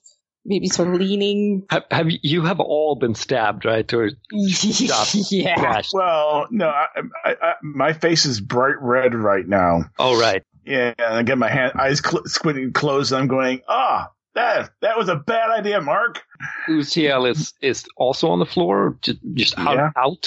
[0.45, 1.65] maybe sort of leaning.
[1.70, 3.91] have, have you- you have all been stabbed, right?
[3.93, 5.57] Or yeah.
[5.57, 5.93] gashed?
[5.93, 6.87] Well, no, I,
[7.24, 9.85] I, I, my face is bright red right now.
[9.99, 10.43] Oh, right.
[10.65, 14.70] Yeah, and I get my hand, eyes cl- squinting closed, and I'm going, ah, that
[14.82, 16.23] that was a bad idea, Mark.
[16.69, 19.91] Uziel is is also on the floor, just, just out, Yeah.
[19.97, 20.27] out.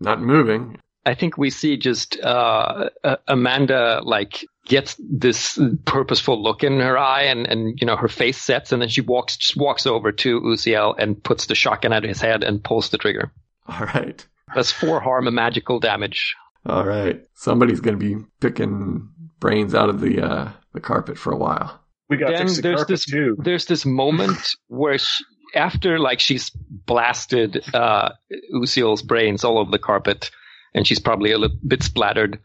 [0.00, 0.78] Not moving.
[1.06, 6.96] I think we see just uh, uh, Amanda like gets this purposeful look in her
[6.96, 10.12] eye, and and you know her face sets, and then she walks just walks over
[10.12, 13.32] to Uziel and puts the shotgun at his head and pulls the trigger.
[13.66, 14.24] All right.
[14.54, 16.34] That's four harm and magical damage.
[16.64, 17.22] All right.
[17.34, 19.08] Somebody's going to be picking
[19.40, 21.80] brains out of the uh, the carpet for a while.
[22.08, 23.36] We got to Then fix the there's carpet this too.
[23.38, 24.38] there's this moment
[24.68, 25.24] where she,
[25.54, 26.50] after like she's
[26.86, 28.10] blasted uh
[28.54, 30.30] Uziel's brains all over the carpet
[30.74, 32.38] and she's probably a little bit splattered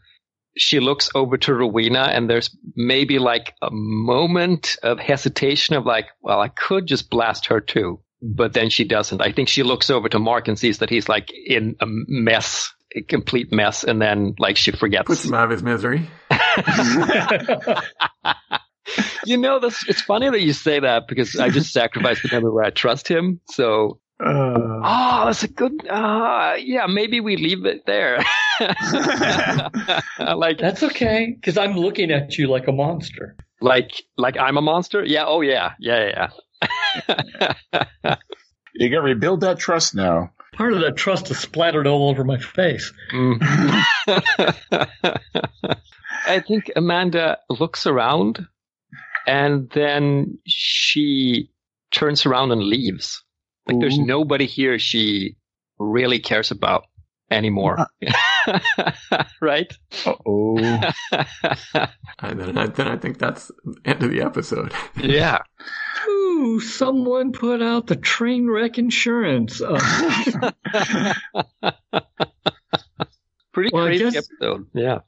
[0.56, 6.06] she looks over to Rowena and there's maybe like a moment of hesitation of like
[6.22, 9.90] well I could just blast her too but then she doesn't I think she looks
[9.90, 14.00] over to Mark and sees that he's like in a mess a complete mess and
[14.00, 16.08] then like she forgets Puts him out of his misery.
[19.24, 22.52] you know, that's it's funny that you say that because I just sacrificed the number
[22.52, 23.40] where I trust him.
[23.46, 25.86] So, Uh, oh, that's a good.
[25.88, 28.24] Uh, yeah, maybe we leave it there.
[30.36, 33.36] like, That's okay, because I'm looking at you like a monster.
[33.60, 35.04] like, like I'm a monster.
[35.04, 35.24] Yeah.
[35.26, 35.72] Oh, yeah.
[35.78, 36.28] Yeah.
[38.04, 38.14] Yeah.
[38.74, 40.30] you got to rebuild that trust now.
[40.54, 42.92] Part of that trust is splattered all over my face.
[43.12, 43.38] Mm.
[46.26, 48.46] I think Amanda looks around
[49.26, 51.50] and then she
[51.90, 53.22] turns around and leaves.
[53.66, 55.36] Like there's nobody here she
[55.78, 56.84] really cares about
[57.30, 57.86] anymore.
[59.40, 59.72] right?
[60.06, 60.56] Oh,
[62.20, 64.72] And then I, then I think that's the end of the episode.
[65.02, 65.38] yeah.
[66.08, 69.60] Ooh, someone put out the train wreck insurance.
[69.60, 70.42] Uh,
[73.52, 74.66] Pretty Well, crazy guess- episode.
[74.74, 74.98] Yeah.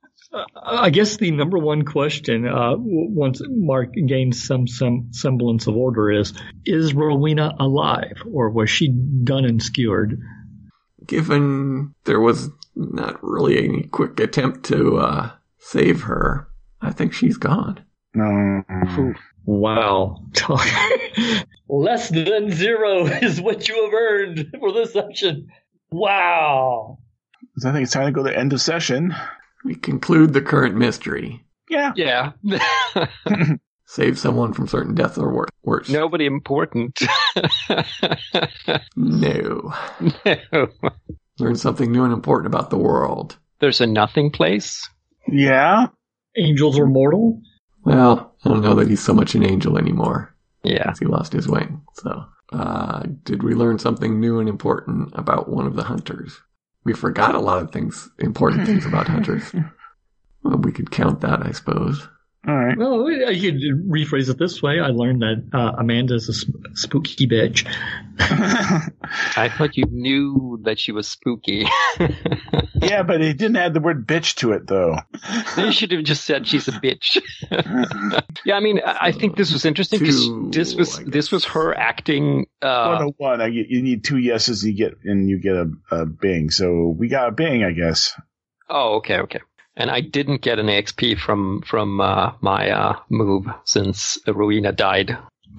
[0.61, 6.11] I guess the number one question, uh, once Mark gains some, some semblance of order,
[6.11, 6.35] is:
[6.67, 10.21] Is Rowena alive, or was she done and skewered?
[11.07, 16.49] Given there was not really any quick attempt to uh, save her,
[16.81, 17.81] I think she's gone.
[18.15, 19.15] no.
[19.49, 20.25] Wow,
[21.69, 25.49] less than zero is what you have earned for this session.
[25.93, 26.99] Wow.
[27.65, 29.15] I think it's time to go to end of session.
[29.65, 31.45] We conclude the current mystery.
[31.71, 31.93] Yeah.
[31.95, 32.33] Yeah.
[33.89, 35.89] Save someone from certain death or wor- worse.
[35.89, 36.99] Nobody important.
[38.97, 39.73] No.
[40.25, 40.69] no.
[41.39, 43.37] Learn something new and important about the world.
[43.61, 44.89] There's a nothing place.
[45.29, 45.87] Yeah.
[46.37, 47.41] Angels are mortal.
[47.85, 50.35] Well, I don't know that he's so much an angel anymore.
[50.65, 50.85] Yeah.
[50.87, 51.83] since he lost his wing.
[51.95, 56.41] So, uh, did we learn something new and important about one of the hunters?
[56.85, 59.53] We forgot a lot of things, important things about hunters.
[60.43, 62.09] Well, we could count that, I suppose.
[62.49, 62.79] All right.
[62.79, 64.79] Well, I could rephrase it this way.
[64.79, 67.67] I learned that uh, Amanda's a sp- spooky bitch.
[68.21, 71.67] I thought you knew that she was spooky.
[72.81, 74.97] yeah, but it didn't add the word bitch to it, though.
[75.57, 77.21] you should have just said she's a bitch.
[78.45, 81.77] yeah, I mean, I I think this was interesting because this was this was her
[81.77, 82.47] acting.
[82.63, 83.41] Uh, 101.
[83.41, 86.51] I get, you need two yeses, you get and you get a, a Bing.
[86.51, 88.15] So we got a Bing, I guess.
[88.69, 89.41] oh, okay, okay.
[89.77, 95.19] And I didn't get an XP from from uh, my uh, move since Rowena died.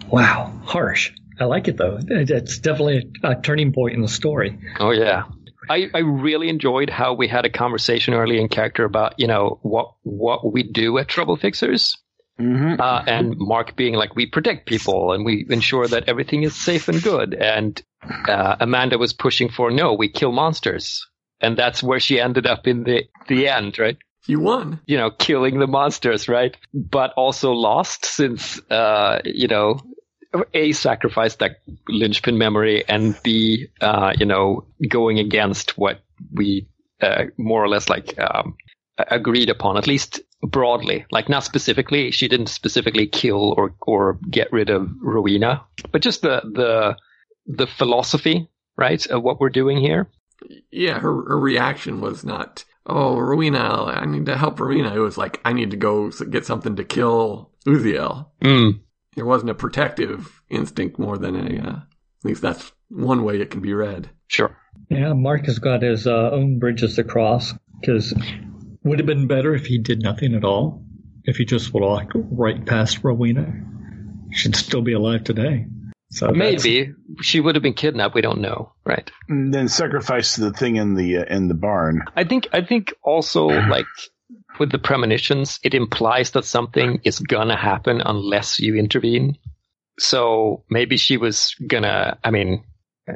[0.09, 1.11] Wow, harsh.
[1.39, 1.99] I like it though.
[2.01, 4.57] It's definitely a, a turning point in the story.
[4.79, 5.25] Oh yeah.
[5.69, 9.59] I, I really enjoyed how we had a conversation early in character about, you know,
[9.63, 11.95] what what we do at Trouble Fixers.
[12.39, 12.79] Mm-hmm.
[12.79, 16.87] uh, and Mark being like, we protect people and we ensure that everything is safe
[16.87, 17.33] and good.
[17.33, 17.81] And
[18.27, 21.03] uh, Amanda was pushing for, no, we kill monsters.
[21.41, 23.97] And that's where she ended up in the, the end, right?
[24.27, 24.79] You won.
[24.85, 26.55] You know, killing the monsters, right?
[26.73, 29.79] But also lost since, uh, you know,
[30.53, 36.01] A, sacrificed that linchpin memory and B, uh, you know, going against what
[36.33, 36.67] we
[37.01, 38.55] uh, more or less like um,
[38.97, 41.05] agreed upon, at least broadly.
[41.11, 46.21] Like not specifically, she didn't specifically kill or or get rid of Rowena, but just
[46.21, 46.97] the the
[47.45, 50.09] the philosophy, right, of what we're doing here.
[50.71, 54.95] Yeah, her, her reaction was not, oh, Rowena, I need to help Rowena.
[54.95, 58.27] It was like, I need to go get something to kill Uziel.
[58.41, 58.79] Mm.
[59.15, 63.51] There wasn't a protective instinct more than a, uh, at least that's one way it
[63.51, 64.09] can be read.
[64.27, 64.55] Sure.
[64.89, 68.13] Yeah, Mark has got his uh, own bridges to cross because
[68.83, 70.83] would have been better if he did nothing at all.
[71.25, 73.53] If he just walked right past Rowena,
[74.31, 75.65] she'd still be alive today.
[76.09, 78.15] So Maybe she would have been kidnapped.
[78.15, 79.09] We don't know, right?
[79.27, 82.03] And then sacrifice the thing in the uh, in the barn.
[82.15, 83.85] I think I think also like
[84.59, 89.37] with the premonitions, it implies that something is gonna happen unless you intervene.
[89.99, 92.17] So maybe she was gonna.
[92.23, 92.63] I mean,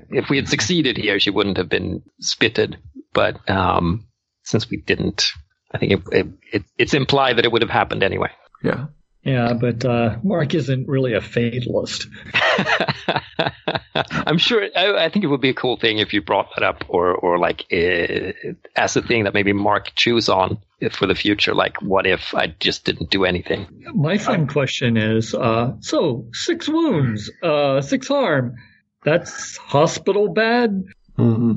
[0.10, 2.78] if we had succeeded here, she wouldn't have been spitted.
[3.14, 4.08] But um,
[4.44, 5.32] since we didn't,
[5.72, 8.32] I think it, it, it, it's implied that it would have happened anyway.
[8.64, 8.88] Yeah.
[9.24, 12.08] Yeah, but uh, Mark isn't really a fatalist.
[13.94, 14.68] I'm sure.
[14.76, 17.14] I, I think it would be a cool thing if you brought that up, or
[17.14, 18.32] or like uh,
[18.76, 20.58] as a thing that maybe Mark chews on
[20.92, 21.54] for the future.
[21.54, 23.68] Like, what if I just didn't do anything?
[23.94, 28.56] My fun question is: uh, so six wounds, uh, six harm.
[29.04, 30.84] That's hospital bad.
[31.16, 31.54] hmm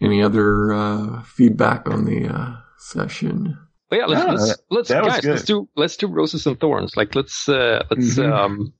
[0.00, 3.56] Any other uh, feedback on the uh, session?
[3.92, 6.96] But yeah, let's Yeah, let's, let's that guys, let's do let's do roses and thorns.
[6.96, 8.32] Like, let's uh, let's Mhm.
[8.32, 8.72] um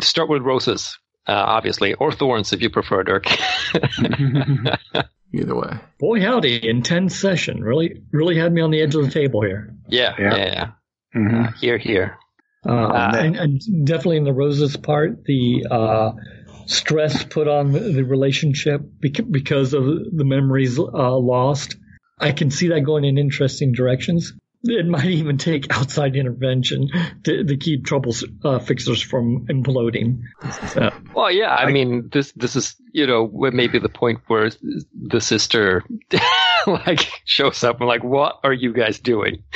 [0.00, 3.26] start with roses, uh, obviously, or thorns if you prefer, Dirk.
[5.34, 5.72] Either way.
[5.98, 6.68] Boy, howdy!
[6.68, 7.64] Intense session.
[7.64, 9.74] Really, really had me on the edge of the table here.
[9.88, 10.36] yeah, Yeah.
[10.36, 10.70] yeah, yeah.
[11.16, 11.48] Mhm.
[11.48, 12.16] Uh, here, here.
[12.64, 16.12] Uh, and, and definitely in the roses part, the uh,
[16.66, 21.76] stress put on the, the relationship because of the memories uh, lost.
[22.20, 24.32] I can see that going in interesting directions.
[24.64, 26.88] It might even take outside intervention
[27.24, 28.14] to, to keep trouble
[28.44, 30.22] uh, fixers from imploding.
[30.68, 31.54] So, Well, yeah.
[31.54, 34.50] I, mean, this this is you know maybe the point where
[34.92, 35.84] the sister
[36.86, 39.42] like shows up and like, what are you guys doing?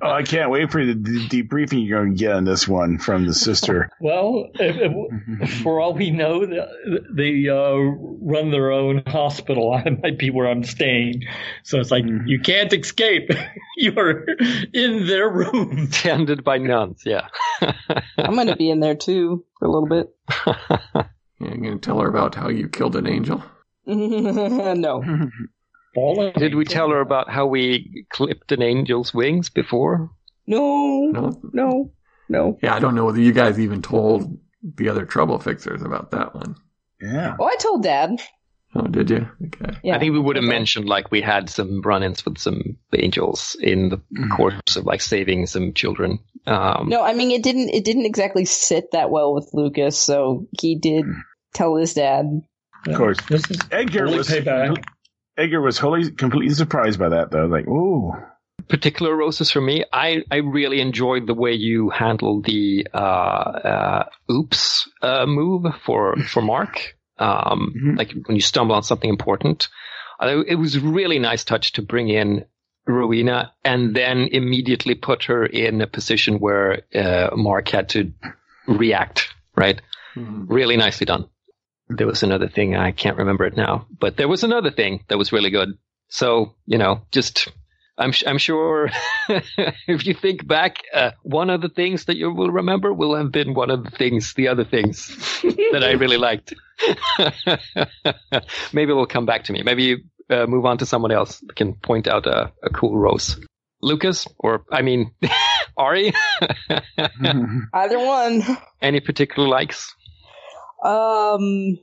[0.00, 2.98] Oh, I can't wait for the de- debriefing you're going to get on this one
[2.98, 3.90] from the sister.
[4.00, 7.74] well, if, if, for all we know, the- they uh,
[8.20, 9.72] run their own hospital.
[9.72, 11.24] I might be where I'm staying.
[11.62, 13.30] So it's like you can't escape.
[13.76, 14.24] You're
[14.72, 15.88] in their room.
[15.90, 17.02] Tended by nuns.
[17.04, 17.28] Yeah.
[18.18, 20.14] I'm going to be in there too for a little bit.
[21.40, 23.42] Yeah, I'm going to tell her about how you killed an angel.
[23.86, 25.02] no.
[25.94, 26.32] Fallen.
[26.36, 30.10] Did we tell her about how we clipped an angel's wings before?
[30.46, 31.06] No.
[31.12, 31.40] No?
[31.52, 31.92] No.
[32.28, 32.58] No.
[32.62, 36.34] Yeah, I don't know whether you guys even told the other trouble fixers about that
[36.34, 36.56] one.
[37.00, 37.36] Yeah.
[37.38, 38.20] Oh, I told Dad.
[38.74, 39.28] Oh, did you?
[39.46, 39.76] Okay.
[39.84, 39.94] Yeah.
[39.94, 40.52] I think we would have Okay.
[40.52, 44.00] mentioned like we had some run-ins with some angels in the
[44.36, 46.18] course of like saving some children.
[46.46, 47.68] Um, No, I mean it didn't.
[47.68, 51.04] It didn't exactly sit that well with Lucas, so he did
[51.52, 52.42] tell his dad.
[52.88, 53.18] Of course.
[53.28, 54.82] This is Edgar Holy was payback.
[55.36, 57.46] Edgar was wholly completely surprised by that though.
[57.46, 58.12] Like, ooh.
[58.68, 59.84] particular roses for me.
[59.92, 66.16] I, I really enjoyed the way you handled the uh, uh, oops uh, move for
[66.16, 66.96] for Mark.
[67.18, 67.98] Um, Mhm.
[67.98, 69.68] Like when you stumble on something important,
[70.20, 72.44] uh, it was really nice touch to bring in
[72.86, 78.12] Rowena and then immediately put her in a position where uh, Mark had to
[78.66, 79.28] react.
[79.56, 79.80] Right,
[80.16, 80.52] mm-hmm.
[80.52, 81.28] really nicely done.
[81.88, 85.18] There was another thing I can't remember it now, but there was another thing that
[85.18, 85.70] was really good.
[86.08, 87.48] So you know, just
[87.98, 88.90] I'm I'm sure
[89.86, 93.30] if you think back, uh, one of the things that you will remember will have
[93.30, 95.08] been one of the things, the other things
[95.72, 96.54] that I really liked.
[98.72, 99.62] Maybe it will come back to me.
[99.62, 99.98] Maybe you
[100.30, 103.38] uh, move on to someone else that can point out a, a cool rose.
[103.82, 105.10] Lucas, or I mean,
[105.76, 106.12] Ari,
[107.74, 108.42] Either one.
[108.80, 109.94] any particular likes?
[110.84, 111.78] Um,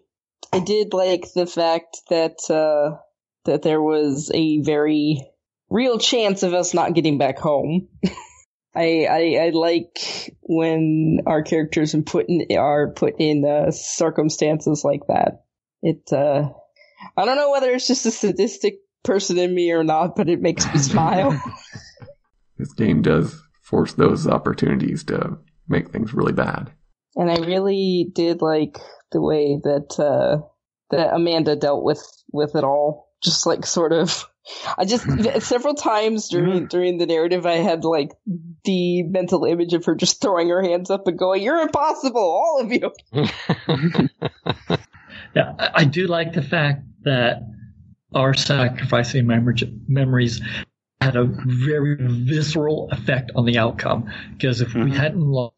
[0.53, 2.97] I did like the fact that uh,
[3.45, 5.27] that there was a very
[5.69, 7.87] real chance of us not getting back home.
[8.75, 14.83] I, I I like when our characters are put in are put in uh, circumstances
[14.85, 15.43] like that.
[15.81, 16.49] It uh,
[17.17, 20.41] I don't know whether it's just a sadistic person in me or not, but it
[20.41, 21.41] makes me smile.
[22.57, 26.71] This game does force those opportunities to make things really bad.
[27.15, 28.77] And I really did like
[29.11, 30.47] the way that uh,
[30.91, 32.01] that Amanda dealt with
[32.31, 33.09] with it all.
[33.21, 34.25] Just like sort of,
[34.77, 35.05] I just
[35.41, 38.11] several times during during the narrative, I had like
[38.63, 42.61] the mental image of her just throwing her hands up and going, "You're impossible, all
[42.61, 42.91] of you."
[45.35, 47.43] Yeah, I, I do like the fact that
[48.13, 49.55] our sacrificing memory,
[49.87, 50.41] memories
[50.99, 54.11] had a very visceral effect on the outcome.
[54.33, 55.55] Because if we hadn't lost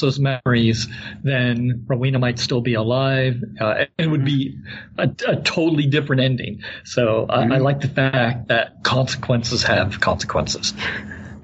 [0.00, 0.88] those memories,
[1.22, 3.36] then Rowena might still be alive.
[3.60, 4.56] Uh, it would be
[4.98, 6.62] a, a totally different ending.
[6.84, 10.74] So I I like the fact that consequences have consequences.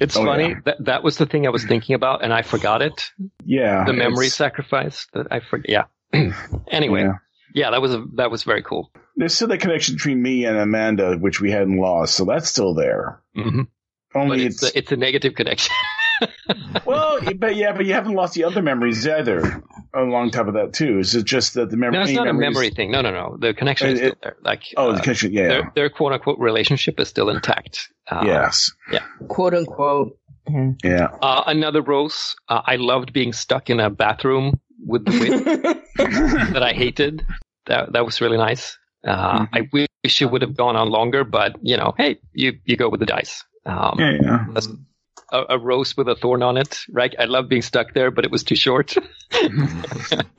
[0.01, 0.55] It's Oh, funny yeah.
[0.65, 3.11] that that was the thing I was thinking about, and I forgot it.
[3.45, 3.85] Yeah.
[3.85, 5.89] The memory it's- sacrifice that I forgot.
[6.12, 6.33] Yeah.
[6.70, 7.12] anyway, Yeah.
[7.55, 7.70] yeah.
[7.73, 8.91] that was a, that was very cool.
[9.16, 12.75] There's still that connection between me and Amanda, which we hadn't lost, so that's still
[12.75, 13.20] there.
[13.35, 13.62] hmm
[14.15, 15.75] But Only it's it's, a, it's a negative connection.
[16.85, 19.62] well, but yeah, but you haven't lost the other memories either.
[19.95, 21.99] Along top of that too, is it just that the memory?
[21.99, 22.90] no, it's not a memory thing.
[22.90, 23.36] No, no, no.
[23.40, 24.36] The connection is still there.
[24.43, 25.32] Like Oh, uh, the connection.
[25.32, 25.49] Yeah.
[25.49, 27.89] their, their quote unquote relationship is still intact.
[28.11, 28.70] Uh, yes.
[28.93, 29.01] Yeah.
[29.28, 30.16] "Quote unquote."
[30.85, 31.09] Yeah.
[31.23, 32.35] Uh, another rose.
[32.49, 35.74] Uh, I loved being stuck in a bathroom with the wind
[36.55, 37.24] that I hated.
[37.66, 38.77] That that was really nice.
[39.07, 39.55] Uh, Mm-hmm.
[39.55, 42.89] I wish it would have gone on longer, but you know, hey, you you go
[42.89, 43.45] with the dice.
[43.66, 44.12] Um, Yeah.
[44.23, 44.47] Yeah.
[44.53, 44.69] that's
[45.31, 47.15] a, a rose with a thorn on it, right?
[47.19, 48.95] I love being stuck there, but it was too short.
[49.33, 49.85] And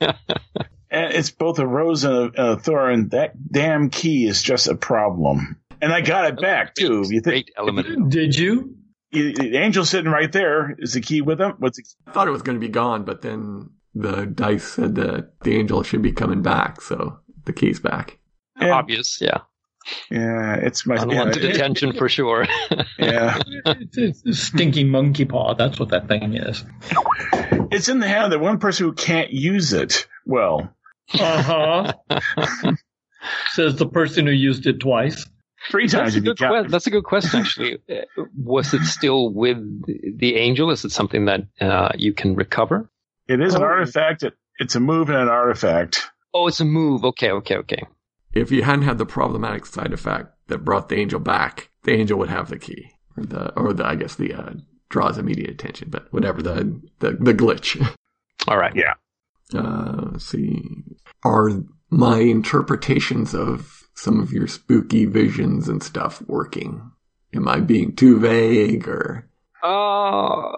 [0.00, 3.08] eh, it's both a rose and a, and a thorn.
[3.10, 5.60] That damn key is just a problem.
[5.80, 7.04] And I got it back too.
[7.08, 8.10] You think Great element.
[8.10, 8.76] Did you?
[9.10, 10.76] you- the angel's sitting right there?
[10.78, 11.54] Is the key with him?
[11.58, 14.94] What's the, I thought it was going to be gone, but then the dice said
[14.96, 18.18] that the angel should be coming back, so the key's back.
[18.60, 18.72] Yeah.
[18.72, 19.38] Obvious, yeah.
[20.10, 22.46] Yeah, it's my Unwanted yeah, attention for sure.
[22.98, 23.40] yeah.
[23.66, 25.54] It's, it's a stinky monkey paw.
[25.54, 26.64] That's what that thing is.
[27.72, 30.06] It's in the hand of the one person who can't use it.
[30.26, 30.74] Well,
[31.18, 32.22] Uh huh.
[33.52, 35.26] Says the person who used it twice.
[35.70, 36.66] three times That's a, good count.
[36.66, 37.78] que- that's a good question, actually.
[37.90, 39.58] Uh, Was it still with
[40.18, 40.70] the angel?
[40.70, 42.88] Is it something that uh, you can recover?
[43.28, 43.66] It is an Oh.
[43.66, 44.22] artifact.
[44.22, 46.10] It, it's a move and an artifact.
[46.32, 47.04] Oh, it's a move.
[47.04, 47.82] Okay, okay, okay.
[48.32, 52.18] If you hadn't had the problematic side effect that brought the angel back, the angel
[52.18, 54.52] would have the key, or the, or the I guess the uh,
[54.88, 57.76] draws immediate attention, but whatever the the, the glitch.
[58.48, 58.74] All right.
[58.74, 58.94] Yeah.
[59.52, 60.62] Uh, let's see,
[61.24, 61.50] are
[61.90, 66.90] my interpretations of some of your spooky visions and stuff working?
[67.34, 69.28] Am I being too vague, or
[69.62, 70.52] Uh,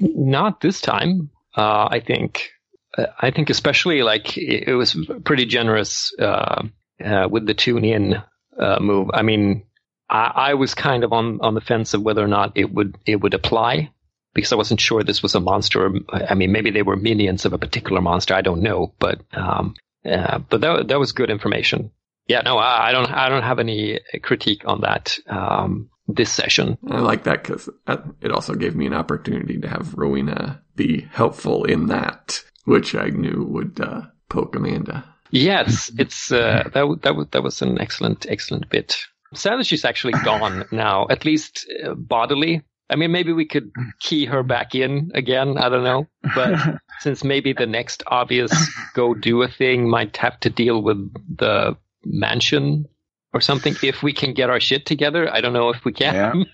[0.00, 1.30] not this time.
[1.56, 2.50] Uh, I think.
[2.98, 6.64] Uh, I think especially like it, was pretty generous uh,
[7.04, 8.22] uh, with the tune in
[8.58, 9.10] uh, move.
[9.14, 9.64] I mean,
[10.10, 12.96] I, I was kind of on on the fence of whether or not it would
[13.06, 13.90] it would apply
[14.34, 15.90] because I wasn't sure this was a monster.
[16.12, 18.34] I mean, maybe they were minions of a particular monster.
[18.34, 21.92] I don't know, but um, uh, but that that was good information.
[22.26, 25.18] Yeah, no, I, I don't I don't have any critique on that.
[25.28, 26.78] Um, this session.
[26.90, 27.68] I like that because
[28.22, 33.08] it also gave me an opportunity to have Rowena be helpful in that, which I
[33.08, 35.04] knew would uh, poke Amanda.
[35.30, 38.96] Yes, it's uh, that w- that was that was an excellent excellent bit.
[39.34, 42.62] Sad that she's actually gone now, at least uh, bodily.
[42.90, 43.70] I mean, maybe we could
[44.00, 45.58] key her back in again.
[45.58, 46.58] I don't know, but
[47.00, 48.52] since maybe the next obvious
[48.94, 50.98] go do a thing might have to deal with
[51.38, 52.86] the mansion
[53.34, 53.76] or something.
[53.82, 56.46] If we can get our shit together, I don't know if we can.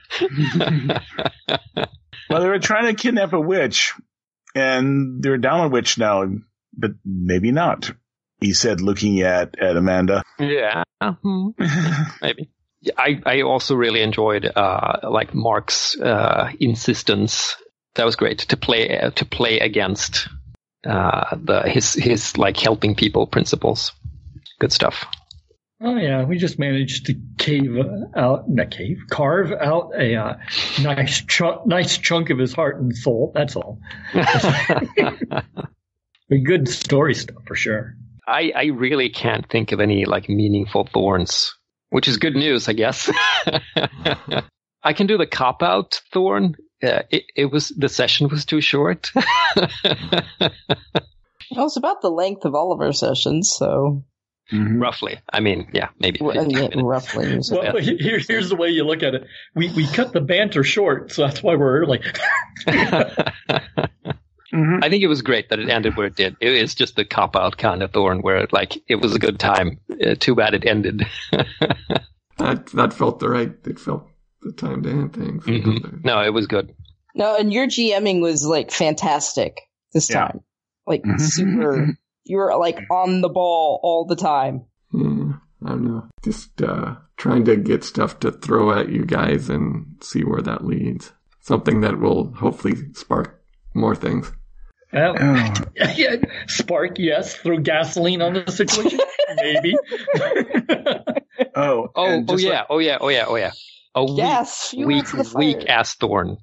[2.31, 3.93] Well, they were trying to kidnap a witch,
[4.55, 6.25] and they're down a witch now,
[6.77, 7.93] but maybe not.
[8.41, 10.23] He said, looking at at Amanda.
[10.39, 11.49] yeah, hmm,
[12.23, 12.51] maybe.
[12.99, 17.57] I I also really enjoyed uh like Mark's uh insistence.
[17.95, 20.29] That was great to play uh, to play against
[20.87, 23.93] uh the his his like helping people principles.
[24.61, 25.07] Good stuff.
[25.81, 27.77] Oh yeah, we just managed to cave
[28.17, 30.37] out, not cave, carve out a uh,
[30.81, 33.33] nice chunk, nice chunk of his heart and soul.
[33.35, 33.81] That's all.
[36.29, 37.95] But good story stuff for sure.
[38.27, 41.55] I I really can't think of any like meaningful thorns,
[41.91, 43.11] which is good news, I guess.
[44.83, 46.57] I can do the cop out thorn.
[46.83, 49.11] Uh, it, it was the session was too short.
[49.15, 50.53] it
[51.51, 54.05] was about the length of all of our sessions, so
[54.53, 56.21] Roughly, I mean, yeah, maybe.
[56.21, 57.43] r- 15 yeah, roughly.
[57.43, 59.27] so- Well, here, here's the way you look at it.
[59.55, 62.01] We we cut the banter short, so that's why we're early.
[64.57, 66.37] I think it was great that it ended where it did.
[66.41, 69.39] It is just the cop out kind of thorn where like it was a good
[69.41, 69.81] time.
[69.91, 71.03] Uh, too bad it ended.
[72.37, 73.53] That that felt the right.
[73.65, 74.09] It felt
[74.43, 75.45] the time to end things.
[75.45, 76.05] Mhm.
[76.05, 76.75] No, it was good.
[77.15, 79.61] No, and your GMing was like fantastic
[79.93, 80.17] this Yeah.
[80.27, 80.41] time.
[80.85, 81.97] Like super.
[82.25, 84.65] You were like on the ball all the time.
[84.93, 85.35] Yeah,
[85.65, 86.09] I don't know.
[86.25, 90.65] Just uh, trying to get stuff to throw at you guys and see where that
[90.65, 91.13] leads.
[91.41, 93.43] Something that will hopefully spark
[93.75, 94.33] more things.
[94.93, 95.55] Well, Oh,
[95.97, 97.35] yeah, spark, yes.
[97.37, 99.01] Throw gasoline on the situation,
[99.37, 99.75] maybe.
[100.65, 101.13] oh,
[101.57, 103.51] Oh, oh just yeah, like- oh yeah, oh yeah, oh yeah.
[103.97, 106.37] A weak, Yes, fuel weak, to weak ass thorn.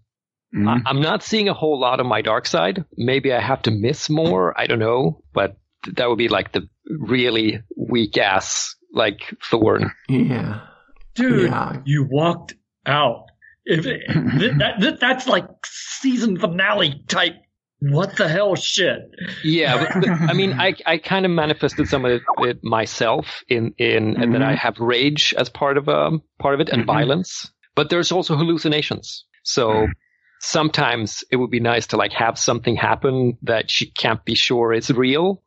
[0.55, 0.67] Mhm.
[0.85, 2.85] I, I'm not seeing a whole lot of my dark side.
[2.97, 4.57] Maybe I have to miss more.
[4.59, 5.57] I don't know, but th-
[5.95, 9.91] that would be like the really weak ass like thorn.
[10.09, 10.61] Yeah.
[11.15, 11.81] Dude, Yeah.
[11.85, 12.55] you walked
[12.85, 13.25] out.
[13.65, 14.01] If it,
[14.39, 17.35] th- that, that's like season finale type.
[17.83, 18.99] What the hell shit?
[19.43, 23.43] Yeah, but, but, I mean, I I kind of manifested some of it, it myself
[23.49, 26.83] in in and that I have rage as part of um part of it and
[26.83, 26.85] Mhm.
[26.87, 27.51] violence.
[27.75, 29.25] But there's also hallucinations.
[29.43, 29.87] So
[30.41, 34.73] sometimes it would be nice to like have something happen that she can't be sure
[34.73, 35.41] is real.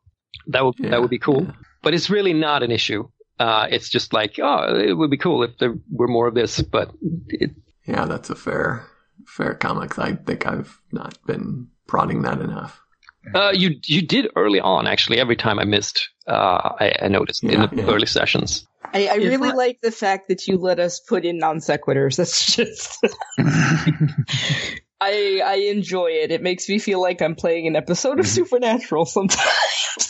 [0.47, 1.43] That would Yeah, that would be cool.
[1.43, 1.51] yeah.
[1.81, 3.07] But it's really not an issue.
[3.39, 6.61] Uh, it's just like, oh, it would be cool if there were more of this,
[6.61, 6.91] but
[7.27, 7.51] it,
[7.85, 8.85] Yeah, that's a fair
[9.27, 9.97] fair comic.
[9.99, 12.81] I think I've not been prodding that enough.
[13.33, 15.19] Uh, you you did early on actually.
[15.19, 17.85] Every time I missed, uh, I, I noticed in the yeah.
[17.85, 18.67] early sessions.
[18.93, 22.17] I, I really not- like the fact that you let us put in non sequiturs.
[22.17, 23.03] That's just.
[25.01, 26.31] I I enjoy it.
[26.31, 29.49] It makes me feel like I'm playing an episode of Supernatural sometimes.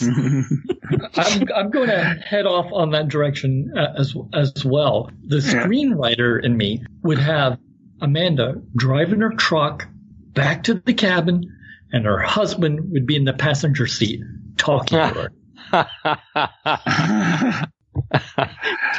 [0.00, 5.10] I'm, I'm going to head off on that direction uh, as as well.
[5.26, 7.58] The screenwriter in me would have
[8.00, 9.86] Amanda driving her truck
[10.32, 11.44] back to the cabin,
[11.92, 14.20] and her husband would be in the passenger seat
[14.56, 15.30] talking to
[15.72, 17.66] her.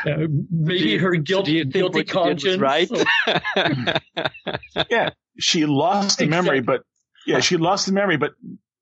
[0.06, 2.60] Uh, maybe her guilt, Do you think guilty what you did was conscience.
[2.60, 2.90] right?
[4.90, 5.10] yeah,
[5.40, 6.84] she lost the memory, but
[7.26, 8.32] yeah, she lost the memory, but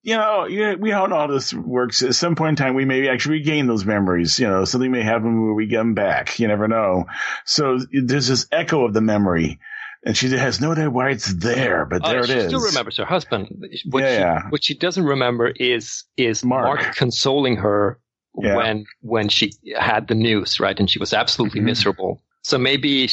[0.04, 0.46] you know,
[0.80, 2.04] we all know how this works.
[2.04, 4.38] At some point in time, we may actually regain those memories.
[4.40, 6.40] You know, something may happen where we get them back.
[6.40, 7.06] You never know.
[7.46, 9.60] So there's this echo of the memory,
[10.06, 12.44] and she has no idea why it's there, but Oh, there it is.
[12.44, 13.48] she still remembers her husband.
[13.90, 14.48] What Yeah, she.
[14.50, 16.82] What she doesn't remember is is Mark.
[16.82, 18.00] Mark, consoling her
[18.40, 18.56] Yeah.
[18.58, 20.80] when when she had the news, right?
[20.80, 21.66] And she was absolutely Mhm.
[21.66, 22.22] miserable.
[22.46, 23.10] So maybe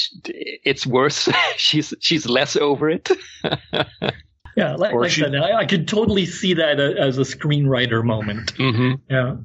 [0.62, 1.26] it's worse.
[1.56, 3.09] she's she's less over it.
[4.54, 8.04] Yeah, like, like she- I said, I, I could totally see that as a screenwriter
[8.04, 8.50] moment.
[8.59, 9.36] hmm Yeah,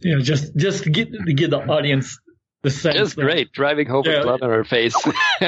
[0.00, 2.18] you know, just just to get to give the audience
[2.62, 2.96] the sense.
[2.98, 4.14] It's great driving home Yeah.
[4.20, 4.96] with blood on her face,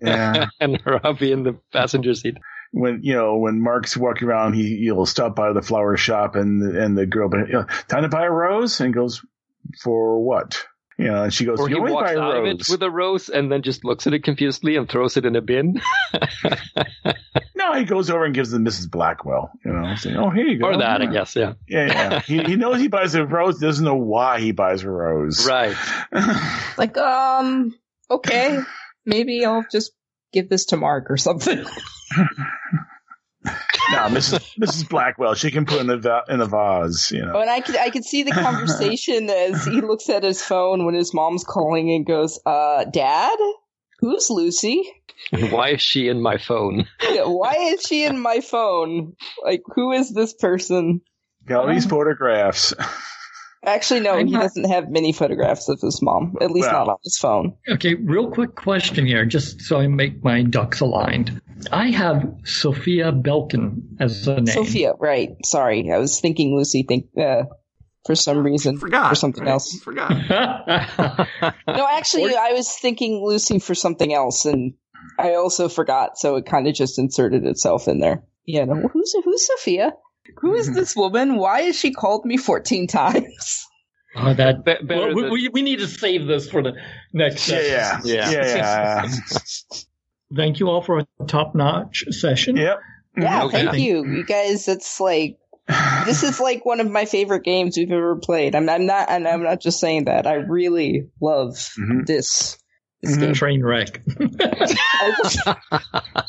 [0.00, 0.46] Yeah.
[0.60, 2.36] and her hubby in the passenger seat.
[2.72, 6.62] when you know when Mark's walking around, he he'll stop by the flower shop and
[6.76, 9.22] and the girl, but you know, time to buy a rose, and he goes
[9.82, 10.62] for what?
[10.98, 12.82] You know, and she goes, Or you he walks buy a out of it with
[12.82, 15.80] a rose and then just looks at it confusedly and throws it in a bin.
[17.54, 18.90] no, he goes over and gives it to Mrs.
[18.90, 19.52] Blackwell.
[19.64, 20.66] You know, saying, oh here you go.
[20.66, 21.36] or that, I guess.
[21.36, 21.52] Yeah.
[21.68, 22.20] Yeah, yeah.
[22.20, 25.46] he, he knows he buys a rose, doesn't know why he buys a rose.
[25.46, 25.76] Right.
[26.76, 27.78] like, um,
[28.10, 28.58] okay,
[29.06, 29.92] maybe I'll just
[30.32, 31.64] give this to Mark or something.
[33.90, 34.54] no, Mrs.
[34.60, 34.88] Mrs.
[34.88, 37.10] Blackwell, she can put in the va- in the vase.
[37.10, 37.32] You know.
[37.36, 40.84] Oh, and I could I could see the conversation as he looks at his phone
[40.84, 43.38] when his mom's calling and goes, "Uh, Dad,
[44.00, 44.82] who's Lucy?
[45.32, 46.86] And why is she in my phone?
[47.02, 49.14] Yeah, Why is she in my phone?
[49.42, 51.00] Like, who is this person?"
[51.46, 52.74] Got all these photographs.
[53.68, 56.36] Actually, no, I'm he not- doesn't have many photographs of his mom.
[56.40, 56.86] At least Well.
[56.86, 57.54] not on his phone.
[57.68, 61.40] Okay, real quick question here, just so I make my ducks aligned.
[61.72, 64.46] I have Sophia Belkin as a name.
[64.46, 65.30] Sophia, right?
[65.44, 66.84] Sorry, I was thinking Lucy.
[66.88, 67.44] Think uh,
[68.06, 69.08] for some reason Forgot.
[69.10, 69.50] for something right?
[69.52, 69.78] else.
[69.80, 70.12] Forgot.
[71.68, 74.74] No, actually, I was thinking Lucy for something else, and
[75.18, 78.24] I also forgot, so it kind of just inserted itself in there.
[78.46, 79.92] Yeah, no, who's who's Sophia?
[80.38, 81.36] Who is this woman?
[81.36, 83.66] Why has she called me fourteen times?
[84.16, 84.64] oh, that.
[84.64, 86.72] Be- better Well, we, than- we, we need to save this for the
[87.12, 87.56] next Yeah,
[87.98, 88.08] session.
[88.08, 88.46] yeah, Yeah.
[88.46, 89.10] yeah, yeah.
[90.36, 92.56] Thank you all for a top-notch session.
[92.56, 92.80] yep.
[93.16, 93.64] Yeah, Okay.
[93.64, 94.66] thank you, you guys.
[94.66, 95.38] That's like
[96.04, 98.54] this is like one of my favorite games we've ever played.
[98.54, 100.26] I'm, I'm not, and I'm not just saying that.
[100.26, 102.06] I really love Mhm.
[102.06, 102.58] this.
[103.02, 103.20] This Mhm.
[103.20, 103.34] game.
[103.34, 104.00] Train wreck.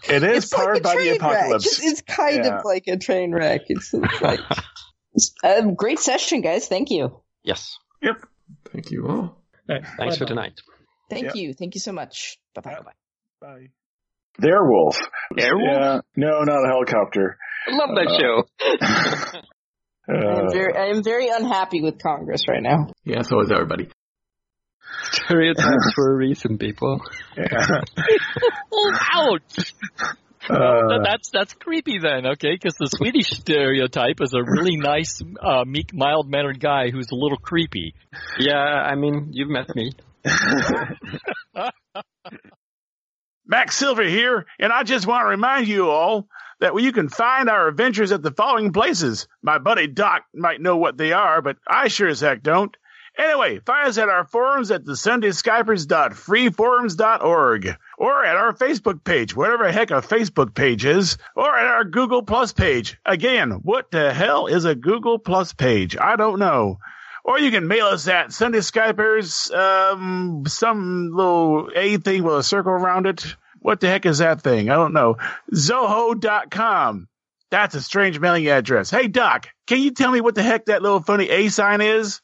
[0.10, 1.20] It is it's like powered a by the train wreck.
[1.22, 1.66] apocalypse.
[1.66, 2.58] It's, it's kind Yeah.
[2.60, 3.62] of like a train wreck.
[3.68, 4.40] It's, it's like
[5.14, 6.68] it's a great session, guys.
[6.68, 7.22] Thank you.
[7.44, 7.78] yes.
[8.02, 8.16] Yep.
[8.72, 9.38] Thank you all.
[9.98, 10.60] Thanks for tonight.
[11.10, 11.36] Thank Yep.
[11.36, 11.54] you.
[11.54, 12.40] Thank you so much.
[12.56, 12.72] Bye bye.
[12.72, 12.86] Yep.
[12.86, 12.92] Bye.
[13.42, 13.68] Bye.
[14.42, 14.98] Werewolf.
[15.38, 15.82] Airwolf?
[15.82, 16.02] Yeah.
[16.16, 17.38] No, not a helicopter.
[17.68, 18.44] I love that Uh, show.
[20.08, 22.88] I am Uh, very, I am very unhappy with Congress right now.
[23.04, 23.90] Yeah, so is everybody.
[25.12, 27.02] Stereotypes for a reason, people.
[27.38, 27.46] yeah.
[29.14, 29.74] Ouch!
[30.48, 32.54] That- that's that's creepy then, okay?
[32.54, 37.16] Because the Swedish stereotype is a really nice, uh, meek, mild mannered guy who's a
[37.16, 37.94] little creepy.
[38.40, 39.92] Yeah, I mean, you've met me.
[43.46, 46.28] Max Silver here, and I just want to remind you all
[46.60, 49.28] that you can find our adventures at the following places.
[49.44, 52.76] My buddy Doc might know what they are, but I sure as heck don't.
[53.18, 59.66] Anyway, find us at our forums at the sundayskypers.freeforums.org or at our Facebook page, whatever
[59.66, 62.98] the heck a Facebook page is, or at our Google Plus page.
[63.06, 65.98] Again, what the hell is a Google Plus page?
[65.98, 66.80] I don't know.
[67.26, 72.44] Or you can mail us at Sunday Skypers, um, some little A thing with a
[72.44, 73.36] circle around it.
[73.60, 74.70] What the heck is that thing?
[74.70, 75.18] I don't know.
[75.54, 77.10] Zoho.com.
[77.52, 78.90] That's a strange mailing address.
[78.90, 82.22] Hey, Doc, can you tell me what the heck that little funny A sign is?